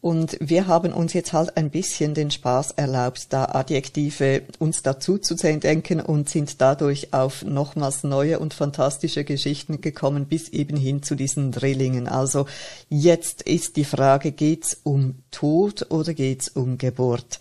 Und 0.00 0.36
wir 0.40 0.68
haben 0.68 0.92
uns 0.92 1.12
jetzt 1.12 1.32
halt 1.32 1.56
ein 1.56 1.70
bisschen 1.70 2.14
den 2.14 2.30
Spaß 2.30 2.72
erlaubt, 2.72 3.32
da 3.32 3.46
Adjektive 3.46 4.42
uns 4.60 4.82
dazu 4.82 5.18
zu 5.18 5.34
denken 5.34 6.00
und 6.00 6.28
sind 6.28 6.60
dadurch 6.60 7.12
auf 7.12 7.42
nochmals 7.42 8.04
neue 8.04 8.38
und 8.38 8.54
fantastische 8.54 9.24
Geschichten 9.24 9.80
gekommen, 9.80 10.26
bis 10.26 10.48
eben 10.50 10.76
hin 10.76 11.02
zu 11.02 11.16
diesen 11.16 11.50
Drillingen. 11.50 12.06
Also 12.06 12.46
jetzt 12.88 13.42
ist 13.42 13.76
die 13.76 13.84
Frage, 13.84 14.30
geht's 14.30 14.78
um 14.84 15.16
Tod 15.32 15.90
oder 15.90 16.14
geht's 16.14 16.48
um 16.48 16.78
Geburt? 16.78 17.40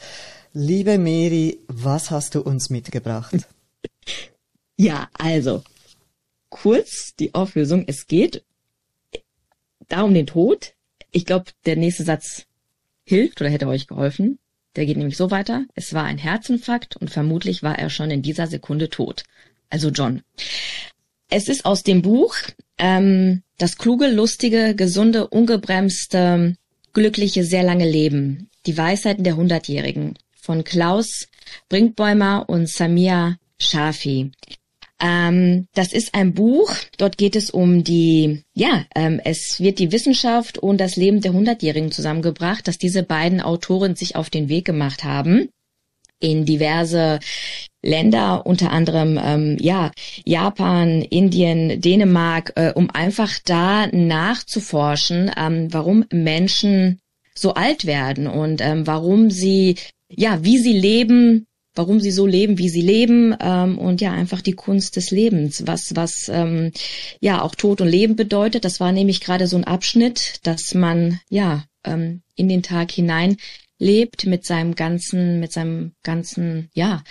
Liebe 0.53 0.97
Mary, 0.97 1.59
was 1.67 2.09
hast 2.09 2.33
du 2.33 2.41
uns 2.41 2.69
mitgebracht? 2.69 3.35
Ja, 4.79 5.09
also 5.13 5.63
kurz 6.49 7.15
die 7.15 7.33
Auflösung. 7.33 7.85
Es 7.87 8.05
geht 8.05 8.43
da 9.87 10.03
um 10.03 10.13
den 10.13 10.27
Tod. 10.27 10.75
Ich 11.11 11.25
glaube, 11.25 11.45
der 11.65 11.75
nächste 11.75 12.03
Satz 12.03 12.45
hilft 13.03 13.41
oder 13.41 13.49
hätte 13.49 13.67
euch 13.67 13.87
geholfen. 13.87 14.39
Der 14.75 14.85
geht 14.85 14.97
nämlich 14.97 15.17
so 15.17 15.31
weiter. 15.31 15.65
Es 15.73 15.93
war 15.93 16.03
ein 16.03 16.17
Herzinfarkt 16.17 16.97
und 16.97 17.09
vermutlich 17.09 17.63
war 17.63 17.79
er 17.79 17.89
schon 17.89 18.11
in 18.11 18.21
dieser 18.21 18.47
Sekunde 18.47 18.89
tot. 18.89 19.23
Also 19.69 19.89
John. 19.89 20.21
Es 21.29 21.47
ist 21.47 21.65
aus 21.65 21.83
dem 21.83 22.01
Buch 22.01 22.35
ähm, 22.77 23.41
Das 23.57 23.77
kluge, 23.77 24.07
lustige, 24.07 24.75
gesunde, 24.75 25.27
ungebremste, 25.27 26.55
glückliche, 26.93 27.43
sehr 27.43 27.63
lange 27.63 27.89
Leben. 27.89 28.49
Die 28.65 28.77
Weisheiten 28.77 29.23
der 29.23 29.35
Hundertjährigen 29.35 30.17
von 30.31 30.63
Klaus 30.63 31.27
Brinkbäumer 31.69 32.45
und 32.47 32.69
Samia 32.69 33.37
Shafi. 33.59 34.31
Ähm, 34.99 35.67
das 35.73 35.93
ist 35.93 36.15
ein 36.15 36.33
Buch, 36.33 36.73
dort 36.97 37.17
geht 37.17 37.35
es 37.35 37.51
um 37.51 37.83
die, 37.83 38.41
ja, 38.55 38.85
ähm, 38.95 39.21
es 39.23 39.59
wird 39.59 39.77
die 39.79 39.91
Wissenschaft 39.91 40.57
und 40.57 40.79
das 40.79 40.95
Leben 40.95 41.21
der 41.21 41.33
Hundertjährigen 41.33 41.91
zusammengebracht, 41.91 42.67
dass 42.67 42.77
diese 42.77 43.03
beiden 43.03 43.41
Autoren 43.41 43.95
sich 43.95 44.15
auf 44.15 44.29
den 44.29 44.49
Weg 44.49 44.65
gemacht 44.65 45.03
haben 45.03 45.49
in 46.19 46.45
diverse 46.45 47.19
Länder, 47.83 48.45
unter 48.45 48.71
anderem 48.71 49.19
ähm, 49.23 49.57
ja 49.59 49.91
Japan, 50.25 51.01
Indien, 51.01 51.79
Dänemark, 51.79 52.53
äh, 52.55 52.73
um 52.73 52.89
einfach 52.89 53.39
da 53.45 53.87
nachzuforschen, 53.87 55.31
ähm, 55.37 55.67
warum 55.71 56.05
Menschen 56.11 56.99
so 57.35 57.53
alt 57.53 57.85
werden 57.85 58.27
und 58.27 58.61
ähm, 58.61 58.87
warum 58.87 59.29
sie 59.29 59.75
ja 60.09 60.43
wie 60.43 60.57
sie 60.57 60.73
leben, 60.73 61.46
warum 61.77 61.99
sie 61.99 62.11
so 62.11 62.25
leben, 62.25 62.57
wie 62.57 62.69
sie 62.69 62.81
leben 62.81 63.35
ähm, 63.39 63.77
und 63.77 64.01
ja 64.01 64.11
einfach 64.11 64.41
die 64.41 64.53
Kunst 64.53 64.95
des 64.95 65.11
Lebens, 65.11 65.65
was 65.65 65.95
was 65.95 66.29
ähm, 66.29 66.71
ja 67.19 67.41
auch 67.41 67.55
Tod 67.55 67.81
und 67.81 67.87
Leben 67.87 68.15
bedeutet. 68.15 68.65
Das 68.65 68.79
war 68.79 68.91
nämlich 68.91 69.21
gerade 69.21 69.47
so 69.47 69.57
ein 69.57 69.63
Abschnitt, 69.63 70.39
dass 70.43 70.73
man 70.73 71.19
ja 71.29 71.65
ähm, 71.83 72.21
in 72.35 72.49
den 72.49 72.63
Tag 72.63 72.91
hinein 72.91 73.37
lebt 73.79 74.25
mit 74.25 74.45
seinem 74.45 74.75
ganzen, 74.75 75.39
mit 75.39 75.51
seinem 75.51 75.93
ganzen 76.03 76.69
ja 76.73 77.03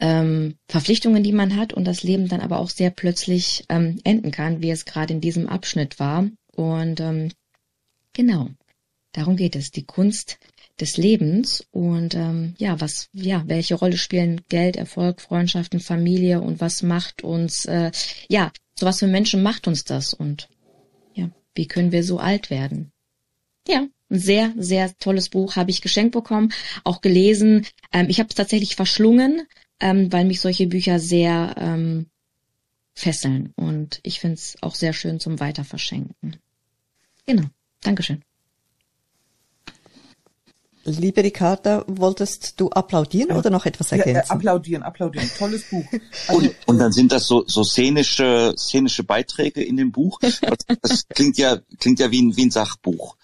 ähm, 0.00 0.56
Verpflichtungen, 0.68 1.22
die 1.22 1.32
man 1.32 1.56
hat 1.56 1.72
und 1.72 1.84
das 1.84 2.02
Leben 2.02 2.28
dann 2.28 2.40
aber 2.40 2.58
auch 2.58 2.70
sehr 2.70 2.90
plötzlich 2.90 3.64
ähm, 3.68 4.00
enden 4.04 4.30
kann, 4.30 4.60
wie 4.62 4.70
es 4.70 4.84
gerade 4.84 5.14
in 5.14 5.20
diesem 5.20 5.48
Abschnitt 5.48 5.98
war. 5.98 6.28
Und 6.52 7.00
ähm, 7.00 7.30
genau, 8.12 8.50
darum 9.12 9.36
geht 9.36 9.56
es. 9.56 9.70
Die 9.70 9.84
Kunst 9.84 10.38
des 10.80 10.96
Lebens 10.96 11.66
und 11.70 12.14
ähm, 12.14 12.54
ja, 12.58 12.80
was, 12.80 13.08
ja, 13.12 13.44
welche 13.46 13.76
Rolle 13.76 13.96
spielen 13.96 14.40
Geld, 14.48 14.76
Erfolg, 14.76 15.20
Freundschaften, 15.20 15.80
Familie 15.80 16.40
und 16.40 16.60
was 16.60 16.82
macht 16.82 17.22
uns, 17.22 17.64
äh, 17.66 17.92
ja, 18.28 18.52
so 18.78 18.86
was 18.86 18.98
für 18.98 19.06
Menschen 19.06 19.42
macht 19.42 19.68
uns 19.68 19.84
das 19.84 20.14
und 20.14 20.48
ja, 21.14 21.30
Wie 21.54 21.68
können 21.68 21.92
wir 21.92 22.02
so 22.02 22.18
alt 22.18 22.50
werden? 22.50 22.90
Ja, 23.68 23.86
ein 24.10 24.18
sehr, 24.18 24.52
sehr 24.56 24.96
tolles 24.98 25.28
Buch 25.28 25.56
habe 25.56 25.70
ich 25.70 25.80
geschenkt 25.80 26.12
bekommen, 26.12 26.52
auch 26.82 27.00
gelesen. 27.00 27.66
Ähm, 27.92 28.06
ich 28.08 28.18
habe 28.18 28.28
es 28.28 28.34
tatsächlich 28.34 28.76
verschlungen, 28.76 29.46
ähm, 29.80 30.12
weil 30.12 30.24
mich 30.24 30.40
solche 30.40 30.66
Bücher 30.66 30.98
sehr 30.98 31.54
ähm, 31.58 32.06
fesseln. 32.94 33.52
Und 33.56 34.00
ich 34.02 34.20
finde 34.20 34.34
es 34.34 34.56
auch 34.60 34.74
sehr 34.74 34.92
schön 34.92 35.20
zum 35.20 35.40
Weiterverschenken. 35.40 36.36
Genau. 37.26 37.44
Dankeschön. 37.80 38.22
Liebe 40.84 41.22
Ricarda, 41.22 41.84
wolltest 41.86 42.60
du 42.60 42.68
applaudieren 42.70 43.36
oder 43.36 43.50
noch 43.50 43.64
etwas 43.64 43.92
ergänzen? 43.92 44.14
Ja, 44.14 44.20
äh, 44.20 44.28
applaudieren, 44.28 44.82
applaudieren. 44.82 45.30
Tolles 45.38 45.64
Buch. 45.70 45.84
Also, 46.28 46.40
und, 46.40 46.54
und 46.66 46.78
dann 46.78 46.92
sind 46.92 47.10
das 47.10 47.26
so, 47.26 47.44
so 47.46 47.64
szenische, 47.64 48.54
szenische 48.56 49.02
Beiträge 49.04 49.62
in 49.62 49.76
dem 49.76 49.92
Buch. 49.92 50.20
Das, 50.44 50.58
das 50.82 51.08
klingt 51.08 51.38
ja, 51.38 51.58
klingt 51.78 52.00
ja 52.00 52.10
wie 52.10 52.22
ein, 52.22 52.36
wie 52.36 52.44
ein 52.46 52.50
Sachbuch. 52.50 53.16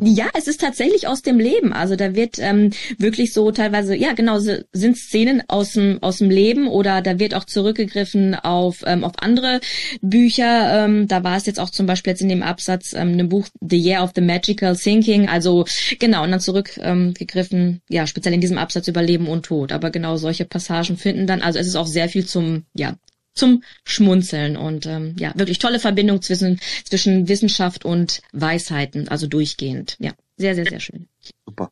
Ja, 0.00 0.28
es 0.34 0.48
ist 0.48 0.60
tatsächlich 0.60 1.06
aus 1.08 1.22
dem 1.22 1.38
Leben. 1.38 1.72
Also 1.72 1.96
da 1.96 2.14
wird 2.14 2.38
ähm, 2.38 2.70
wirklich 2.96 3.32
so 3.32 3.50
teilweise, 3.50 3.94
ja 3.94 4.14
genau, 4.14 4.38
sind 4.38 4.96
Szenen 4.96 5.42
aus 5.48 5.72
dem 5.72 6.02
aus 6.02 6.18
dem 6.18 6.30
Leben 6.30 6.68
oder 6.68 7.02
da 7.02 7.18
wird 7.18 7.34
auch 7.34 7.44
zurückgegriffen 7.44 8.34
auf 8.34 8.82
ähm, 8.86 9.04
auf 9.04 9.12
andere 9.18 9.60
Bücher. 10.00 10.84
Ähm, 10.84 11.06
da 11.08 11.22
war 11.22 11.36
es 11.36 11.46
jetzt 11.46 11.60
auch 11.60 11.70
zum 11.70 11.86
Beispiel 11.86 12.12
jetzt 12.12 12.22
in 12.22 12.28
dem 12.28 12.42
Absatz 12.42 12.94
ähm, 12.94 13.12
einem 13.12 13.28
Buch 13.28 13.46
The 13.60 13.78
Year 13.78 14.02
of 14.02 14.12
the 14.14 14.22
Magical 14.22 14.76
Thinking. 14.76 15.28
Also 15.28 15.66
genau 15.98 16.24
und 16.24 16.30
dann 16.30 16.40
zurückgegriffen, 16.40 17.60
ähm, 17.60 17.80
ja 17.90 18.06
speziell 18.06 18.34
in 18.34 18.40
diesem 18.40 18.58
Absatz 18.58 18.88
über 18.88 19.02
Leben 19.02 19.28
und 19.28 19.44
Tod. 19.44 19.72
Aber 19.72 19.90
genau 19.90 20.16
solche 20.16 20.46
Passagen 20.46 20.96
finden 20.96 21.26
dann. 21.26 21.42
Also 21.42 21.58
es 21.58 21.66
ist 21.66 21.76
auch 21.76 21.86
sehr 21.86 22.08
viel 22.08 22.24
zum 22.24 22.64
ja 22.74 22.94
zum 23.38 23.62
Schmunzeln 23.84 24.56
und 24.56 24.86
ähm, 24.86 25.14
ja, 25.18 25.32
wirklich 25.36 25.58
tolle 25.58 25.78
Verbindung 25.78 26.20
zwischen, 26.22 26.60
zwischen 26.84 27.28
Wissenschaft 27.28 27.84
und 27.84 28.20
Weisheiten, 28.32 29.08
also 29.08 29.26
durchgehend. 29.26 29.96
Ja, 29.98 30.12
sehr, 30.36 30.54
sehr, 30.54 30.66
sehr 30.66 30.80
schön. 30.80 31.08
Super. 31.46 31.70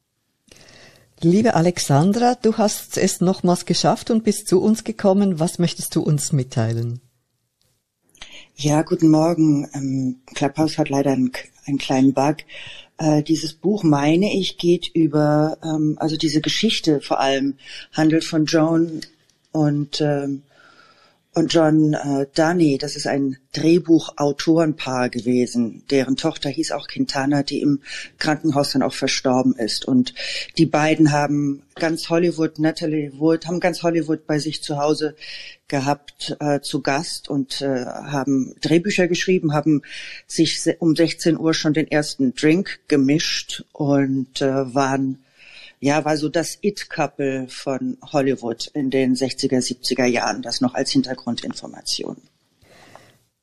Liebe 1.22 1.54
Alexandra, 1.54 2.34
du 2.34 2.58
hast 2.58 2.98
es 2.98 3.20
nochmals 3.20 3.64
geschafft 3.64 4.10
und 4.10 4.22
bist 4.22 4.48
zu 4.48 4.60
uns 4.60 4.84
gekommen. 4.84 5.40
Was 5.40 5.58
möchtest 5.58 5.94
du 5.96 6.02
uns 6.02 6.32
mitteilen? 6.32 7.00
Ja, 8.54 8.82
guten 8.82 9.10
Morgen. 9.10 9.68
Ähm, 9.74 10.16
Clubhouse 10.34 10.78
hat 10.78 10.88
leider 10.88 11.12
einen, 11.12 11.32
einen 11.66 11.78
kleinen 11.78 12.12
Bug. 12.12 12.36
Äh, 12.98 13.22
dieses 13.22 13.52
Buch, 13.52 13.82
meine 13.82 14.34
ich, 14.34 14.56
geht 14.56 14.88
über, 14.94 15.58
ähm, 15.62 15.96
also 16.00 16.16
diese 16.16 16.40
Geschichte 16.40 17.00
vor 17.00 17.20
allem, 17.20 17.54
handelt 17.92 18.24
von 18.24 18.46
Joan 18.46 19.02
und 19.52 20.00
ähm, 20.00 20.42
und 21.36 21.52
John 21.52 21.92
äh, 21.92 22.26
Dunny, 22.34 22.78
das 22.78 22.96
ist 22.96 23.06
ein 23.06 23.36
Drehbuchautorenpaar 23.52 25.10
gewesen, 25.10 25.82
deren 25.90 26.16
Tochter 26.16 26.48
hieß 26.48 26.72
auch 26.72 26.88
Quintana, 26.88 27.42
die 27.42 27.60
im 27.60 27.82
Krankenhaus 28.18 28.72
dann 28.72 28.82
auch 28.82 28.94
verstorben 28.94 29.54
ist. 29.54 29.84
Und 29.84 30.14
die 30.56 30.64
beiden 30.64 31.12
haben 31.12 31.62
ganz 31.74 32.08
Hollywood, 32.08 32.58
Natalie 32.58 33.12
Wood, 33.18 33.46
haben 33.46 33.60
ganz 33.60 33.82
Hollywood 33.82 34.26
bei 34.26 34.38
sich 34.38 34.62
zu 34.62 34.78
Hause 34.78 35.14
gehabt 35.68 36.34
äh, 36.40 36.60
zu 36.60 36.80
Gast 36.80 37.28
und 37.28 37.60
äh, 37.60 37.84
haben 37.84 38.54
Drehbücher 38.62 39.06
geschrieben, 39.06 39.52
haben 39.52 39.82
sich 40.26 40.58
um 40.78 40.96
16 40.96 41.38
Uhr 41.38 41.52
schon 41.52 41.74
den 41.74 41.90
ersten 41.90 42.34
Drink 42.34 42.80
gemischt 42.88 43.62
und 43.72 44.40
äh, 44.40 44.74
waren 44.74 45.18
ja, 45.80 46.04
war 46.04 46.16
so 46.16 46.28
das 46.28 46.58
It-Couple 46.62 47.48
von 47.48 47.98
Hollywood 48.12 48.68
in 48.74 48.90
den 48.90 49.14
60er, 49.14 49.58
70er 49.58 50.06
Jahren, 50.06 50.42
das 50.42 50.60
noch 50.60 50.74
als 50.74 50.90
Hintergrundinformation. 50.90 52.16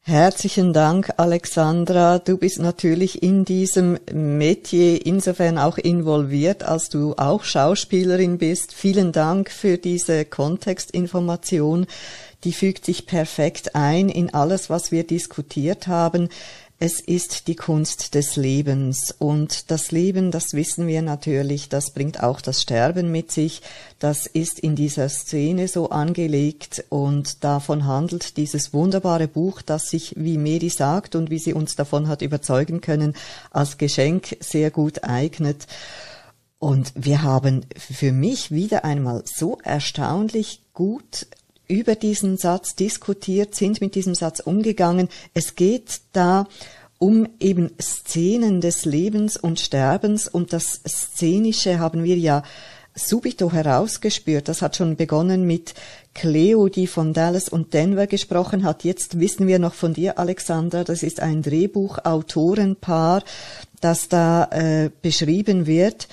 Herzlichen 0.05 0.73
Dank, 0.73 1.13
Alexandra. 1.15 2.19
Du 2.19 2.37
bist 2.37 2.59
natürlich 2.59 3.23
in 3.23 3.45
diesem 3.45 3.97
Metier 4.11 5.05
insofern 5.05 5.57
auch 5.57 5.77
involviert, 5.77 6.61
als 6.61 6.89
du 6.89 7.13
auch 7.13 7.45
Schauspielerin 7.45 8.37
bist. 8.37 8.73
Vielen 8.73 9.13
Dank 9.13 9.49
für 9.49 9.77
diese 9.77 10.25
Kontextinformation. 10.25 11.87
Die 12.43 12.51
fügt 12.51 12.83
sich 12.83 13.05
perfekt 13.05 13.75
ein 13.75 14.09
in 14.09 14.33
alles, 14.33 14.69
was 14.69 14.91
wir 14.91 15.07
diskutiert 15.07 15.87
haben. 15.87 16.27
Es 16.85 16.99
ist 16.99 17.47
die 17.47 17.55
Kunst 17.55 18.13
des 18.13 18.35
Lebens 18.35 19.15
und 19.17 19.71
das 19.71 19.91
Leben, 19.91 20.31
das 20.31 20.51
wissen 20.51 20.85
wir 20.85 21.01
natürlich, 21.01 21.69
das 21.69 21.91
bringt 21.91 22.21
auch 22.21 22.41
das 22.41 22.61
Sterben 22.61 23.09
mit 23.09 23.31
sich. 23.31 23.61
Das 23.99 24.27
ist 24.27 24.59
in 24.59 24.75
dieser 24.75 25.07
Szene 25.07 25.69
so 25.69 25.91
angelegt 25.91 26.83
und 26.89 27.45
davon 27.45 27.85
handelt 27.85 28.35
dieses 28.35 28.73
wunderbare 28.73 29.29
Buch, 29.29 29.61
das 29.61 29.89
sich, 29.89 30.15
wie 30.17 30.37
Mary 30.37 30.67
sagt 30.67 31.15
und 31.15 31.29
wie 31.29 31.39
sie 31.39 31.53
uns 31.53 31.77
davon 31.77 32.09
hat 32.09 32.21
überzeugen 32.21 32.81
können, 32.81 33.15
als 33.49 33.77
Geschenk 33.77 34.35
sehr 34.41 34.69
gut 34.69 35.05
eignet. 35.05 35.67
Und 36.59 36.91
wir 36.95 37.23
haben 37.23 37.65
für 37.77 38.11
mich 38.11 38.51
wieder 38.51 38.83
einmal 38.83 39.23
so 39.23 39.57
erstaunlich 39.63 40.59
gut 40.73 41.27
über 41.73 41.95
diesen 41.95 42.37
Satz 42.37 42.75
diskutiert, 42.75 43.55
sind 43.55 43.81
mit 43.81 43.95
diesem 43.95 44.13
Satz 44.13 44.39
umgegangen. 44.39 45.09
Es 45.33 45.55
geht 45.55 46.01
da 46.13 46.47
um 46.99 47.27
eben 47.39 47.71
Szenen 47.81 48.61
des 48.61 48.85
Lebens 48.85 49.37
und 49.37 49.59
Sterbens 49.59 50.27
und 50.27 50.53
das 50.53 50.81
Szenische 50.87 51.79
haben 51.79 52.03
wir 52.03 52.15
ja 52.15 52.43
subito 52.93 53.51
herausgespürt. 53.51 54.47
Das 54.47 54.61
hat 54.61 54.75
schon 54.75 54.95
begonnen 54.95 55.47
mit 55.47 55.73
Cleo, 56.13 56.69
die 56.69 56.85
von 56.85 57.11
Dallas 57.11 57.49
und 57.49 57.73
Denver 57.73 58.05
gesprochen 58.05 58.63
hat. 58.63 58.83
Jetzt 58.83 59.19
wissen 59.19 59.47
wir 59.47 59.57
noch 59.57 59.73
von 59.73 59.95
dir, 59.95 60.19
Alexander, 60.19 60.83
das 60.83 61.01
ist 61.01 61.19
ein 61.19 61.41
Drehbuchautorenpaar, 61.41 63.23
das 63.81 64.09
da 64.09 64.45
äh, 64.51 64.91
beschrieben 65.01 65.65
wird. 65.65 66.07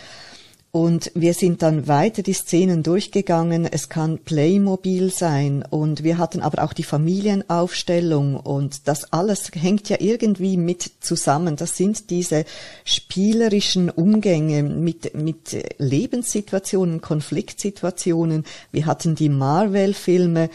Und 0.72 1.10
wir 1.16 1.34
sind 1.34 1.62
dann 1.62 1.88
weiter 1.88 2.22
die 2.22 2.32
Szenen 2.32 2.84
durchgegangen. 2.84 3.66
Es 3.66 3.88
kann 3.88 4.18
Playmobil 4.18 5.10
sein 5.10 5.64
und 5.68 6.04
wir 6.04 6.16
hatten 6.16 6.42
aber 6.42 6.62
auch 6.62 6.72
die 6.72 6.84
Familienaufstellung 6.84 8.36
und 8.36 8.86
das 8.86 9.12
alles 9.12 9.50
hängt 9.52 9.88
ja 9.88 9.96
irgendwie 9.98 10.56
mit 10.56 10.88
zusammen. 11.00 11.56
Das 11.56 11.76
sind 11.76 12.10
diese 12.10 12.44
spielerischen 12.84 13.90
Umgänge 13.90 14.62
mit, 14.62 15.12
mit 15.16 15.56
Lebenssituationen, 15.78 17.00
Konfliktsituationen. 17.00 18.44
Wir 18.70 18.86
hatten 18.86 19.16
die 19.16 19.28
Marvel-Filme 19.28 20.50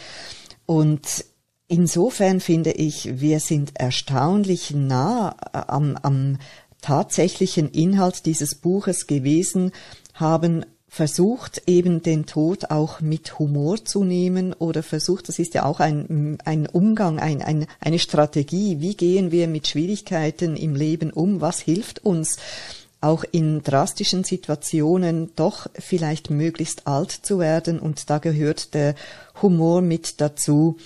und 0.66 1.26
insofern 1.68 2.40
finde 2.40 2.72
ich, 2.72 3.20
wir 3.20 3.42
sind 3.42 3.72
erstaunlich 3.74 4.72
nah 4.72 5.36
am, 5.52 5.98
am 6.02 6.38
tatsächlichen 6.82 7.70
Inhalt 7.72 8.26
dieses 8.26 8.56
Buches 8.56 9.08
gewesen 9.08 9.74
haben 10.16 10.66
versucht, 10.88 11.64
eben 11.68 12.02
den 12.02 12.26
Tod 12.26 12.72
auch 12.72 13.02
mit 13.02 13.38
Humor 13.38 13.84
zu 13.84 14.06
nehmen 14.06 14.54
oder 14.54 14.82
versucht, 14.82 15.28
das 15.28 15.40
ist 15.40 15.54
ja 15.54 15.66
auch 15.66 15.82
ein, 15.82 16.38
ein 16.46 16.68
Umgang, 16.68 17.20
ein, 17.20 17.42
ein, 17.42 17.68
eine 17.82 18.00
Strategie, 18.00 18.80
wie 18.80 18.96
gehen 18.96 19.32
wir 19.32 19.48
mit 19.48 19.68
Schwierigkeiten 19.68 20.56
im 20.56 20.74
Leben 20.74 21.12
um, 21.12 21.42
was 21.42 21.60
hilft 21.60 22.06
uns 22.06 22.38
auch 23.02 23.26
in 23.30 23.62
drastischen 23.62 24.24
Situationen 24.24 25.32
doch 25.36 25.68
vielleicht 25.78 26.30
möglichst 26.30 26.88
alt 26.88 27.12
zu 27.12 27.40
werden? 27.40 27.80
Und 27.80 28.10
da 28.10 28.18
gehört 28.18 28.74
der 28.74 28.96
Humor 29.42 29.82
mit 29.82 30.22
dazu. 30.22 30.78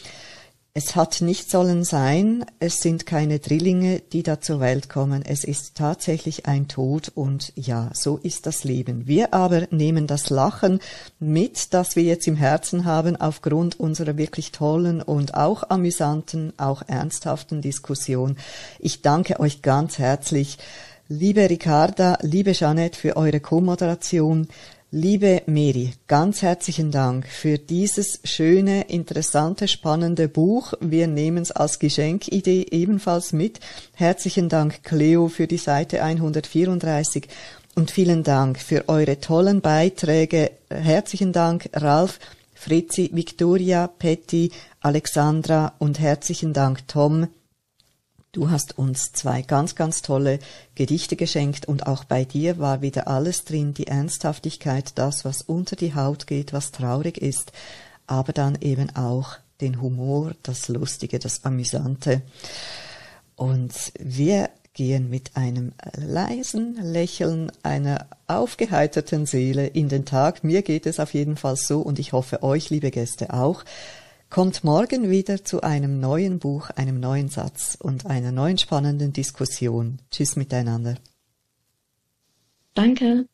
Es 0.82 0.96
hat 0.96 1.20
nicht 1.20 1.52
sollen 1.52 1.84
sein, 1.84 2.46
es 2.60 2.80
sind 2.80 3.06
keine 3.06 3.40
Drillinge, 3.40 4.02
die 4.14 4.24
da 4.24 4.40
zur 4.40 4.62
Welt 4.62 4.88
kommen, 4.88 5.26
es 5.26 5.44
ist 5.44 5.76
tatsächlich 5.76 6.46
ein 6.46 6.70
Tod 6.70 7.12
und 7.14 7.52
ja, 7.58 7.90
so 7.92 8.16
ist 8.16 8.46
das 8.46 8.64
Leben. 8.64 9.06
Wir 9.06 9.34
aber 9.34 9.68
nehmen 9.72 10.08
das 10.08 10.30
Lachen 10.30 10.80
mit, 11.20 11.74
das 11.74 11.98
wir 11.98 12.04
jetzt 12.04 12.28
im 12.28 12.38
Herzen 12.38 12.86
haben, 12.86 13.18
aufgrund 13.18 13.78
unserer 13.78 14.16
wirklich 14.16 14.54
tollen 14.54 15.02
und 15.02 15.34
auch 15.34 15.70
amüsanten, 15.70 16.54
auch 16.56 16.82
ernsthaften 16.88 17.62
Diskussion. 17.62 18.38
Ich 18.80 19.02
danke 19.02 19.42
euch 19.42 19.62
ganz 19.62 19.98
herzlich, 19.98 20.60
liebe 21.10 21.50
Ricarda, 21.50 22.20
liebe 22.22 22.54
Jeanette, 22.54 22.98
für 22.98 23.18
eure 23.18 23.42
Co-Moderation. 23.42 24.48
Liebe 24.92 25.44
Mary, 25.46 25.94
ganz 26.08 26.42
herzlichen 26.42 26.90
Dank 26.90 27.28
für 27.28 27.60
dieses 27.60 28.22
schöne, 28.24 28.90
interessante, 28.90 29.68
spannende 29.68 30.28
Buch. 30.28 30.74
Wir 30.80 31.06
nehmen 31.06 31.44
es 31.44 31.52
als 31.52 31.78
Geschenkidee 31.78 32.66
ebenfalls 32.72 33.32
mit. 33.32 33.60
Herzlichen 33.94 34.50
Dank, 34.50 34.82
Cleo, 34.82 35.28
für 35.28 35.46
die 35.46 35.58
Seite 35.58 36.02
134 36.02 37.28
und 37.76 37.92
vielen 37.92 38.24
Dank 38.24 38.58
für 38.58 38.90
eure 38.90 39.20
tollen 39.20 39.62
Beiträge. 39.62 40.50
Herzlichen 40.72 41.34
Dank, 41.34 41.70
Ralf, 41.74 42.18
Fritzi, 42.56 43.12
Victoria, 43.14 43.86
Petty, 43.86 44.50
Alexandra 44.82 45.76
und 45.78 46.00
herzlichen 46.00 46.52
Dank, 46.52 46.88
Tom, 46.88 47.28
Du 48.32 48.52
hast 48.52 48.78
uns 48.78 49.12
zwei 49.12 49.42
ganz, 49.42 49.74
ganz 49.74 50.04
tolle 50.04 50.38
Gedichte 50.76 51.16
geschenkt 51.16 51.68
und 51.68 51.88
auch 51.88 52.04
bei 52.04 52.26
dir 52.26 52.60
war 52.60 52.84
wieder 52.84 53.08
alles 53.08 53.44
drin, 53.44 53.74
die 53.74 53.88
Ernsthaftigkeit, 53.88 54.92
das, 55.00 55.26
was 55.26 55.42
unter 55.42 55.76
die 55.76 55.96
Haut 55.96 56.28
geht, 56.28 56.54
was 56.54 56.72
traurig 56.72 57.18
ist, 57.18 57.52
aber 58.06 58.32
dann 58.32 58.56
eben 58.62 58.96
auch 58.96 59.38
den 59.62 59.82
Humor, 59.82 60.34
das 60.44 60.68
Lustige, 60.68 61.18
das 61.18 61.44
Amüsante. 61.44 62.22
Und 63.36 63.74
wir 64.00 64.52
gehen 64.74 65.10
mit 65.10 65.36
einem 65.36 65.74
leisen 65.96 66.76
Lächeln, 66.76 67.52
einer 67.64 68.06
aufgeheiterten 68.28 69.26
Seele 69.26 69.66
in 69.66 69.90
den 69.90 70.06
Tag. 70.06 70.44
Mir 70.44 70.62
geht 70.62 70.86
es 70.86 71.00
auf 71.00 71.16
jeden 71.16 71.36
Fall 71.36 71.56
so 71.56 71.82
und 71.82 71.98
ich 71.98 72.14
hoffe 72.14 72.44
euch, 72.44 72.70
liebe 72.70 72.92
Gäste, 72.92 73.34
auch. 73.34 73.64
Kommt 74.30 74.64
morgen 74.64 75.10
wieder 75.10 75.44
zu 75.44 75.62
einem 75.62 76.00
neuen 76.00 76.38
Buch, 76.38 76.70
einem 76.70 77.00
neuen 77.00 77.30
Satz 77.30 77.76
und 77.82 78.06
einer 78.06 78.32
neuen 78.32 78.60
spannenden 78.60 79.12
Diskussion. 79.12 79.98
Tschüss 80.12 80.36
miteinander. 80.36 80.98
Danke. 82.76 83.28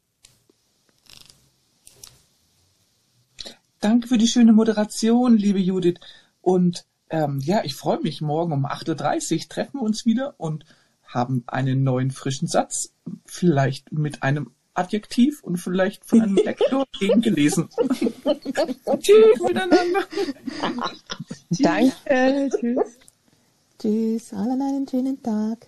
Danke 3.81 4.07
für 4.07 4.17
die 4.17 4.29
schöne 4.29 4.53
Moderation, 4.53 5.35
liebe 5.35 5.59
Judith. 5.59 5.99
Und 6.39 6.85
ähm, 7.09 7.41
ja, 7.43 7.65
ich 7.65 7.75
freue 7.75 7.99
mich. 7.99 8.21
Morgen 8.21 8.53
um 8.53 8.65
8.30 8.65 9.33
Uhr 9.33 9.49
treffen 9.49 9.79
wir 9.79 9.83
uns 9.83 10.05
wieder 10.05 10.35
und 10.37 10.63
haben 11.03 11.43
einen 11.47 11.83
neuen 11.83 12.11
frischen 12.11 12.47
Satz, 12.47 12.93
vielleicht 13.25 13.91
mit 13.91 14.23
einem 14.23 14.54
Adjektiv 14.75 15.43
und 15.43 15.57
vielleicht 15.57 16.05
von 16.05 16.21
einem 16.21 16.35
Lektor 16.35 16.85
gegengelesen. 16.99 17.69
Tschüss 18.99 19.39
miteinander. 19.41 20.03
Danke. 21.49 22.49
Tschüss. 22.59 22.99
Tschüss. 23.79 24.33
Allen 24.33 24.61
einen 24.61 24.87
schönen 24.87 25.21
Tag. 25.23 25.67